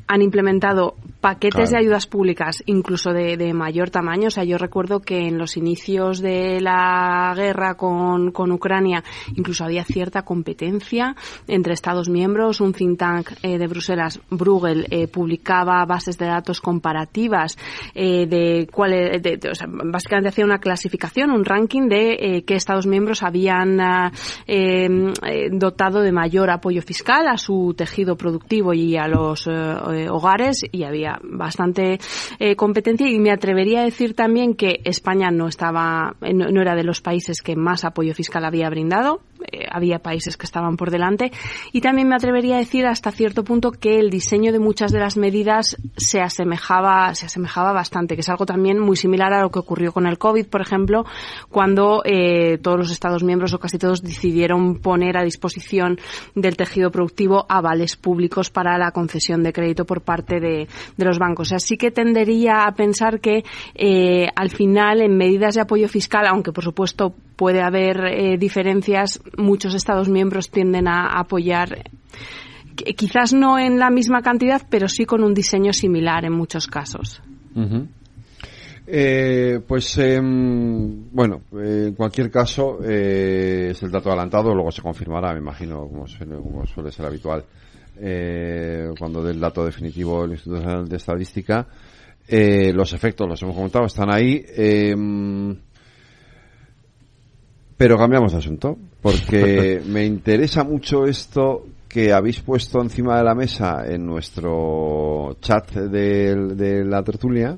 [0.07, 4.27] han implementado paquetes de ayudas públicas, incluso de, de, mayor tamaño.
[4.27, 9.03] O sea, yo recuerdo que en los inicios de la guerra con, con Ucrania
[9.35, 11.15] incluso había cierta competencia
[11.47, 12.61] entre Estados miembros.
[12.61, 17.57] Un think tank eh, de Bruselas, Bruegel, eh, publicaba bases de datos comparativas
[17.95, 22.55] eh, de cuál, de, o sea, básicamente hacía una clasificación, un ranking de eh, qué
[22.55, 24.11] Estados miembros habían ah,
[24.47, 24.87] eh,
[25.51, 29.47] dotado de mayor apoyo fiscal a su tejido productivo y a los
[30.09, 31.99] hogares y había bastante
[32.39, 36.83] eh, competencia y me atrevería a decir también que España no estaba, no, era de
[36.83, 39.21] los países que más apoyo fiscal había brindado.
[39.51, 41.31] Eh, había países que estaban por delante.
[41.71, 44.99] Y también me atrevería a decir hasta cierto punto que el diseño de muchas de
[44.99, 49.49] las medidas se asemejaba se asemejaba bastante que es algo también muy similar a lo
[49.49, 51.05] que ocurrió con el covid por ejemplo
[51.49, 55.99] cuando eh, todos los estados miembros o casi todos decidieron poner a disposición
[56.33, 60.67] del tejido productivo avales públicos para la concesión de crédito por parte de,
[60.97, 61.51] los bancos.
[61.51, 63.43] Así que tendería a pensar que
[63.75, 69.73] eh, al final en medidas de apoyo fiscal aunque por supuesto puede haber diferencias muchos
[69.73, 71.83] Estados miembros tienden a apoyar
[72.75, 77.21] quizás no en la misma cantidad, pero sí con un diseño similar en muchos casos.
[78.87, 85.33] Eh, pues em, bueno, en cualquier caso eh, es el dato adelantado, luego se confirmará,
[85.33, 87.43] me imagino, como suele, ser habitual,
[87.97, 91.67] eh, cuando dé el dato definitivo del Instituto Nacional de Estadística.
[92.27, 94.43] los efectos, los hemos comentado, están ahí.
[97.77, 103.35] Pero cambiamos de asunto, porque me interesa mucho esto que habéis puesto encima de la
[103.35, 107.57] mesa en nuestro chat de, la tertulia.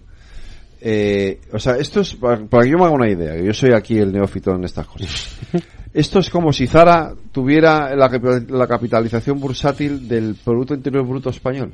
[0.80, 3.74] Eh, o sea, esto es, para, que yo me haga una idea, que yo soy
[3.74, 5.38] aquí el neófito en estas cosas.
[5.94, 8.08] Esto es como si Zara tuviera la,
[8.50, 11.74] la capitalización bursátil del Producto Interior Bruto español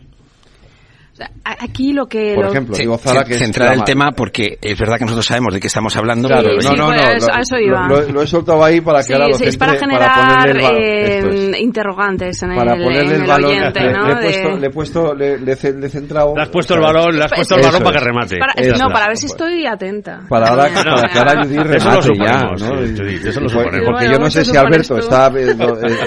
[1.44, 2.34] aquí lo que...
[2.36, 5.60] Por ejemplo, digo Zara que Centrar el tema porque es verdad que nosotros sabemos de
[5.60, 6.28] qué estamos hablando.
[6.28, 7.88] Claro, no, no, no, eso iba.
[7.88, 12.74] Lo, he soltado ahí para que ahora lo Es para generar eh, interrogantes en para
[12.76, 14.08] el, ponerle el, oyente, le, ¿no?
[14.08, 16.34] Le, he puesto, le he puesto, le, le, he centrado...
[16.36, 18.40] Le has puesto el balón, le has puesto el balón para que remate.
[18.80, 20.22] no, para ver si estoy atenta.
[20.28, 22.80] Para ahora, para que ahora Judith remate ya, ¿no?
[22.82, 23.90] Eso lo suponemos.
[23.92, 25.32] Porque yo no sé si Alberto está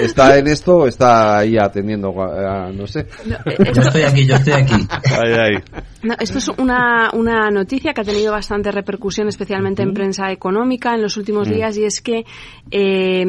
[0.01, 3.05] está en esto o está ahí atendiendo, no sé.
[3.25, 4.87] Yo estoy aquí, yo estoy aquí.
[5.05, 5.55] Ahí, ahí.
[6.03, 10.93] No, esto es una, una noticia que ha tenido bastante repercusión, especialmente en prensa económica
[10.93, 12.25] en los últimos días, y es que
[12.71, 13.25] eh,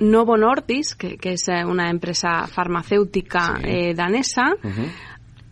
[0.00, 4.54] Novo Nordisk, que, es eh, una empresa farmacéutica eh, danesa,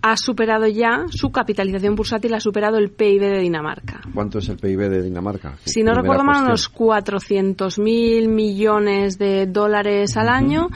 [0.03, 4.01] ha superado ya, su capitalización bursátil ha superado el PIB de Dinamarca.
[4.15, 5.57] ¿Cuánto es el PIB de Dinamarca?
[5.65, 10.69] Si no recuerdo mal, unos 400.000 millones de dólares al año.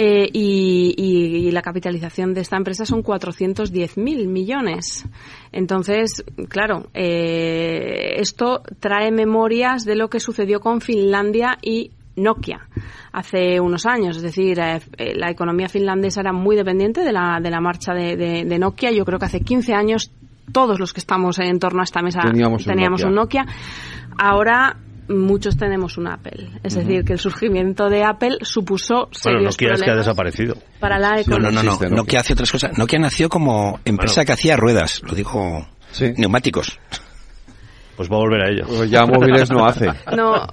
[0.00, 5.04] Eh, y, la capitalización de esta empresa son 410.000 millones.
[5.50, 12.68] Entonces, claro, eh, esto trae memorias de lo que sucedió con Finlandia y Nokia
[13.10, 14.18] hace unos años.
[14.18, 14.80] Es decir, eh,
[15.16, 18.92] la economía finlandesa era muy dependiente de la, de la marcha de, de, Nokia.
[18.92, 20.12] Yo creo que hace 15 años
[20.52, 23.46] todos los que estamos en torno a esta mesa teníamos, un Nokia.
[24.16, 24.76] Ahora
[25.08, 26.48] muchos tenemos un Apple.
[26.62, 30.56] Es decir, que el surgimiento de Apple supuso bueno, Nokia es que ha desaparecido.
[30.80, 31.62] Para la economía.
[31.62, 32.76] No, no, no, Nokia hace otras cosas.
[32.76, 35.66] Nokia nació como empresa que hacía ruedas, lo dijo
[36.16, 36.78] neumáticos.
[37.96, 38.64] Pues va a volver a ello.
[38.66, 39.86] Pues ya móviles no hace.
[40.16, 40.46] No,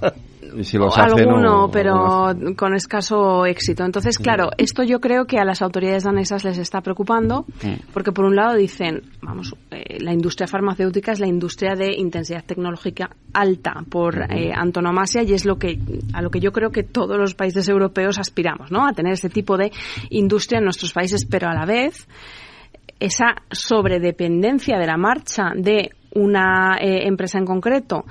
[1.30, 3.84] Alguno, pero con escaso éxito.
[3.84, 7.92] Entonces, claro, esto yo creo que a las autoridades danesas les está preocupando, mm.
[7.92, 12.44] porque por un lado dicen, vamos, eh, la industria farmacéutica es la industria de intensidad
[12.44, 15.78] tecnológica alta por eh, antonomasia y es lo que
[16.12, 18.86] a lo que yo creo que todos los países europeos aspiramos, ¿no?
[18.86, 19.72] A tener ese tipo de
[20.10, 22.06] industria en nuestros países, pero a la vez
[22.98, 28.04] esa sobredependencia de la marcha de una eh, empresa en concreto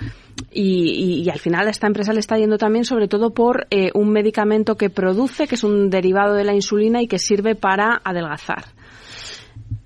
[0.52, 4.12] y, al final a esta empresa le está yendo también sobre todo por eh, un
[4.12, 8.75] medicamento que produce, que es un derivado de la insulina y que sirve para adelgazar.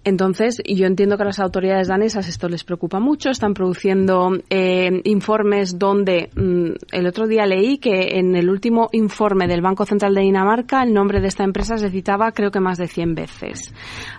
[0.10, 3.30] Entonces, yo entiendo que a las autoridades danesas esto les preocupa mucho.
[3.30, 9.48] Están produciendo eh, informes donde mm, el otro día leí que en el último informe
[9.48, 12.78] del Banco Central de Dinamarca el nombre de esta empresa se citaba creo que más
[12.78, 13.74] de 100 veces.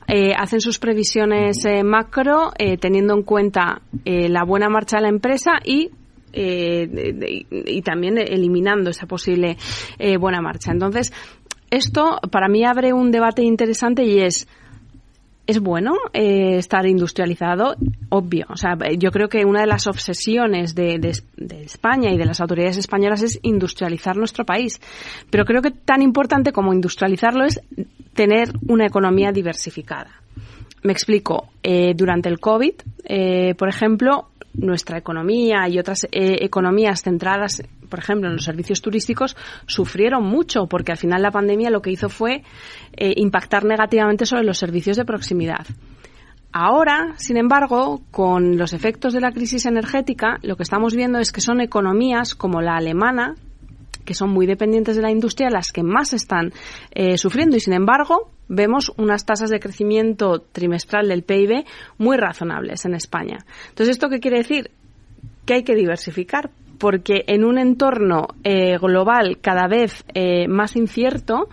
[0.08, 5.90] Eh, hacen sus previsiones macro teniendo en cuenta la buena marcha de la empresa y
[6.32, 9.56] eh, y también eliminando esa posible
[9.98, 10.70] eh, buena marcha.
[10.70, 11.12] Entonces,
[11.70, 14.48] esto para mí abre un debate interesante y es
[15.50, 17.76] es bueno eh, estar industrializado,
[18.08, 18.46] obvio.
[18.48, 21.00] O sea, yo creo que una de las obsesiones de,
[21.64, 24.80] España y de las autoridades españolas es industrializar nuestro país.
[25.30, 27.60] Pero creo que tan importante como industrializarlo es
[28.14, 30.10] tener una economía diversificada.
[30.82, 31.48] Me explico.
[31.94, 32.74] durante el COVID,
[33.56, 39.36] por ejemplo, nuestra economía y otras eh, economías centradas, por ejemplo, en los servicios turísticos,
[39.66, 42.42] sufrieron mucho porque al final la pandemia lo que hizo fue
[42.96, 45.66] eh, impactar negativamente sobre los servicios de proximidad.
[46.52, 51.30] Ahora, sin embargo, con los efectos de la crisis energética, lo que estamos viendo es
[51.30, 53.36] que son economías como la alemana,
[54.04, 56.52] que son muy dependientes de la industria, las que más están
[56.90, 57.56] eh, sufriendo.
[57.56, 61.64] Y sin embargo, vemos unas tasas de crecimiento trimestral del PIB
[61.98, 63.38] muy razonables en España.
[63.68, 64.72] Entonces, ¿esto qué quiere decir?
[65.46, 66.50] Que hay que diversificar,
[66.80, 71.48] porque en un entorno eh, global cada vez eh, más incierto,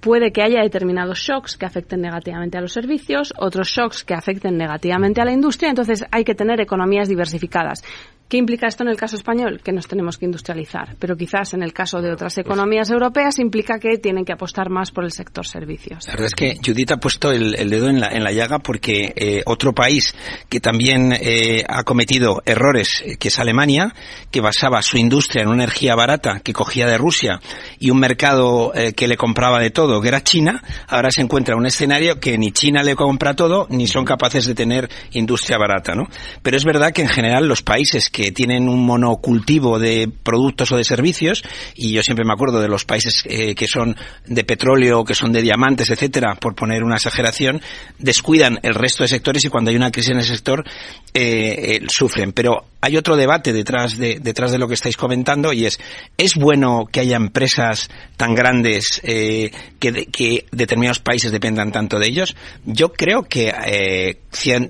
[0.00, 4.56] puede que haya determinados shocks que afecten negativamente a los servicios, otros shocks que afecten
[4.56, 7.84] negativamente a la industria, entonces hay que tener economías diversificadas.
[8.28, 9.60] ¿Qué implica esto en el caso español?
[9.62, 10.96] Que nos tenemos que industrializar.
[10.98, 14.90] Pero quizás en el caso de otras economías europeas implica que tienen que apostar más
[14.90, 16.06] por el sector servicios.
[16.08, 19.12] La verdad es que Judith ha puesto el, dedo en la, en la, llaga porque
[19.14, 20.12] eh, otro país
[20.48, 23.94] que también eh, ha cometido errores, eh, que es Alemania,
[24.32, 27.38] que basaba su industria en una energía barata que cogía de Rusia
[27.78, 31.60] y un mercado que le compraba de todo, que era China, ahora se encuentra en
[31.60, 35.94] un escenario que ni China le compra todo ni son capaces de tener industria barata.
[35.94, 36.08] ¿no?
[36.42, 40.78] Pero es verdad que en general los países que tienen un monocultivo de productos o
[40.78, 41.44] de servicios,
[41.74, 43.94] y yo siempre me acuerdo de los países eh, que son
[44.24, 47.60] de petróleo, que son de diamantes, etcétera, por poner una exageración,
[47.98, 50.64] descuidan el resto de sectores y cuando hay una crisis en el sector
[51.12, 52.32] eh, eh, sufren.
[52.32, 55.78] Pero hay otro debate detrás de, detrás de lo que estáis comentando y es,
[56.16, 62.34] ¿es bueno que haya empresas tan grandes que, que determinados países dependan tanto de ellos?
[62.64, 63.52] Yo creo que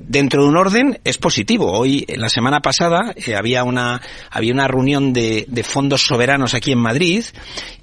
[0.01, 1.70] dentro de un orden es positivo.
[1.70, 4.01] Hoy, la semana pasada, había una,
[4.31, 7.25] había una reunión de, fondos soberanos aquí en Madrid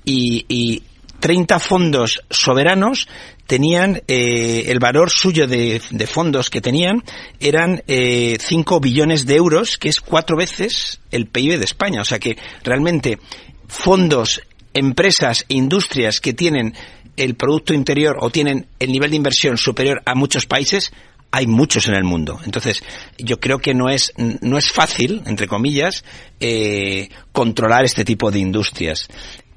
[0.03, 0.83] y, y
[1.23, 3.07] 30 fondos soberanos
[3.47, 7.03] tenían eh, el valor suyo de, fondos que tenían
[7.39, 12.01] eran eh, 5 billones de euros, que es cuatro veces el PIB de España.
[12.01, 13.19] O sea que realmente
[13.67, 14.41] fondos,
[14.73, 16.73] empresas e industrias que tienen
[17.15, 20.91] el Producto Interior o tienen el nivel de inversión superior a muchos países
[21.35, 22.39] hay muchos en el mundo.
[22.45, 22.83] Entonces,
[23.17, 26.05] yo creo que no es, no es fácil, entre comillas,
[26.39, 29.07] eh, controlar este tipo de industrias.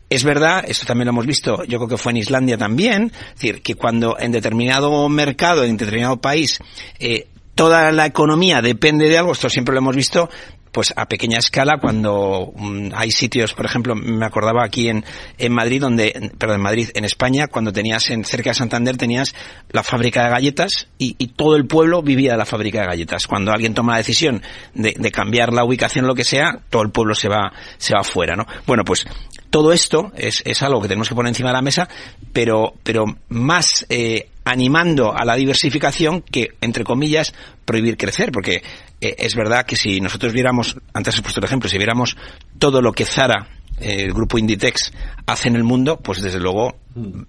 [0.09, 3.35] Es verdad, esto también lo hemos visto, yo creo que fue en Islandia también, es
[3.35, 6.61] decir, que cuando en determinado mercado, en determinado país,
[6.99, 10.31] eh, toda la economía depende de algo, esto siempre lo hemos visto,
[10.77, 15.07] pues a pequeña escala cuando mm, hay sitios, por ejemplo, me acordaba aquí en,
[15.39, 19.35] en Madrid, donde, perdón, en Madrid, en España, cuando tenías en cerca de Santander tenías
[19.71, 23.27] la fábrica de galletas y, todo el pueblo vivía de la fábrica de galletas.
[23.27, 24.43] Cuando alguien toma la decisión
[24.75, 28.01] de, de cambiar la ubicación lo que sea, todo el pueblo se va, se va
[28.01, 28.45] afuera, ¿no?
[28.67, 29.07] Bueno, pues
[29.49, 31.89] todo esto es, es algo que tenemos que poner encima de la mesa,
[32.35, 37.35] pero, pero más eh, animando a la diversificación que, entre comillas,
[37.65, 38.63] prohibir crecer, porque
[39.01, 42.17] eh, es verdad que si nosotros viéramos, antes he puesto el ejemplo, si viéramos
[42.59, 43.49] todo lo que Zara
[43.79, 44.93] el grupo Inditex
[45.27, 46.77] hace en el mundo, pues desde luego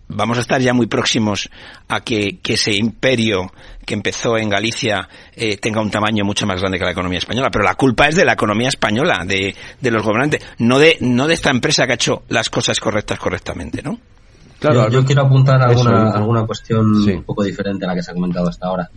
[0.07, 1.49] vamos a estar ya muy próximos
[1.89, 3.51] a que, ese imperio
[3.85, 7.49] que empezó en Galicia eh, tenga un tamaño mucho más grande que la economía española.
[7.51, 11.27] Pero la culpa es de la economía española, de, de los gobernantes, no de, no
[11.27, 13.99] de esta empresa que ha hecho las cosas correctas correctamente, ¿no?
[14.59, 18.13] Claro, yo, quiero apuntar alguna, alguna cuestión un poco diferente a la que se ha
[18.13, 18.89] comentado hasta ahora.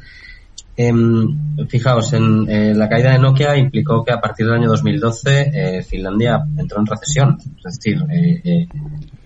[0.82, 5.50] Em, fijaos, en eh, la caída de Nokia implicó que a partir del año 2012
[5.52, 7.36] eh, Finlandia entró en recesión.
[7.58, 8.66] Es decir, eh,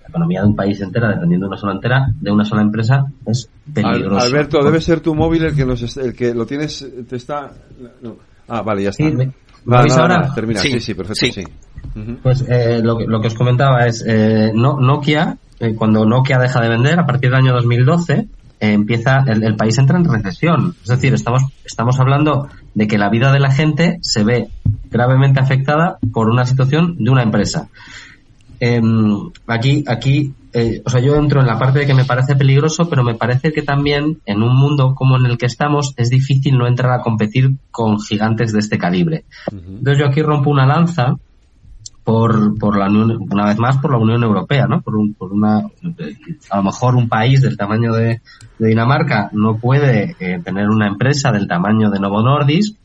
[0.01, 3.05] la economía de un país entera, dependiendo de una sola entera, de una sola empresa,
[3.25, 4.25] es peligrosa.
[4.25, 7.49] Alberto, debe ser tu móvil el que, el que lo tienes, te está...
[8.49, 9.05] Ah, vale, ya está.
[9.05, 9.31] ¿Me,
[9.93, 10.33] ahora?
[10.35, 10.59] termina.
[10.59, 11.43] Sí, sí, perfecto, sí.
[12.21, 12.45] Pues
[12.83, 14.05] lo, lo, que os comentaba es,
[14.53, 15.37] no, Nokia,
[15.77, 18.27] cuando Nokia deja de vender, a partir del año 2012,
[18.59, 20.75] empieza, el, país entra en recesión.
[20.83, 24.47] Es decir, estamos, estamos hablando de que la vida de la gente se ve
[24.89, 27.69] gravemente afectada por una situación de una empresa.
[28.59, 32.35] Em, aquí, aquí, eh, o sea, yo entro en la parte de que me parece
[32.35, 36.09] peligroso, pero me parece que también en un mundo como en el que estamos es
[36.09, 39.25] difícil no entrar a competir con gigantes de este calibre.
[39.51, 41.17] Entonces yo aquí rompo una lanza
[42.05, 44.81] por, por la Unión, una vez más por la Unión Europea, ¿no?
[44.81, 48.21] Por, un, por una, a lo mejor un país del tamaño de,
[48.59, 52.77] Dinamarca no puede eh, tener una empresa del tamaño de Novo Nordisk,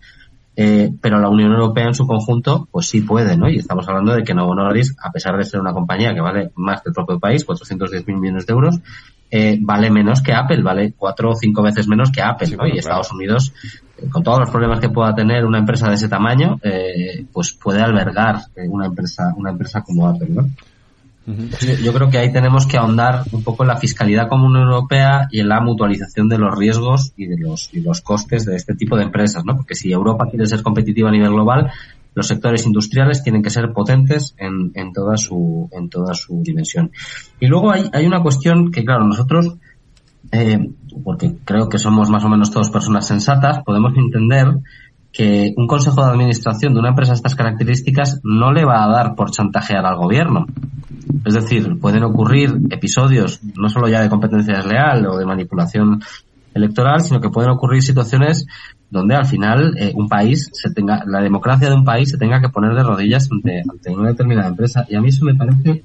[0.56, 3.48] eh, pero la Unión Europea en su conjunto, pues sí puede, ¿no?
[3.48, 6.50] Y estamos hablando de que Novo Nordisk, a pesar de ser una compañía que vale
[6.56, 8.80] más que el propio país, 410 mil millones de euros,
[9.30, 12.66] eh, vale menos que Apple, vale cuatro o cinco veces menos que Apple, ¿no?
[12.66, 13.52] y Estados Unidos,
[13.96, 17.52] eh, con todos los problemas que pueda tener una empresa de ese tamaño, eh, pues
[17.52, 20.48] puede albergar eh, una empresa, una empresa como Apple, ¿no?
[21.82, 25.38] Yo creo que ahí tenemos que ahondar un poco en la fiscalidad común europea y
[25.38, 28.96] en la mutualización de los riesgos y de los, y los costes de este tipo
[28.96, 29.54] de empresas, ¿no?
[29.54, 31.70] Porque si Europa quiere ser competitiva a nivel global,
[32.14, 36.90] los sectores industriales tienen que ser potentes en, en toda su en toda su dimensión.
[37.38, 39.54] Y luego hay, hay una cuestión que, claro, nosotros,
[40.32, 40.70] eh,
[41.04, 44.58] porque creo que somos más o menos todos personas sensatas, podemos entender
[45.12, 48.88] que un consejo de administración de una empresa de estas características no le va a
[48.88, 50.46] dar por chantajear al gobierno.
[51.24, 56.00] Es decir, pueden ocurrir episodios no solo ya de competencia desleal o de manipulación
[56.54, 58.46] electoral, sino que pueden ocurrir situaciones
[58.90, 62.40] donde al final eh, un país se tenga, la democracia de un país se tenga
[62.40, 64.84] que poner de rodillas ante, ante una determinada empresa.
[64.88, 65.82] Y a mí eso me parece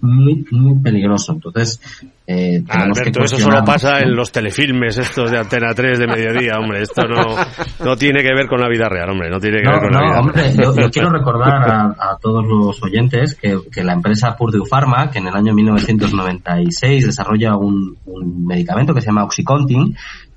[0.00, 1.32] muy, muy peligroso.
[1.32, 1.80] Entonces,
[2.26, 6.82] eh, Alberto, eso solo pasa en los telefilmes estos de Antena 3 de mediodía, hombre.
[6.82, 7.36] Esto no,
[7.84, 9.30] no tiene que ver con la vida real, hombre.
[9.30, 12.44] No tiene que ver con la vida hombre, Yo, yo, quiero recordar a, a, todos
[12.44, 17.96] los oyentes que, que, la empresa Purdue Pharma, que en el año 1996 desarrolla un,
[18.06, 19.96] un medicamento que se llama Oxycontin,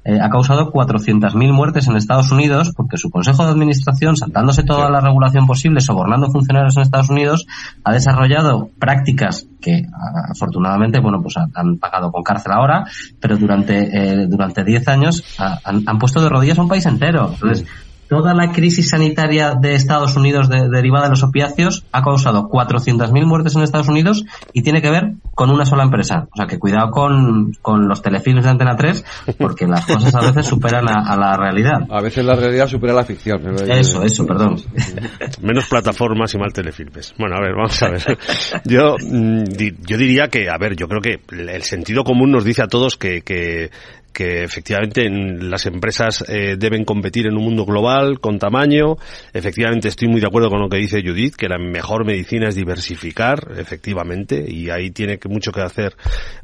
[0.10, 4.90] eh, ha causado 400.000 muertes en Estados Unidos porque su Consejo de Administración, saltándose toda
[4.90, 7.46] la regulación posible, sobornando funcionarios en Estados Unidos,
[7.84, 9.86] ha desarrollado prácticas que
[10.32, 12.86] afortunadamente, bueno, pues han, pagado con cárcel ahora,
[13.20, 17.30] pero durante, eh, durante 10 años han, han, puesto de rodillas a un país entero.
[17.34, 17.68] Entonces,
[18.10, 23.56] toda la crisis sanitaria de Estados Unidos derivada de los opiáceos ha causado 400.000 muertes
[23.56, 26.28] en Estados Unidos y tiene que ver con una sola empresa.
[26.34, 29.06] O sea que cuidado con, con los telefilms de Antena 3
[29.38, 31.84] porque las cosas a veces superan a, la realidad.
[31.90, 33.42] A veces la realidad supera la ficción.
[33.70, 34.58] Eso, eso, perdón.
[35.42, 37.14] Menos plataformas y mal telefilmes.
[37.18, 38.18] Bueno, a ver, vamos a ver.
[38.66, 39.44] Yo, mm,
[39.88, 42.98] yo diría que, a ver, yo creo que el sentido común nos dice a todos
[42.98, 43.70] que, que
[44.20, 48.98] que efectivamente las empresas eh, deben competir en un mundo global con tamaño.
[49.32, 52.56] Efectivamente estoy muy de acuerdo con lo que dice Judith, que la mejor medicina es
[52.56, 55.96] diversificar, efectivamente, y ahí tiene mucho que hacer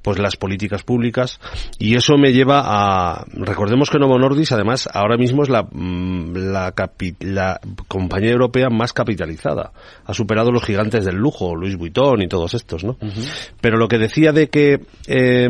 [0.02, 1.41] pues las políticas públicas.
[1.77, 6.34] Y eso me lleva a recordemos que Novo Nordisk además ahora mismo es la mm,
[6.34, 6.73] la,
[7.19, 9.73] la compañía europea más capitalizada.
[10.06, 12.95] Ha superado los gigantes del lujo, Louis Vuitton y todos estos, ¿no?
[13.60, 15.49] Pero lo que decía de que eh,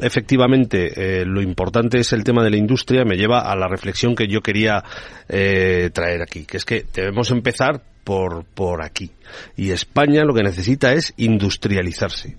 [0.00, 4.14] efectivamente eh, lo importante es el tema de la industria, me lleva a la reflexión
[4.14, 4.84] que yo quería
[5.28, 9.10] eh, traer aquí, que es que debemos empezar por, por aquí.
[9.56, 12.36] Y España lo que necesita es industrializarse.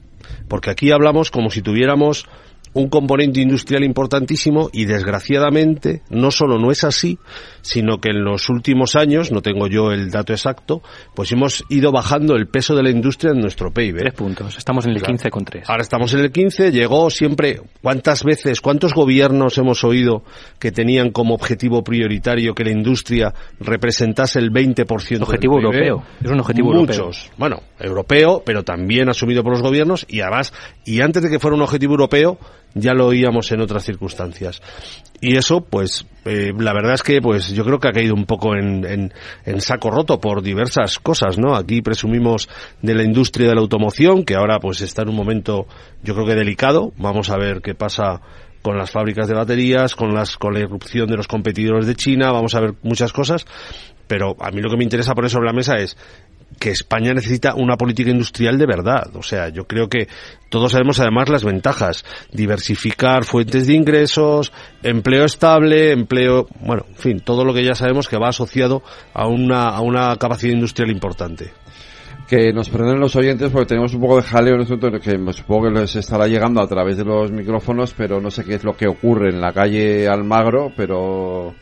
[0.48, 2.28] Porque aquí hablamos como si tuviéramos
[2.76, 7.18] un componente industrial importantísimo y desgraciadamente no solo no es así,
[7.62, 10.82] sino que en los últimos años, no tengo yo el dato exacto,
[11.16, 13.98] pues hemos ido bajando el peso de la industria en nuestro PIB.
[14.00, 15.64] Tres puntos, estamos en el con 15,3.
[15.68, 20.24] Ahora estamos en el 15, llegó siempre, ¿Cuántas veces, cuántos gobiernos hemos oído
[20.60, 26.04] que tenían como objetivo prioritario que la industria representase el 20% objetivo del europeo.
[26.22, 26.98] Es un objetivo Muchos.
[26.98, 27.36] europeo.
[27.38, 30.54] Bueno, europeo, pero también asumido por los gobiernos y además,
[30.84, 32.38] y antes de que fuera un objetivo europeo,
[32.76, 34.62] ya lo oíamos en otras circunstancias.
[35.22, 38.26] Y eso, pues, eh, la verdad es que, pues, yo creo que ha caído un
[38.26, 39.12] poco en,
[39.46, 41.56] en, saco roto por diversas cosas, ¿no?
[41.56, 42.50] Aquí presumimos
[42.82, 45.68] de la industria de la automoción, que ahora, pues, está en un momento,
[46.04, 46.92] yo creo que delicado.
[46.98, 48.22] Vamos a ver qué pasa
[48.62, 52.32] con las fábricas de baterías, con las, con la irrupción de los competidores de China,
[52.32, 53.46] vamos a ver muchas cosas.
[54.08, 55.98] Pero a mí lo que me interesa poner sobre la mesa es
[56.60, 59.16] que España necesita una política industrial de verdad.
[59.16, 60.08] O sea, yo creo que
[60.50, 62.06] todos sabemos además las ventajas.
[62.32, 64.52] Diversificar fuentes de ingresos,
[64.84, 69.28] empleo estable, empleo, bueno, en fin, todo lo que ya sabemos que va asociado a
[69.28, 71.52] una, a una capacidad industrial importante
[72.28, 75.80] que nos perdonen los oyentes porque tenemos un poco de jaleo momento que supongo que
[75.80, 78.88] les estará llegando a través de los micrófonos, pero no sé qué es lo que
[78.88, 81.54] ocurre en la calle Almagro, pero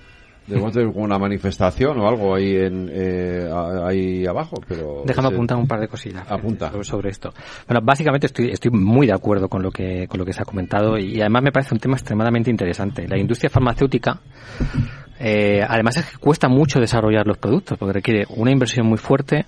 [0.48, 3.50] Debemos tener una manifestación o algo ahí en eh,
[3.86, 6.72] ahí abajo, pero déjame apuntar un par de cosillas Apunta.
[6.84, 7.34] Sobre, esto.
[7.68, 10.46] Bueno, básicamente estoy estoy muy de acuerdo con lo que con lo que se ha
[10.46, 13.08] comentado y, además me parece un tema extremadamente interesante.
[13.08, 14.20] La industria farmacéutica
[15.20, 19.46] eh, además es que cuesta mucho desarrollar los productos porque requiere una inversión muy fuerte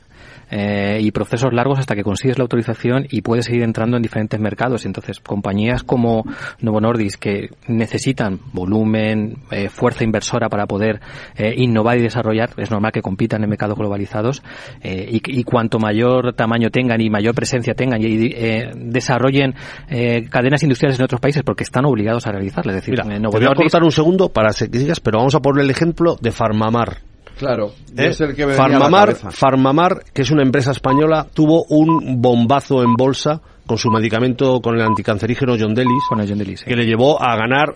[0.52, 4.40] eh, y procesos largos hasta que consigues la autorización y puedes seguir entrando en diferentes
[4.40, 4.86] mercados.
[4.86, 6.24] Entonces, compañías como
[6.62, 11.00] Novo Nordisk que necesitan volumen, eh, fuerza inversora para poder
[11.36, 14.44] eh, innovar y desarrollar, es normal que compitan en mercados globalizados
[14.84, 18.30] y, y, cuanto mayor tamaño tengan y mayor presencia tengan y
[18.76, 19.56] desarrollen
[20.30, 22.76] cadenas industriales en otros países porque están obligados a realizarlas.
[22.76, 25.36] Es decir, Mira, Novo te voy a cortar un segundo para que sigas, pero vamos
[25.36, 27.15] a poner el ejemplo de Farmamar.
[27.38, 28.08] Claro, ¿Eh?
[28.08, 33.42] es el que Farmamar, Farmamar, que es una empresa española, tuvo un bombazo en bolsa
[33.66, 37.22] con su medicamento, con el anticancerígeno John Delis, con el John Delis que le llevó
[37.22, 37.76] a ganar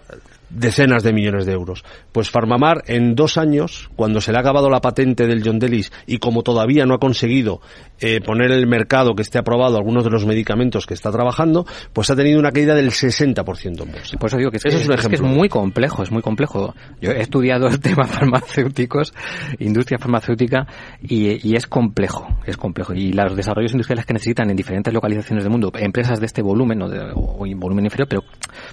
[0.50, 1.84] decenas de millones de euros.
[2.12, 5.92] Pues Farmamar en dos años, cuando se le ha acabado la patente del John Delis
[6.06, 7.62] y como todavía no ha conseguido
[8.00, 11.66] eh, poner en el mercado que esté aprobado algunos de los medicamentos que está trabajando,
[11.94, 14.18] pues ha tenido una caída del 60% en bolsa.
[14.18, 15.16] Por eso digo que es, es, un ejemplo.
[15.16, 16.74] es muy complejo, es muy complejo.
[17.02, 19.14] Yo he estudiado el tema farmacéuticos,
[19.60, 20.68] industria farmacéutica,
[21.02, 22.94] y, y es complejo, es complejo.
[22.94, 26.82] Y los desarrollos industriales que necesitan en diferentes localizaciones del mundo, empresas de este volumen
[26.82, 28.24] o, de, o volumen inferior, pero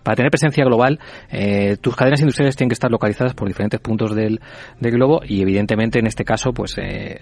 [0.02, 0.98] para tener presencia global,
[1.30, 4.40] eh, eh, tus cadenas industriales tienen que estar localizadas por diferentes puntos del,
[4.80, 7.20] del globo y evidentemente en este caso pues eh,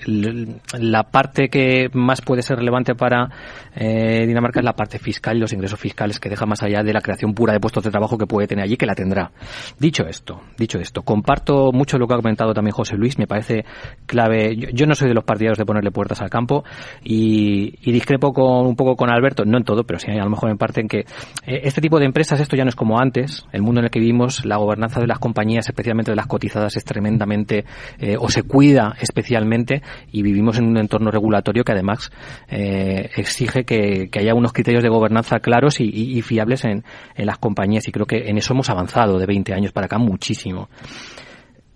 [0.79, 3.29] la parte que más puede ser relevante para
[3.75, 6.93] eh, Dinamarca es la parte fiscal y los ingresos fiscales que deja más allá de
[6.93, 9.31] la creación pura de puestos de trabajo que puede tener allí que la tendrá.
[9.79, 13.65] Dicho esto, dicho esto, comparto mucho lo que ha comentado también José Luis, me parece
[14.07, 14.57] clave.
[14.57, 16.65] Yo, no soy de los partidarios de ponerle puertas al campo
[17.03, 20.51] y, discrepo con un poco con Alberto, no en todo, pero sí a lo mejor
[20.51, 21.05] en parte en que
[21.47, 24.01] este tipo de empresas esto ya no es como antes, el mundo en el que
[24.01, 27.65] vivimos la gobernanza de las compañías, especialmente de las cotizadas, es tremendamente
[27.99, 32.11] eh, o se cuida especialmente y vivimos en un entorno regulatorio que además
[32.49, 36.85] eh, exige que, haya unos criterios de gobernanza claros y, fiables en,
[37.17, 40.69] las compañías y creo que en eso hemos avanzado de 20 años para acá muchísimo.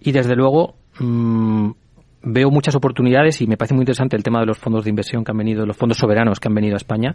[0.01, 1.71] Y desde luego, mm,
[2.23, 5.25] veo muchas oportunidades y me parece muy interesante el tema de los fondos de inversión
[5.25, 7.15] que han venido, los fondos soberanos que han venido a España.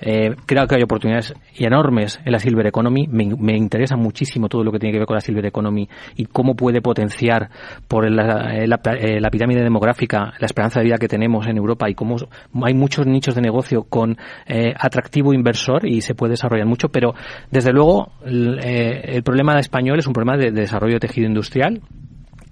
[0.00, 3.06] Eh, creo que hay oportunidades enormes en la Silver Economy.
[3.08, 6.54] Me, interesa muchísimo todo lo que tiene que ver con la Silver Economy y cómo
[6.54, 7.50] puede potenciar
[7.88, 11.88] por la, eh, eh, la, pirámide demográfica la esperanza de vida que tenemos en Europa
[11.88, 12.16] y cómo
[12.62, 14.16] hay muchos nichos de negocio con
[14.78, 17.14] atractivo inversor y se puede desarrollar mucho, pero
[17.50, 21.80] desde luego el, problema español es un problema de desarrollo de tejido industrial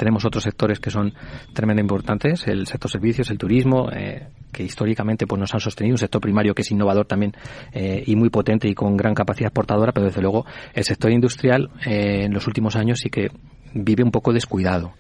[0.01, 1.13] tenemos otros sectores que son
[1.53, 5.99] tremendamente importantes, el sector servicios, el turismo, eh, que históricamente pues nos han sostenido, un
[5.99, 7.35] sector primario que es innovador también
[7.75, 11.69] eh, y muy potente y con gran capacidad exportadora, pero desde luego el sector industrial
[11.85, 13.29] eh, en los últimos años sí que
[13.75, 14.95] vive un poco descuidado.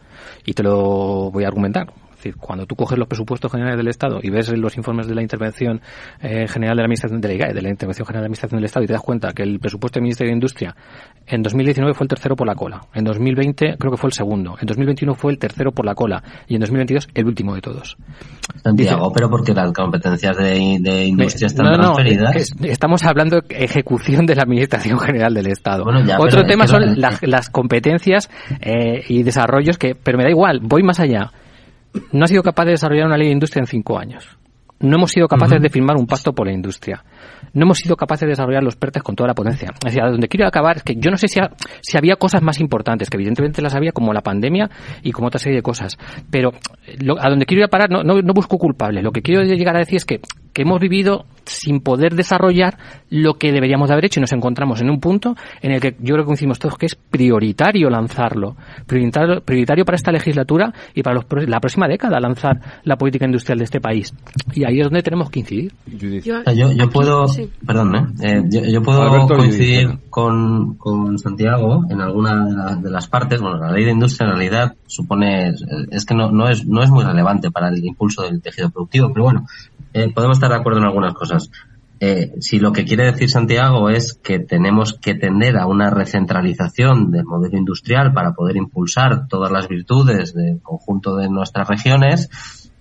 [0.44, 4.20] Y te lo voy a argumentar decir, cuando tú coges los presupuestos generales del Estado
[4.22, 5.80] y ves los informes de la intervención
[6.20, 8.58] eh, general de la Administración de la IGAE, de la intervención general de la Administración
[8.58, 10.74] del Estado, y te das cuenta que el presupuesto del Ministerio de Industria
[11.26, 14.56] en 2019 fue el tercero por la cola, en 2020 creo que fue el segundo,
[14.60, 17.96] en 2021 fue el tercero por la cola y en 2022 el último de todos.
[18.62, 22.54] Santiago, pero porque las competencias de, industria están transferidas.
[22.62, 25.84] estamos hablando de ejecución de la Administración General del Estado.
[26.18, 28.30] Otro tema son las, competencias
[28.60, 31.32] eh, y desarrollos que, pero me da igual, voy más allá
[32.12, 34.38] no ha sido capaz de desarrollar una ley de industria en cinco años.
[34.80, 37.04] No hemos sido capaces de firmar un pacto por la industria.
[37.52, 39.68] No hemos sido capaces de desarrollar los PERTES con toda la potencia.
[39.74, 41.38] Es decir, a donde quiero acabar es que yo no sé si,
[41.82, 44.70] si había cosas más importantes, que evidentemente las había, como la pandemia
[45.02, 45.98] y como otra serie de cosas.
[46.30, 46.52] Pero
[47.18, 49.04] a donde quiero ir a parar no, no, busco culpables.
[49.04, 50.20] Lo que quiero llegar a decir es que,
[50.60, 52.76] que hemos vivido sin poder desarrollar
[53.08, 55.96] lo que deberíamos de haber hecho y nos encontramos en un punto en el que
[56.00, 58.56] yo creo que coincidimos todos que es prioritario lanzarlo,
[58.86, 63.64] prioritario, prioritario para esta legislatura y para la próxima década lanzar la política industrial de
[63.64, 64.12] este país.
[64.52, 65.72] Y ahí es donde tenemos que incidir.
[65.86, 67.24] Yo, yo, puedo,
[67.66, 68.42] perdón, ¿eh?
[68.50, 73.40] eh yo, puedo coincidir con, con Santiago en alguna de las partes.
[73.40, 75.54] Bueno, la ley de industria en realidad supone,
[75.90, 79.10] es que no, no, es, no es muy relevante para el impulso del tejido productivo,
[79.12, 79.46] pero bueno,
[79.92, 81.50] eh, podemos estar de acuerdo en algunas cosas.
[82.02, 87.10] Eh, si lo que quiere decir Santiago es que tenemos que tender a una recentralización
[87.10, 92.30] del modelo industrial para poder impulsar todas las virtudes del conjunto de nuestras regiones,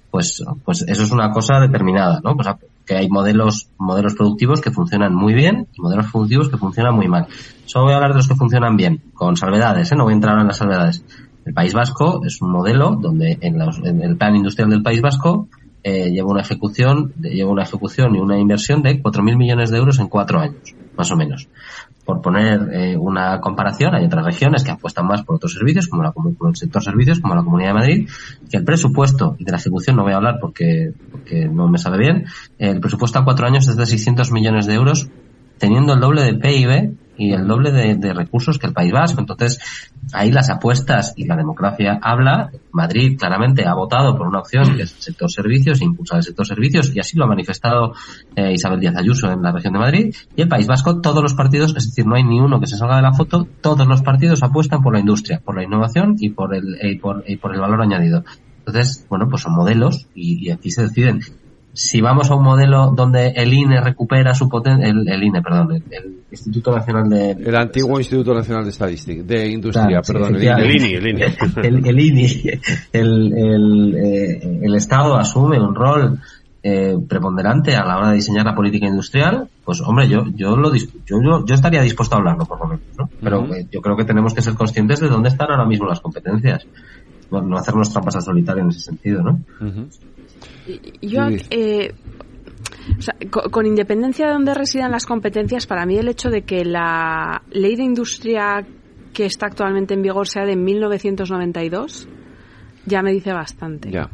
[0.09, 2.35] pues, pues eso es una cosa determinada, ¿no?
[2.35, 2.47] Pues
[2.85, 7.07] que hay modelos, modelos productivos que funcionan muy bien y modelos productivos que funcionan muy
[7.07, 7.27] mal.
[7.65, 9.95] Solo voy a hablar de los que funcionan bien, con salvedades, ¿eh?
[9.95, 11.03] No voy a entrar en las salvedades.
[11.45, 15.49] El País Vasco es un modelo donde en, en el plan industrial del País Vasco
[15.83, 19.99] eh, lleva una ejecución, lleva una ejecución y una inversión de 4.000 millones de euros
[19.99, 21.47] en cuatro años, más o menos.
[22.03, 26.03] Por poner eh, una comparación, hay otras regiones que apuestan más por otros servicios, como,
[26.03, 28.09] la, como el sector servicios, como la Comunidad de Madrid,
[28.49, 31.77] que el presupuesto, y de la ejecución no voy a hablar porque, porque no me
[31.77, 32.25] sabe bien,
[32.57, 35.07] el presupuesto a cuatro años es de 600 millones de euros,
[35.59, 39.19] teniendo el doble de PIB y el doble de, recursos que el País Vasco.
[39.19, 39.59] Entonces,
[40.13, 42.49] ahí las apuestas y la democracia habla.
[42.71, 46.47] Madrid claramente ha votado por una opción que es el sector servicios, impulsar el sector
[46.47, 47.93] servicios, y así lo ha manifestado
[48.35, 50.15] eh, Isabel Díaz Ayuso en la región de Madrid.
[50.35, 52.77] Y el País Vasco, todos los partidos, es decir, no hay ni uno que se
[52.77, 56.29] salga de la foto, todos los partidos apuestan por la industria, por la innovación y
[56.29, 58.23] por el, y por, por el valor añadido.
[58.59, 61.21] Entonces, bueno, pues son modelos y, y aquí se deciden
[61.79, 66.19] si vamos a un modelo donde el INE recupera su potencia, el, INE, perdón, el,
[66.29, 67.31] Instituto Nacional de...
[67.31, 70.95] El antiguo Instituto Nacional de Estadística, de Industria, perdón, el, INE.
[70.97, 72.59] El INE, el, INE.
[72.91, 76.19] El, eh, el, Estado asume un rol
[76.61, 80.75] eh, preponderante a la hora de diseñar la política industrial, pues hombre, yo yo lo
[80.75, 83.09] yo, yo, estaría dispuesto a hablarlo por lo menos, ¿no?
[83.21, 86.01] Pero eh, yo creo que tenemos que ser conscientes de dónde están ahora mismo las
[86.01, 86.67] competencias.
[87.31, 89.39] No, no hacernos trampas a solitario en ese sentido, ¿no?
[91.01, 91.93] Yo, eh,
[93.29, 97.75] con, independencia de dónde residan las competencias, para mí el hecho de que la ley
[97.75, 98.65] de industria
[99.13, 102.07] que está actualmente en vigor sea de 1992
[102.85, 103.91] ya me dice bastante.
[103.91, 104.09] Ya.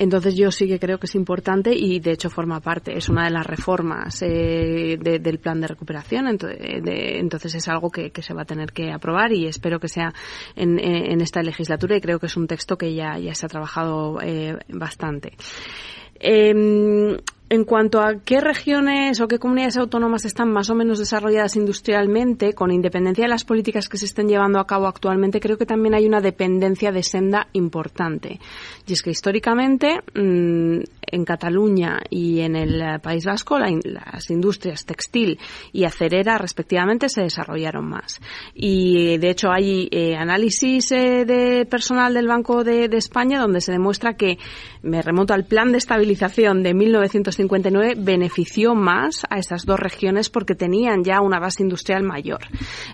[0.00, 3.24] Entonces yo sí que creo que es importante y de hecho forma parte, es una
[3.24, 8.44] de las reformas eh, del plan de recuperación, entonces, es algo que, se va a
[8.46, 10.14] tener que aprobar y espero que sea
[10.56, 14.22] en, esta legislatura y creo que es un texto que ya, ya se ha trabajado
[14.22, 15.34] eh, bastante.
[16.18, 17.18] Em,
[17.50, 22.52] en cuanto a qué regiones o qué comunidades autónomas están más o menos desarrolladas industrialmente,
[22.52, 25.94] con independencia de las políticas que se estén llevando a cabo actualmente, creo que también
[25.94, 28.38] hay una dependencia de senda importante.
[28.86, 35.40] Y es que históricamente mm, en Cataluña y en el País Vasco las industrias textil
[35.72, 38.20] y acerera respectivamente se desarrollaron más.
[38.54, 43.60] Y de hecho hay eh, análisis eh, de personal del Banco de, de España donde
[43.60, 44.38] se demuestra que,
[44.82, 50.28] me remonto al plan de estabilización de 1950, 59 benefició más a esas dos regiones
[50.28, 52.40] porque tenían ya una base industrial mayor.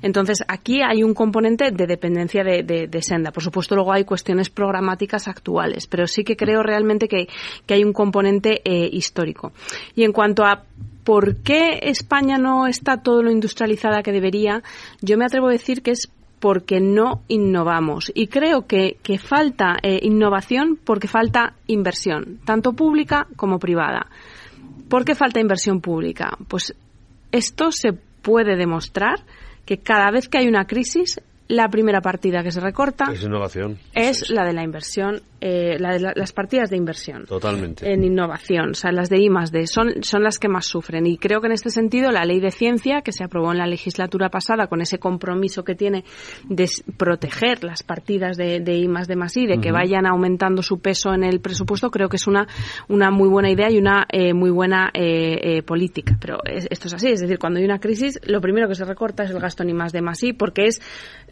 [0.03, 3.33] Entonces, aquí hay un componente de dependencia de, senda.
[3.33, 7.29] Por supuesto, luego hay cuestiones programáticas actuales, pero sí que creo realmente que,
[7.69, 9.53] hay un componente eh, histórico.
[9.95, 10.63] Y en cuanto a
[11.05, 14.63] por qué España no está todo lo industrializada que debería,
[15.03, 16.09] yo me atrevo a decir que es
[16.41, 18.13] porque no innovamos.
[18.15, 24.07] Y creo que, falta eh, innovación porque falta inversión, tanto pública como privada.
[24.89, 26.37] ¿Por qué falta inversión pública?
[26.49, 26.75] Pues
[27.33, 29.21] esto se puede demostrar
[29.65, 33.79] que cada vez que hay una crisis, la primera partida que se recorta es innovación.
[33.95, 37.27] Es la de la inversión eh, las partidas de inversión.
[37.27, 37.93] Totalmente.
[37.93, 41.07] En innovación, o sea, las de I más D, son, son las que más sufren.
[41.07, 43.67] Y creo que en este sentido la ley de ciencia, que se aprobó en la
[43.67, 46.05] legislatura pasada con ese compromiso que tiene
[46.49, 46.67] de
[46.97, 50.81] proteger las partidas de, de I más D más I, de que vayan aumentando su
[50.81, 52.49] peso en el presupuesto, creo que es una,
[52.89, 56.17] una muy buena idea y una eh, muy buena eh, política.
[56.19, 59.25] Pero esto es así, es decir, cuando hay una crisis, lo primero que se recorta
[59.25, 60.81] es el gasto en I más D más I, porque es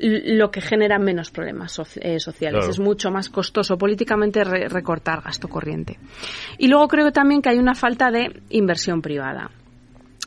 [0.05, 2.69] lo que genera menos problemas sociales.
[2.69, 5.99] Es mucho más costoso políticamente políticamente recortar gasto corriente.
[6.59, 9.51] Y luego creo también que hay una falta de inversión privada.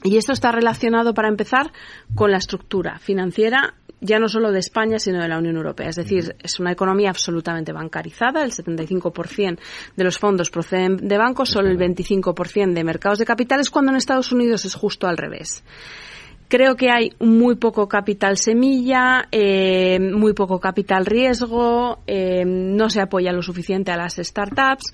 [0.04, 1.72] Y esto está relacionado, para empezar,
[2.16, 5.90] con la estructura financiera ya no solo de España, sino de la Unión Europea.
[5.90, 8.44] Es decir, es una economía absolutamente bancarizada.
[8.44, 9.58] El 75%
[9.96, 13.98] de los fondos proceden de bancos, solo el 25% de mercados de capitales, cuando en
[13.98, 15.64] Estados Unidos es justo al revés.
[16.48, 23.02] Creo que hay muy poco capital semilla, eh, muy poco capital riesgo, eh, no se
[23.02, 24.94] apoya lo suficiente a las startups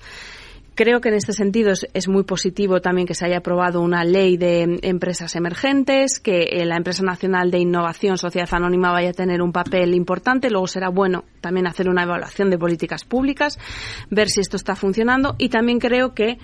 [0.74, 4.36] Creo que en este sentido es, muy positivo también que se haya aprobado una ley
[4.36, 9.40] de empresas emergentes, que eh, la empresa nacional de innovación Sociedad Anónima vaya a tener
[9.40, 10.50] un papel importante.
[10.50, 13.56] Luego será bueno también hacer una evaluación de políticas públicas,
[14.10, 16.38] ver si esto está funcionando y también creo que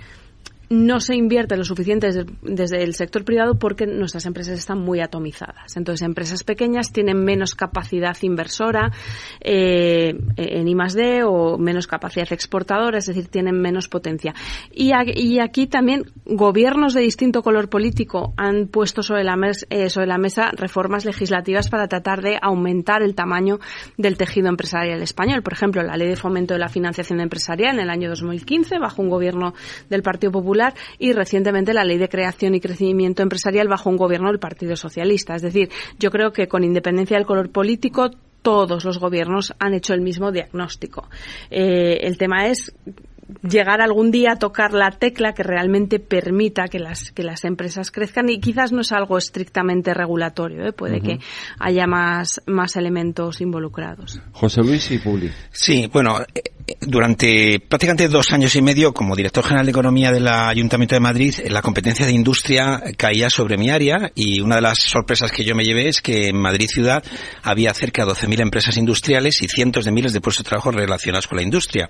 [0.70, 5.76] no se invierte lo suficiente desde, el sector privado porque nuestras empresas están muy atomizadas.
[5.76, 8.92] Entonces, empresas pequeñas tienen menos capacidad inversora
[9.40, 14.32] eh, en I+D o menos capacidad exportadora, es decir, tienen menos potencia.
[14.72, 19.36] Y, aquí también gobiernos de distinto color político han puesto sobre la,
[19.70, 23.59] eh, sobre la mesa reformas legislativas para tratar de aumentar el tamaño
[23.97, 25.42] del tejido empresarial español.
[25.42, 29.02] Por ejemplo, la Ley de Fomento de la Financiación Empresarial en el año 2015, bajo
[29.02, 29.55] un gobierno
[29.88, 30.59] del Partido Popular,
[30.98, 35.34] y recientemente la Ley de Creación y Crecimiento Empresarial bajo un gobierno del Partido Socialista.
[35.34, 38.10] Es decir, yo creo que con independencia del color político
[38.42, 41.08] todos los gobiernos han hecho el mismo diagnóstico.
[41.50, 42.74] Eh, el tema es
[43.43, 47.90] llegar algún día a tocar la tecla que realmente permita que las que las empresas
[47.90, 48.28] crezcan.
[48.28, 50.73] Y quizás no es algo estrictamente regulatorio ¿eh?
[50.73, 51.19] puede que
[51.59, 54.20] haya más más elementos involucrados.
[54.32, 55.31] José Luis y Publi.
[55.51, 56.43] Sí bueno eh,
[56.81, 61.35] durante prácticamente dos años y medio como director general de economía del Ayuntamiento de Madrid
[61.48, 65.55] la competencia de industria caía sobre mi área y una de las sorpresas que yo
[65.55, 67.02] me llevé es que en Madrid ciudad
[67.43, 71.27] había cerca de 12.000 empresas industriales y cientos de miles de puestos de trabajo relacionados
[71.27, 71.89] con la industria.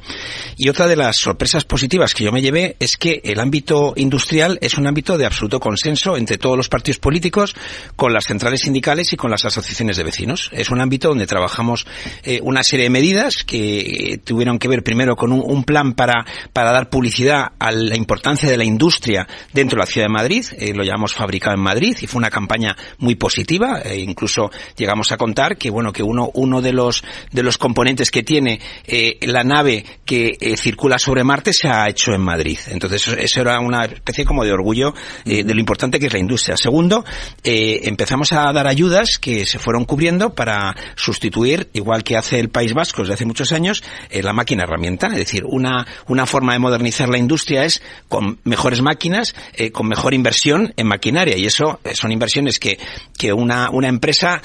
[0.57, 4.59] Y otra de las sorpresas positivas que yo me llevé es que el ámbito industrial
[4.61, 7.55] es un ámbito de absoluto consenso entre todos los partidos políticos,
[7.95, 10.51] con las centrales sindicales y con las asociaciones de vecinos.
[10.53, 11.87] Es un ámbito donde trabajamos
[12.25, 16.73] eh, una serie de medidas que tuvieron que ver primero con un, plan para, para
[16.73, 20.45] dar publicidad a la importancia de la industria dentro de la ciudad de Madrid.
[20.59, 23.83] Eh, lo llamamos Fabricado en Madrid y fue una campaña muy positiva.
[23.83, 28.11] E incluso llegamos a contar que bueno que uno uno de los de los componentes
[28.11, 32.59] que tiene eh, la nave que circula sobre Marte se ha hecho en Madrid.
[32.69, 34.95] Entonces, eso era una especie como de orgullo
[35.25, 36.57] eh, de lo importante que es la industria.
[36.57, 37.05] Segundo,
[37.43, 42.49] eh, empezamos a dar ayudas que se fueron cubriendo para sustituir, igual que hace el
[42.49, 45.09] País Vasco desde hace muchos años, eh, la máquina herramienta.
[45.09, 49.35] Es decir, una, una forma de modernizar la industria es con mejores máquinas,
[49.73, 51.37] con mejor inversión en maquinaria.
[51.37, 52.79] Y eso son inversiones que,
[53.17, 54.43] que una, una empresa,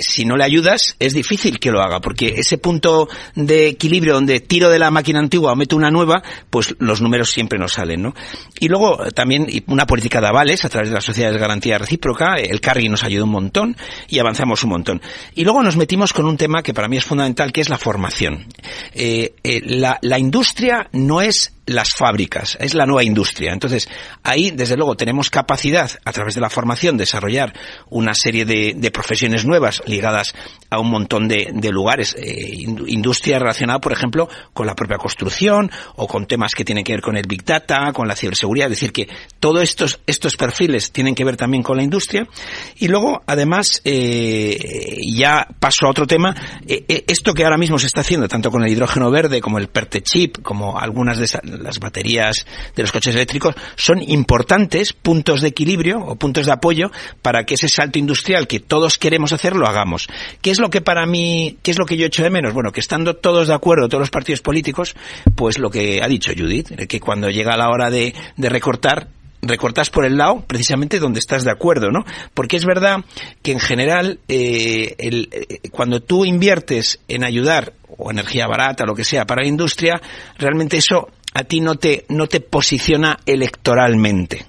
[0.00, 4.40] si no le ayudas, es difícil que lo haga, porque ese punto de equilibrio donde
[4.40, 8.02] tiro de la máquina antigua o meto una nueva, pues los números siempre nos salen,
[8.02, 8.14] ¿no?
[8.60, 11.78] Y luego eh, también una política de avales a través de las sociedades de garantía
[11.78, 13.76] recíproca, el carry nos ayudó un montón
[14.08, 15.02] y avanzamos un montón.
[15.34, 17.78] Y luego nos metimos con un tema que para mí es fundamental, que es la
[17.78, 18.46] formación.
[18.92, 23.52] Eh, eh, la, la industria no es las fábricas, es la nueva industria.
[23.52, 23.88] Entonces,
[24.22, 27.52] ahí, desde luego, tenemos capacidad, a través de la formación, desarrollar
[27.90, 30.34] una serie de, profesiones nuevas ligadas
[30.70, 32.14] a un montón de, de lugares.
[32.18, 32.54] Eh,
[32.86, 37.02] industria relacionada, por ejemplo, con la propia construcción o con temas que tienen que ver
[37.02, 38.70] con el Big Data, con la ciberseguridad.
[38.70, 39.08] Es decir, que
[39.40, 42.26] todos estos, estos perfiles tienen que ver también con la industria.
[42.76, 46.34] Y luego, además, eh, ya paso a otro tema,
[46.66, 49.58] eh, eh esto que ahora mismo se está haciendo, tanto con el hidrógeno verde como
[49.58, 54.92] el PERTE chip, como algunas de esas las baterías de los coches eléctricos, son importantes
[54.92, 56.90] puntos de equilibrio o puntos de apoyo
[57.22, 60.08] para que ese salto industrial que todos queremos hacer lo hagamos.
[60.40, 62.52] ¿Qué es lo que para mí, qué es lo que yo echo de menos?
[62.52, 64.94] Bueno, que estando todos de acuerdo, todos los partidos políticos,
[65.34, 69.08] pues lo que ha dicho Judith, que cuando llega la hora de, de recortar,
[69.42, 72.04] recortas por el lado precisamente donde estás de acuerdo, ¿no?
[72.34, 73.04] Porque es verdad
[73.42, 78.94] que en general eh, el, eh, cuando tú inviertes en ayudar o energía barata, lo
[78.94, 80.00] que sea, para la industria,
[80.38, 84.46] realmente eso a ti no te, no te posiciona electoralmente.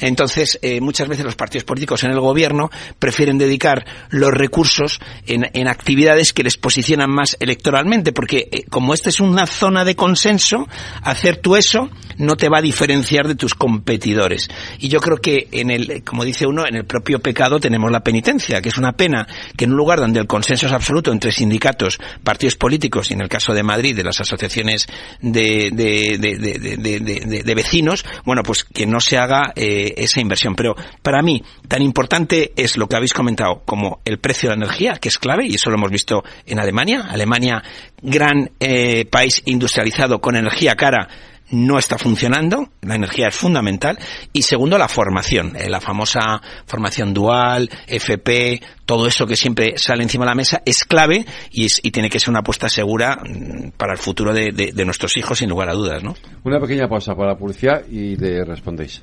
[0.00, 5.44] Entonces, eh, muchas veces los partidos políticos en el gobierno prefieren dedicar los recursos en,
[5.68, 10.68] actividades que les posicionan más electoralmente, porque eh, como esta es una zona de consenso,
[11.02, 14.48] hacer tú eso no te va a diferenciar de tus competidores.
[14.78, 18.00] Y yo creo que en el, como dice uno, en el propio pecado tenemos la
[18.00, 19.26] penitencia, que es una pena
[19.56, 23.22] que en un lugar donde el consenso es absoluto entre sindicatos, partidos políticos y en
[23.22, 24.86] el caso de Madrid de las asociaciones
[25.20, 29.63] de, de vecinos, bueno, pues que no se haga eh,
[29.96, 30.54] esa inversión.
[30.54, 34.64] Pero para mí, tan importante es lo que habéis comentado como el precio de la
[34.64, 37.06] energía, que es clave, y eso lo hemos visto en Alemania.
[37.08, 37.62] Alemania,
[38.02, 41.08] gran eh, país industrializado con energía cara,
[41.50, 43.98] no está funcionando, la energía es fundamental,
[44.32, 50.02] y segundo, la formación, eh, la famosa formación dual, FP, todo eso que siempre sale
[50.02, 53.16] encima de la mesa es clave y, es, y tiene que ser una apuesta segura
[53.16, 56.02] mm, para el futuro de, de, nuestros hijos, sin lugar a dudas.
[56.02, 56.14] ¿no?
[56.44, 59.02] Una pequeña pausa para la publicidad y le respondéis.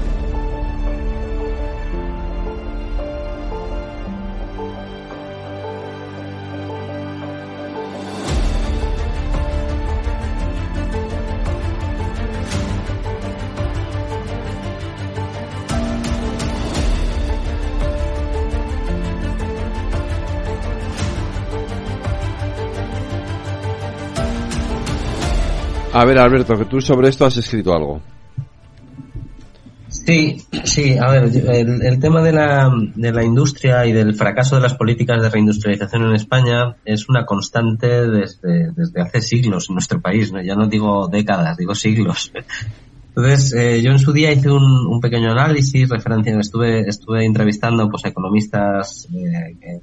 [25.93, 28.01] A ver, Alberto, que tú sobre esto has escrito algo.
[29.89, 34.61] Sí, sí, a ver, el, tema de la, de la industria y del fracaso de
[34.61, 39.99] las políticas de reindustrialización en España es una constante desde, desde hace siglos en nuestro
[40.01, 40.41] país, ¿no?
[40.41, 42.31] ya no digo décadas, digo siglos.
[43.09, 47.89] Entonces, eh, yo en su día hice un, un, pequeño análisis, referencia, estuve, estuve entrevistando
[47.89, 49.81] pues economistas eh,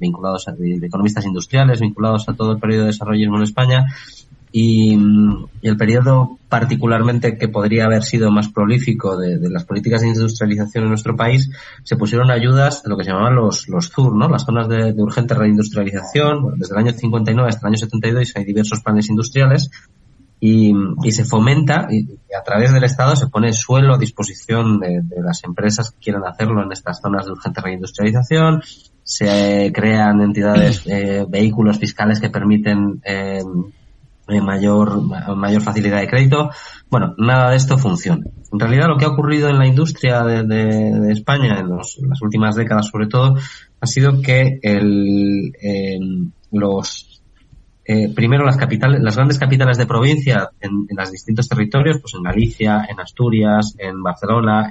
[0.00, 3.84] vinculados a, economistas industriales vinculados a todo el periodo de desarrollo en España
[4.52, 4.98] y,
[5.62, 10.90] el periodo particularmente que podría haber sido más prolífico de, las políticas de industrialización en
[10.90, 11.50] nuestro país,
[11.84, 14.28] se pusieron ayudas en lo que se llamaban los, los ZUR, ¿no?
[14.28, 16.58] las zonas de, urgente reindustrialización.
[16.58, 19.70] Desde el año 59 hasta el año 72 hay diversos planes industriales
[20.40, 20.72] y,
[21.04, 25.44] y se fomenta y, a través del Estado se pone suelo a disposición de, las
[25.44, 28.62] empresas que quieran hacerlo en estas zonas de urgente reindustrialización.
[29.02, 33.42] Se crean entidades, eh, vehículos fiscales que permiten eh,
[34.40, 35.02] mayor,
[35.36, 36.50] mayor facilidad de crédito.
[36.90, 38.24] Bueno, nada de esto funciona.
[38.52, 42.88] En realidad lo que ha ocurrido en la industria de, España en, las últimas décadas
[42.88, 43.36] sobre todo
[43.80, 45.52] ha sido que el,
[46.52, 47.19] los
[47.92, 52.14] eh, primero las capitales, las grandes capitales de provincia en, en los distintos territorios, pues
[52.14, 54.70] en Galicia, en Asturias, en Barcelona,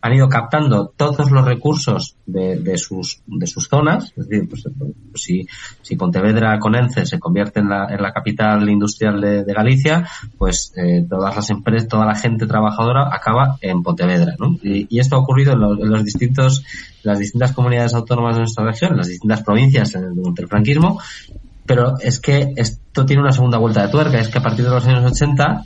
[0.00, 4.62] han ido captando todos los recursos de, sus de sus zonas, es decir, pues,
[5.10, 5.48] pues, si,
[5.82, 11.34] si Pontevedra con Ence se convierte en la, capital industrial de, Galicia, pues eh, todas
[11.34, 14.36] las empresas, toda la gente trabajadora acaba en Pontevedra.
[14.62, 16.64] Y, esto ha ocurrido en, en los distintos
[17.02, 21.00] las distintas comunidades autónomas de nuestra región, en las distintas provincias durante el franquismo
[21.70, 24.72] pero es que esto tiene una segunda vuelta de tuerca, es que a partir de
[24.72, 25.62] los años 80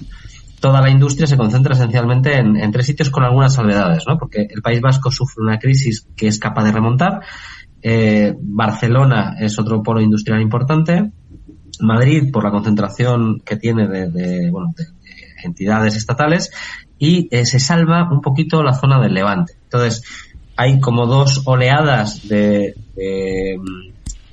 [0.60, 4.18] toda la industria se concentra esencialmente en, tres sitios con algunas salvedades, ¿no?
[4.18, 7.22] Porque el País Vasco sufre una crisis que es capaz de remontar,
[7.80, 11.10] eh, Barcelona es otro polo industrial importante,
[11.80, 14.84] Madrid por la concentración que tiene de, bueno, de,
[15.42, 16.50] entidades estatales
[16.98, 19.54] y eh, se salva un poquito la zona del Levante.
[19.62, 20.02] Entonces,
[20.54, 23.58] hay como dos oleadas de, de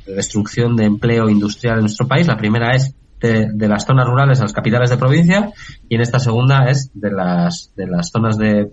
[0.06, 2.28] de destrucción de empleo industrial en nuestro país.
[2.28, 5.52] La primera es de, las zonas rurales a las capitales de provincia
[5.88, 8.66] y en esta segunda es de las, de las zonas de,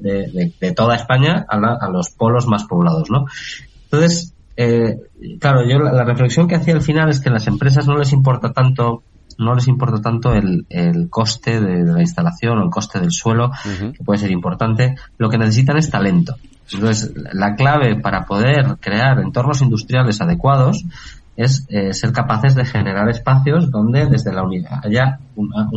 [0.61, 3.27] de, toda España a, a, los polos más poblados, ¿no?
[3.85, 4.97] Entonces, eh,
[5.39, 8.13] claro, yo la, reflexión que hacía al final es que a las empresas no les
[8.13, 9.03] importa tanto
[9.39, 13.53] no les importa tanto el, el coste de, la instalación o el coste del suelo,
[13.63, 14.97] que puede ser importante.
[15.17, 16.35] Lo que necesitan es talento.
[16.73, 20.85] Entonces, la clave para poder crear entornos industriales adecuados
[21.39, 25.69] es eh, ser capaces de generar espacios donde desde la unidad haya una,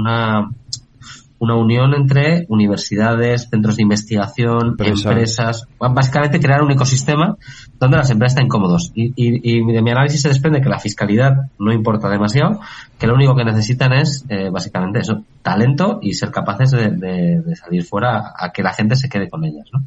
[1.39, 7.38] una, unión entre universidades, centros de investigación, empresas, básicamente crear un ecosistema
[7.80, 8.91] donde las empresas estén cómodos.
[8.95, 12.59] Y, y, de mi análisis se desprende que la fiscalidad no importa demasiado,
[12.97, 17.41] que lo único que necesitan es eh, básicamente eso, talento y ser capaces de, de,
[17.41, 19.68] de, salir fuera a que la gente se quede con ellas.
[19.72, 19.84] ¿no?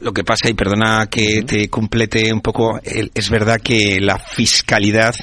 [0.00, 5.14] Lo que pasa, y perdona que te complete un poco, es verdad que la fiscalidad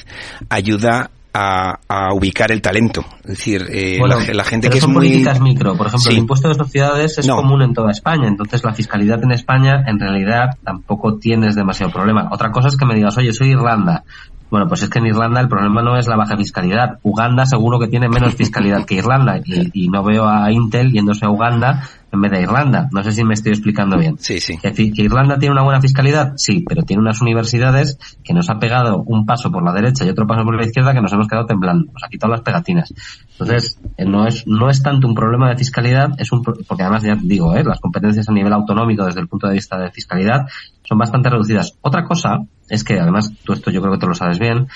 [0.48, 3.04] ayuda a, ubicar el talento.
[3.24, 3.98] Es decir, eh,
[4.32, 5.76] la, gente que son es políticas micro.
[5.76, 8.28] Por ejemplo, el impuesto de sociedades es común en toda España.
[8.28, 12.28] Entonces, la fiscalidad en España, en realidad, tampoco tienes demasiado problema.
[12.30, 14.04] Otra cosa es que me digas, oye, soy Irlanda.
[14.50, 16.98] Bueno, pues es que en Irlanda el problema no es la baja fiscalidad.
[17.02, 21.24] Uganda seguro que tiene menos fiscalidad que Irlanda y, y no veo a Intel yéndose
[21.24, 21.82] a Uganda
[22.14, 22.88] en vez de Irlanda.
[22.92, 24.16] No sé si me estoy explicando bien.
[24.18, 24.56] Sí, sí.
[24.56, 24.72] ¿Que,
[25.02, 26.34] Irlanda tiene una buena fiscalidad?
[26.36, 30.08] Sí, pero tiene unas universidades que nos ha pegado un paso por la derecha y
[30.08, 31.92] otro paso por la izquierda que nos hemos quedado temblando.
[31.92, 32.94] Nos ha quitado las pegatinas.
[33.32, 37.02] Entonces, eh, no es, no es tanto un problema de fiscalidad, es un, porque además
[37.02, 37.64] ya digo, ¿eh?
[37.64, 40.46] las competencias a nivel autonómico desde el punto de vista de fiscalidad
[40.84, 41.76] son bastante reducidas.
[41.80, 44.68] Otra cosa es que, además, tú esto yo creo que te lo sabes bien,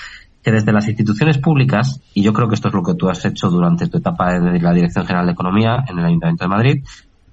[0.43, 3.25] que desde las instituciones públicas, y yo creo que esto es lo que tú has
[3.25, 6.85] hecho durante tu etapa en la Dirección General de Economía en el Ayuntamiento de Madrid,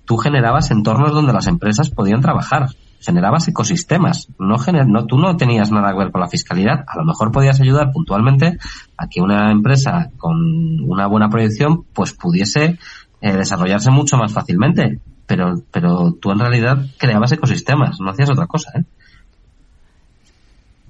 [0.06, 2.70] tú generabas entornos donde las empresas podían trabajar,
[3.00, 4.56] generabas ecosistemas, no,
[4.88, 7.92] no tú no tenías nada que ver con la fiscalidad, a lo mejor podías ayudar
[7.92, 8.58] puntualmente
[8.98, 12.80] a que una empresa con una buena proyección pues pudiese
[13.22, 18.48] eh, desarrollarse mucho más fácilmente, pero pero tú en realidad creabas ecosistemas, no hacías otra
[18.48, 18.84] cosa, ¿eh?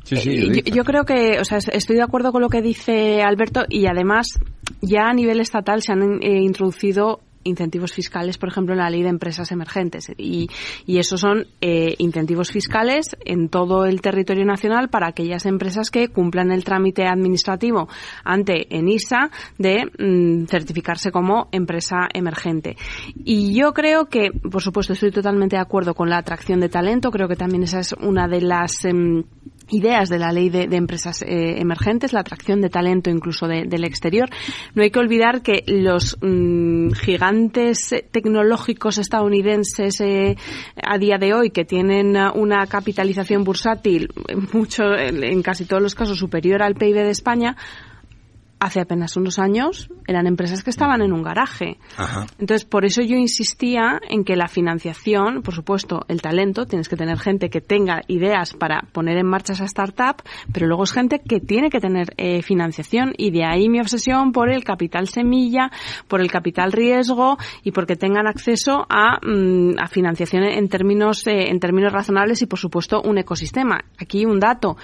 [0.04, 3.24] Sí, sí, eh, yo, creo que, o sea, estoy de acuerdo con lo que dice
[3.24, 4.40] Alberto y además
[4.80, 9.10] ya a nivel estatal se han introducido incentivos fiscales, por ejemplo, en la ley de
[9.10, 10.12] empresas emergentes.
[10.18, 10.50] Y,
[10.86, 16.10] y esos son eh, incentivos fiscales en todo el territorio nacional para aquellas empresas que
[16.10, 17.88] cumplan el trámite administrativo
[18.24, 22.76] ante ENISA de mm, certificarse como empresa emergente.
[23.24, 27.12] Y yo creo que, por supuesto, estoy totalmente de acuerdo con la atracción de talento.
[27.12, 29.24] Creo que también esa es una de las em,
[29.70, 34.30] ideas de la ley de, empresas eh, emergentes, la atracción de talento incluso del exterior.
[34.74, 40.38] No hay que olvidar que los mm, gigantes tecnológicos estadounidenses eh,
[40.82, 44.10] a día de hoy que tienen una capitalización bursátil
[44.54, 47.56] mucho en casi todos los casos superior al PIB de España
[48.60, 51.78] hace apenas unos años eran empresas que estaban en un garaje.
[52.40, 56.96] Entonces, por eso yo insistía en que la financiación, por supuesto, el talento, tienes que
[56.96, 60.22] tener gente que tenga ideas para poner en marcha esa startup,
[60.54, 64.32] pero luego es gente que tiene que tener eh, financiación y de ahí mi obsesión
[64.32, 65.72] por el capital semilla,
[66.08, 71.60] por el capital riesgo y porque tengan acceso a, mm, financiación en términos, eh, en
[71.60, 73.84] términos razonables y, por supuesto, un ecosistema.
[74.00, 74.78] Aquí un dato.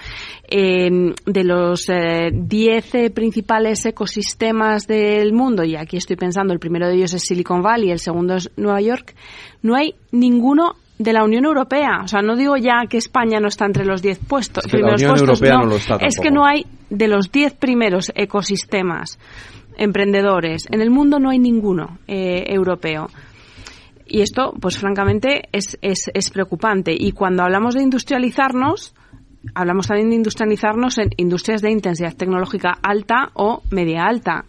[0.48, 6.94] Eh, de los 10 principales ecosistemas del mundo, y aquí estoy pensando, el primero de
[6.94, 9.14] ellos es Silicon Valley, el segundo es Nueva York,
[9.62, 12.02] no hay ninguno de la Unión Europea.
[12.04, 15.40] O sea, no digo ya que España no está entre los 10 puestos, primeros puestos,
[15.40, 19.18] no, es que no hay de los 10 primeros ecosistemas
[19.76, 23.08] emprendedores en el mundo no hay ninguno eh, europeo.
[24.06, 26.94] Y esto, pues francamente, es, es, es preocupante.
[26.94, 28.94] Y cuando hablamos de industrializarnos,
[29.54, 34.44] hablamos también de industrializarnos en industrias de intensidad tecnológica alta o media alta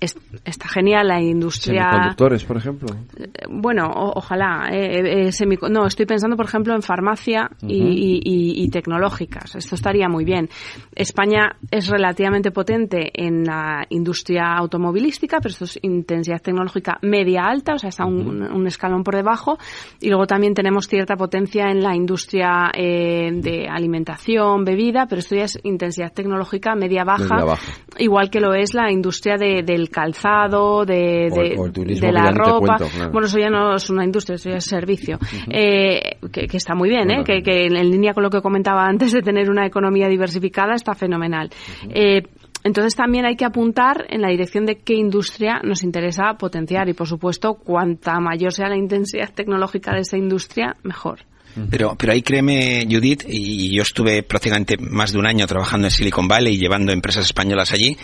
[0.00, 1.90] está genial la industria.
[1.90, 2.88] Semiconductores, por ejemplo.
[3.16, 4.68] Eh, bueno, ojalá.
[4.70, 9.54] Eh, eh, no, estoy pensando, por ejemplo, en farmacia y, tecnológicas.
[9.54, 10.50] Esto estaría muy bien.
[10.94, 17.78] España es relativamente potente en la industria automovilística, pero esto es intensidad tecnológica media-alta, o
[17.78, 19.56] sea, está un, escalón por debajo.
[20.00, 25.44] Y luego también tenemos cierta potencia en la industria de alimentación, bebida, pero esto ya
[25.44, 27.56] es intensidad tecnológica media-baja,
[27.98, 32.76] igual que lo es la industria de, del calzado, de, de, la ropa.
[33.12, 35.18] Bueno, eso ya no es una industria, eso ya es servicio.
[35.50, 37.24] eh, que, está muy bien, ¿eh?
[37.24, 40.94] que, que, en línea con lo que comentaba antes de tener una economía diversificada está
[40.94, 41.50] fenomenal.
[41.90, 42.22] eh,
[42.66, 46.94] entonces también hay que apuntar en la dirección de qué industria nos interesa potenciar y,
[46.94, 51.20] por supuesto, cuanta mayor sea la intensidad tecnológica de esa industria, mejor.
[51.70, 55.90] Pero, pero ahí créeme, Judith, y yo estuve prácticamente más de un año trabajando en
[55.90, 57.96] Silicon Valley y llevando empresas españolas allí,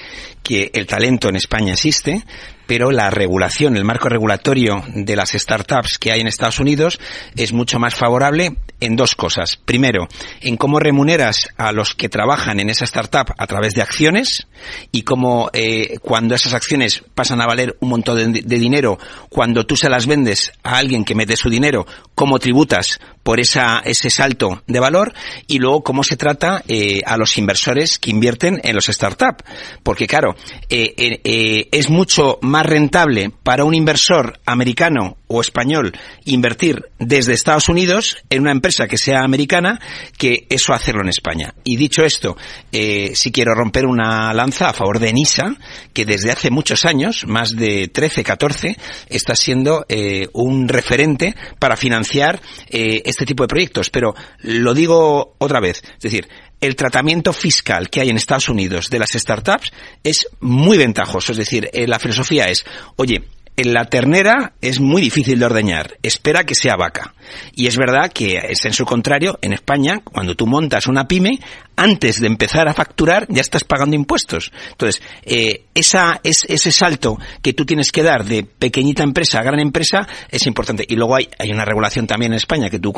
[0.42, 2.24] que el talento en España existe,
[2.66, 7.00] pero la regulación, el marco regulatorio de las startups que hay en Estados Unidos
[7.36, 9.56] es mucho más favorable en dos cosas.
[9.56, 10.08] Primero,
[10.40, 14.46] en cómo remuneras a los que trabajan en esa startup a través de acciones
[14.90, 18.98] y cómo eh, cuando esas acciones pasan a valer un montón de, dinero,
[19.28, 23.80] cuando tú se las vendes a alguien que mete su dinero, cómo tributas por esa,
[23.84, 25.14] ese salto de valor
[25.46, 29.44] y luego cómo se trata eh, a los inversores que invierten en los startups.
[29.82, 30.34] Porque claro,
[30.68, 35.92] eh, es mucho más más rentable para un inversor americano o español
[36.26, 39.80] invertir desde Estados Unidos en una empresa que sea americana
[40.18, 41.54] que eso hacerlo en España.
[41.64, 42.36] Y dicho esto,
[42.70, 45.56] eh, si quiero romper una lanza a favor de NISA,
[45.94, 48.76] que desde hace muchos años, más de 13, 14,
[49.08, 53.88] está siendo eh, un referente para financiar eh, este tipo de proyectos.
[53.88, 56.28] Pero lo digo otra vez, es decir,
[56.62, 59.72] el tratamiento fiscal que hay en Estados Unidos de las startups
[60.04, 61.32] es muy ventajoso.
[61.32, 62.64] Es decir, eh, la filosofía es,
[62.94, 63.24] oye,
[63.56, 67.14] la ternera es muy difícil de ordeñar, espera que sea vaca.
[67.52, 71.40] Y es verdad que es en su contrario, en España, cuando tú montas una pyme,
[71.74, 74.52] antes de empezar a facturar ya estás pagando impuestos.
[74.70, 79.42] Entonces, eh, esa, es, ese salto que tú tienes que dar de pequeñita empresa a
[79.42, 80.86] gran empresa es importante.
[80.88, 82.92] Y luego hay, hay una regulación también en España que tú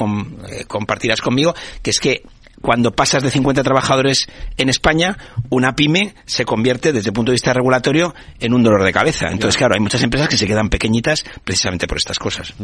[0.51, 2.23] eh, compartirás conmigo, que es que
[2.60, 4.26] cuando pasas de 50 trabajadores
[4.56, 5.16] en España,
[5.51, 9.28] una pyme se convierte desde el punto de vista regulatorio en un dolor de cabeza.
[9.31, 12.55] Entonces, claro, hay muchas empresas que se quedan pequeñitas precisamente por estas cosas.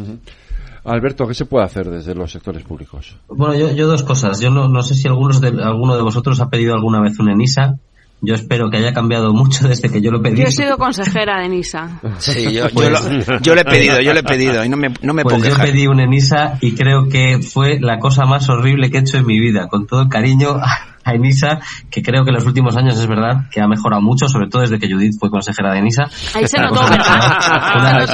[0.83, 3.15] Alberto, ¿qué se puede hacer desde los sectores públicos?
[3.27, 4.39] Bueno, yo, dos cosas.
[4.39, 7.29] Yo no, no sé si algunos de, alguno de vosotros ha pedido alguna vez un
[7.29, 7.75] ENISA.
[8.23, 10.37] Yo espero que haya cambiado mucho desde que yo lo pedí.
[10.37, 12.01] Yo he sido consejera de NISA.
[12.19, 14.89] Sí, yo, yo, lo, yo, le he pedido, yo le he pedido y no me,
[15.01, 18.91] no me pues yo pedí un ENISA y creo que fue la cosa más horrible
[18.91, 19.67] que he hecho en mi vida.
[19.67, 20.55] Con todo el cariño
[21.03, 24.27] a ENISA, que creo que en los últimos años es verdad que ha mejorado mucho,
[24.27, 26.03] sobre todo desde que Judith fue consejera de ENISA.
[26.35, 28.05] Ahí se notó, ¿verdad?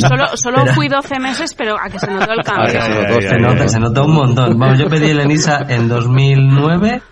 [0.00, 3.20] Solo, solo, fui 12 meses, pero a que se notó el cambio.
[3.20, 4.58] se, nota, se notó un montón.
[4.58, 7.02] Vamos, yo pedí el ENISA en 2009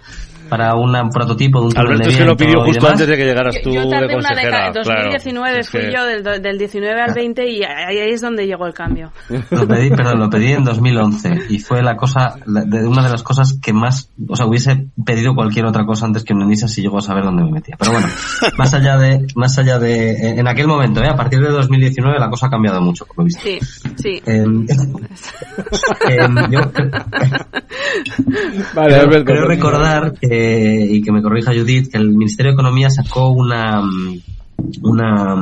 [0.50, 3.70] para un prototipo de un Alberto se lo pidió justo antes de que llegaras tú
[3.70, 4.66] yo, de consejera.
[4.66, 8.74] En 2019 fui yo del, del, 19 al 20 y ahí es donde llegó el
[8.74, 9.12] cambio.
[9.50, 13.22] Lo pedí, perdón, lo pedí en 2011 y fue la cosa, de una de las
[13.22, 16.82] cosas que más, o sea, hubiese pedido cualquier otra cosa antes que un ENISA si
[16.82, 17.76] llego a saber dónde me metía.
[17.78, 18.08] Pero bueno,
[18.58, 21.08] más allá de, más allá de, en aquel momento, ¿eh?
[21.08, 23.42] a partir de 2019 la cosa ha cambiado mucho, por lo visto.
[23.42, 23.58] Sí,
[23.96, 24.20] sí.
[24.26, 24.44] Eh,
[26.10, 26.60] eh, yo,
[28.74, 30.39] vale, creo, creo recordar que
[30.90, 33.82] y que me corrija Judith, que el Ministerio de Economía sacó una,
[34.82, 35.34] una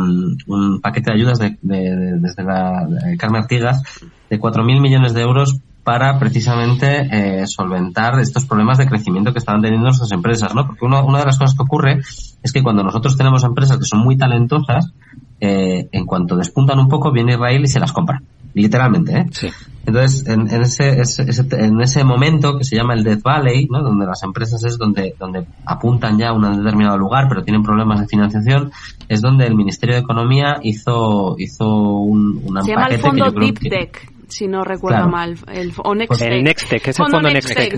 [0.47, 2.87] un paquete de ayudas de, desde la
[3.19, 3.83] Carmen Artigas
[4.31, 9.62] de 4.000 millones de euros para precisamente eh, solventar estos problemas de crecimiento que estaban
[9.62, 10.66] teniendo nuestras empresas, ¿no?
[10.66, 12.01] Porque una, una de las cosas que ocurre
[12.43, 14.93] es que cuando nosotros tenemos empresas que son muy talentosas,
[15.41, 18.20] eh, en cuanto despuntan un poco, viene Israel y se las compra.
[18.53, 19.27] Literalmente, ¿eh?
[19.31, 19.49] Sí.
[19.89, 23.82] Entonces, en, en ese, ese, en ese momento que se llama el Death Valley, ¿no?
[23.82, 27.98] donde las empresas es donde, donde apuntan ya a un determinado lugar, pero tienen problemas
[27.98, 28.70] de financiación,
[29.09, 33.60] es donde el Ministerio de Economía hizo, hizo un, una se llama el fondo Deep
[33.60, 35.37] Tech si no recuerdo mal.
[35.53, 36.31] El, o Nextec.
[36.31, 37.73] El Nextec, ese fondo, Nextec.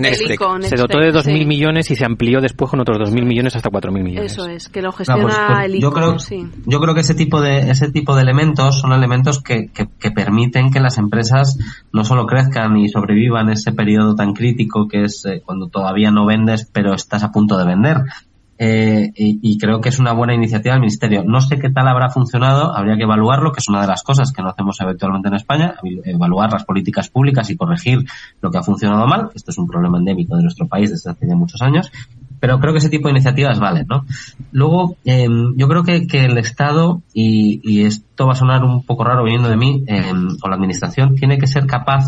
[0.61, 4.03] Se dotó de 2.000 millones y se amplió después con otros 2.000 millones hasta 4.000
[4.03, 4.31] millones.
[4.31, 6.47] Eso es, que lo gestiona pues, pues, el ICO, yo creo, sí.
[6.65, 10.11] yo creo que ese tipo de ese tipo de elementos son elementos que, que, que,
[10.11, 11.57] permiten que las empresas
[11.91, 16.25] no solo crezcan y sobrevivan ese periodo tan crítico que es eh, cuando todavía no
[16.25, 17.97] vendes pero estás a punto de vender,
[18.63, 21.23] eh, y, creo que es una buena iniciativa del Ministerio.
[21.25, 24.31] No sé qué tal habrá funcionado, habría que evaluarlo, que es una de las cosas
[24.31, 25.73] que no hacemos habitualmente en España,
[26.05, 28.05] evaluar las políticas públicas y corregir
[28.39, 29.31] lo que ha funcionado mal.
[29.33, 31.91] Esto es un problema endémico de nuestro país desde hace ya muchos años.
[32.39, 34.05] Pero creo que ese tipo de iniciativas valen, ¿no?
[34.51, 38.83] Luego, eh, yo creo que, que el Estado, y, y, esto va a sonar un
[38.83, 42.05] poco raro viniendo de mí, eh, o la Administración, tiene que ser capaz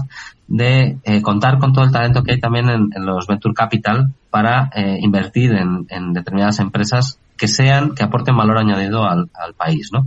[0.48, 4.70] de eh, contar con todo el talento que hay también en, los Venture Capital para
[4.76, 9.90] eh, invertir en, en, determinadas empresas que sean, que aporten valor añadido al, al país,
[9.92, 10.06] ¿no?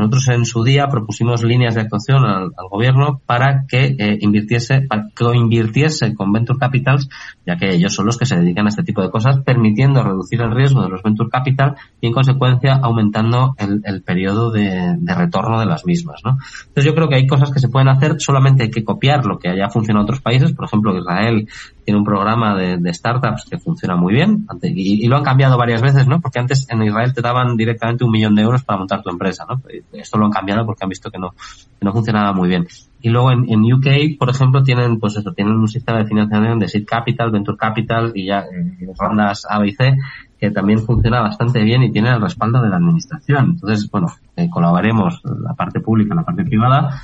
[0.00, 5.08] Nosotros en su día propusimos líneas de actuación al, gobierno para que eh, invirtiese, para
[5.14, 7.08] que invirtiese con Venture Capitals,
[7.46, 10.40] ya que ellos son los que se dedican a este tipo de cosas, permitiendo reducir
[10.40, 15.14] el riesgo de los Venture Capital y en consecuencia aumentando el, el periodo de, de,
[15.14, 16.38] retorno de las mismas, ¿no?
[16.68, 19.38] Entonces yo creo que hay cosas que se pueden hacer, solamente hay que copiar lo
[19.38, 21.46] que haya funcionado en otros países, por ejemplo Israel
[21.84, 25.80] tiene un programa de, startups que funciona muy bien y, y, lo han cambiado varias
[25.80, 26.20] veces, ¿no?
[26.20, 29.46] Porque antes en Israel te daban directamente un millón de euros para montar tu empresa,
[29.48, 29.60] ¿no?
[29.92, 32.66] Esto lo han cambiado porque han visto que no, que no funcionaba muy bien.
[33.02, 36.68] Y luego en, UK, por ejemplo, tienen, pues eso, tienen un sistema de financiación de
[36.68, 39.96] seed capital, venture capital y ya eh, rondas A, y C
[40.38, 43.50] que también funciona bastante bien y tiene el respaldo de la administración.
[43.50, 47.02] Entonces, bueno, eh, colaboremos la parte pública la parte privada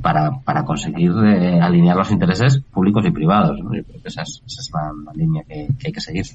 [0.00, 3.58] para, para conseguir eh, alinear los intereses públicos y privados.
[3.60, 3.74] ¿no?
[3.74, 6.26] Yo creo que esa es, esa es la, línea que, hay que seguir.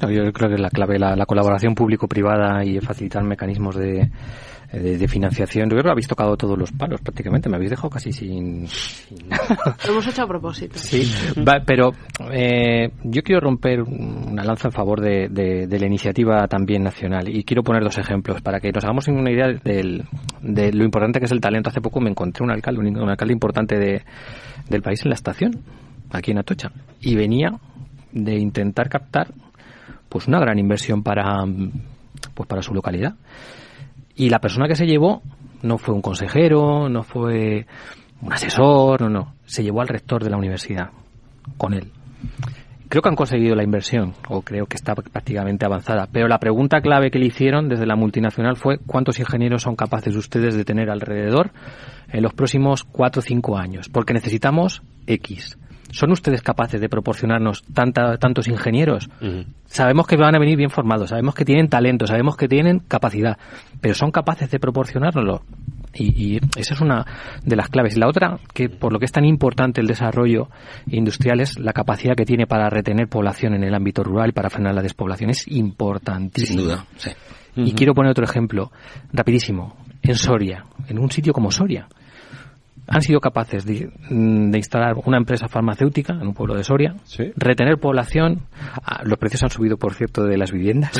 [0.00, 4.10] Yo creo que la clave la, la colaboración público-privada y facilitar mecanismos de
[4.72, 5.68] eh, de, financiación.
[5.68, 8.66] Yo creo que habéis tocado todos los palos prácticamente, me habéis dejado casi sin...
[9.86, 10.78] Lo hemos hecho a propósito.
[10.78, 11.12] Sí,
[11.66, 11.92] pero
[12.30, 17.44] eh, yo quiero romper una lanza en favor de, de, la iniciativa también nacional y
[17.44, 20.04] quiero poner dos ejemplos para que nos hagamos una idea del,
[20.40, 21.68] de lo importante que es el talento.
[21.68, 24.02] Hace poco me encontré un alcalde, un, alcalde importante de,
[24.70, 25.60] del país en la estación,
[26.10, 26.70] aquí en Atocha,
[27.00, 27.50] y venía
[28.12, 29.28] de intentar captar
[30.08, 31.44] pues una gran inversión para
[32.34, 33.14] pues para su localidad
[34.14, 35.22] y la persona que se llevó
[35.62, 37.66] no fue un consejero, no fue
[38.20, 39.34] un asesor, no, no.
[39.44, 40.90] Se llevó al rector de la universidad
[41.56, 41.90] con él.
[42.88, 46.08] Creo que han conseguido la inversión, o creo que está prácticamente avanzada.
[46.12, 50.14] Pero la pregunta clave que le hicieron desde la multinacional fue cuántos ingenieros son capaces
[50.14, 51.52] ustedes de tener alrededor
[52.12, 53.88] en los próximos cuatro o cinco años.
[53.88, 55.56] Porque necesitamos X.
[55.92, 59.08] ¿Son ustedes capaces de proporcionarnos tanta, tantos ingenieros?
[59.66, 63.38] Sabemos que van a venir bien formados, sabemos que tienen talento, sabemos que tienen capacidad,
[63.80, 65.42] pero ¿son capaces de proporcionárnoslo?
[65.94, 67.04] Y, y, esa es una
[67.44, 67.96] de las claves.
[67.96, 70.48] Y la otra, que por lo que es tan importante el desarrollo
[70.86, 74.48] industrial, es la capacidad que tiene para retener población en el ámbito rural y para
[74.48, 75.28] frenar la despoblación.
[75.28, 76.58] Es importantísimo.
[76.58, 77.10] Sin duda, sí.
[77.54, 78.72] Y quiero poner otro ejemplo,
[79.12, 79.76] rapidísimo.
[80.00, 81.86] En Soria, en un sitio como Soria,
[82.86, 86.94] han sido capaces mm, de, instalar una empresa farmacéutica en un pueblo de Soria,
[87.36, 88.42] retener población.
[88.84, 90.92] Ah, los precios han subido, por cierto, de las viviendas.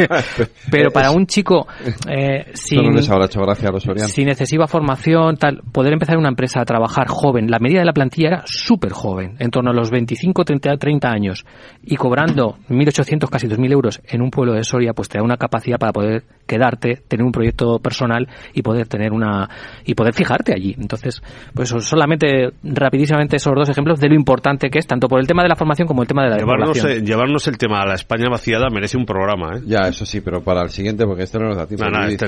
[0.70, 1.66] pero para un chico
[2.08, 7.80] eh, sin, sin excesiva formación, tal, poder empezar una empresa a trabajar joven, la medida
[7.80, 11.44] de la plantilla era súper joven, en torno a los 25, 30, 30 años,
[11.82, 15.36] y cobrando 1.800, casi 2.000 euros en un pueblo de Soria, pues te da una
[15.36, 19.48] capacidad para poder quedarte, tener un proyecto personal y poder tener una
[19.84, 20.74] y poder fijarte allí.
[20.78, 21.15] Entonces,
[21.54, 25.42] pues solamente rapidísimamente esos dos ejemplos de lo importante que es tanto por el tema
[25.42, 27.94] de la formación como el tema de la llevarnos, eh, llevarnos el tema a la
[27.94, 29.62] España vaciada merece un programa, ¿eh?
[29.66, 31.86] Ya, eso sí, pero para el siguiente porque este no nos da tiempo.
[32.08, 32.26] Este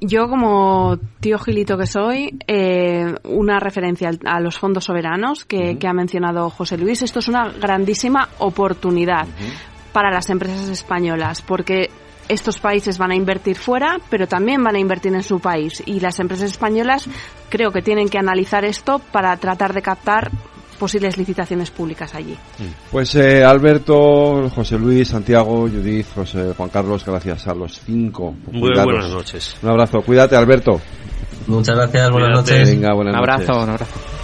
[0.00, 5.92] yo como tío Gilito que soy, eh, una referencia a los fondos soberanos que, ha
[5.94, 7.00] mencionado José Luis.
[7.00, 9.26] Esto es una grandísima oportunidad.
[9.92, 11.88] para las empresas españolas, porque
[12.28, 15.82] estos países van a invertir fuera, pero también van a invertir en su país.
[15.86, 17.08] Y las empresas españolas
[17.48, 20.30] creo que tienen que analizar esto para tratar de captar
[20.78, 22.36] posibles licitaciones públicas allí.
[22.90, 28.34] Pues eh, Alberto, José Luis, Santiago, Judith, José Juan Carlos, gracias a los cinco.
[28.52, 29.56] Muy buenas noches.
[29.62, 30.80] Un abrazo, cuídate Alberto.
[31.46, 32.70] Muchas gracias, buenas noches.
[32.70, 34.17] Venga, buenas un abrazo, un abrazo.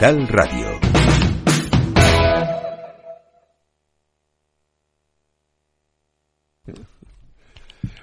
[0.00, 0.78] Radio.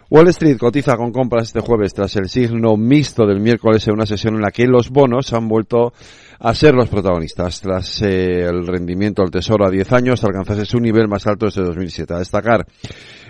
[0.10, 4.06] Wall Street cotiza con compras este jueves tras el signo mixto del miércoles en una
[4.06, 5.94] sesión en la que los bonos han vuelto
[6.40, 7.62] a ser los protagonistas.
[7.62, 11.64] Tras eh, el rendimiento del Tesoro a 10 años alcanzase su nivel más alto desde
[11.64, 12.14] 2007.
[12.14, 12.66] A destacar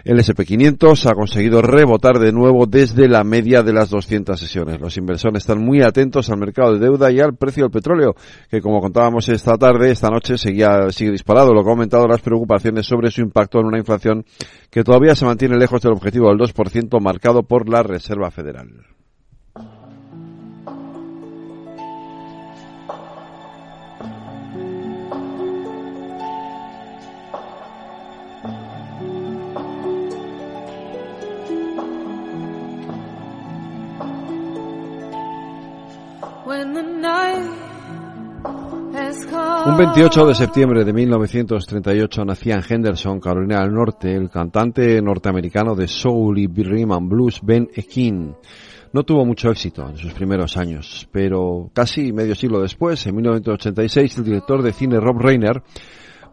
[0.05, 4.79] el SP500 ha conseguido rebotar de nuevo desde la media de las 200 sesiones.
[4.79, 8.15] Los inversores están muy atentos al mercado de deuda y al precio del petróleo,
[8.51, 12.21] que como contábamos esta tarde, esta noche seguía, sigue disparado, lo que ha aumentado las
[12.21, 14.23] preocupaciones sobre su impacto en una inflación
[14.69, 18.94] que todavía se mantiene lejos del objetivo del 2% marcado por la Reserva Federal.
[39.65, 45.73] Un 28 de septiembre de 1938 nacía en Henderson, Carolina del Norte, el cantante norteamericano
[45.73, 48.35] de soul y rhythm and blues Ben Ekin.
[48.93, 54.19] No tuvo mucho éxito en sus primeros años, pero casi medio siglo después, en 1986,
[54.19, 55.63] el director de cine Rob Reiner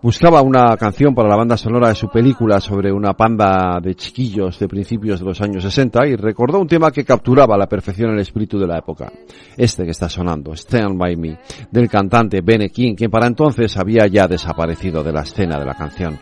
[0.03, 4.59] buscaba una canción para la banda sonora de su película sobre una panda de chiquillos
[4.59, 8.11] de principios de los años 60 y recordó un tema que capturaba a la perfección
[8.11, 9.13] el espíritu de la época.
[9.57, 11.39] Este que está sonando, Stand By Me,
[11.71, 15.75] del cantante Ben King, que para entonces había ya desaparecido de la escena de la
[15.75, 16.19] canción.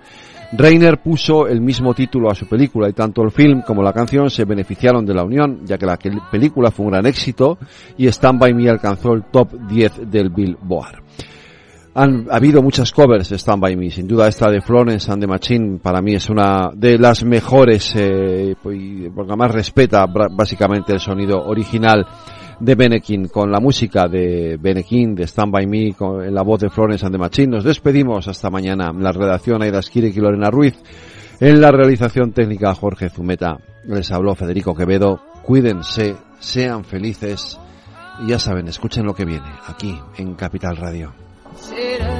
[0.52, 4.28] Reiner puso el mismo título a su película y tanto el film como la canción
[4.28, 7.56] se beneficiaron de la unión, ya que la película fue un gran éxito
[7.96, 11.02] y Stand By Me alcanzó el top 10 del Billboard.
[11.94, 15.26] Han habido muchas covers de Stand By Me, sin duda esta de Florence and the
[15.26, 21.44] Machine para mí es una de las mejores, eh, porque más respeta básicamente el sonido
[21.44, 22.06] original
[22.60, 26.70] de Benequín, con la música de Benequín, de Stand By Me, con la voz de
[26.70, 27.48] Florence and the Machine.
[27.48, 28.92] Nos despedimos hasta mañana.
[28.96, 30.74] La redacción Aida Esquire y Lorena Ruiz.
[31.40, 33.58] En la realización técnica Jorge Zumeta.
[33.84, 35.20] Les habló Federico Quevedo.
[35.42, 37.58] Cuídense, sean felices
[38.22, 41.19] y ya saben, escuchen lo que viene aquí en Capital Radio.
[41.56, 42.19] Será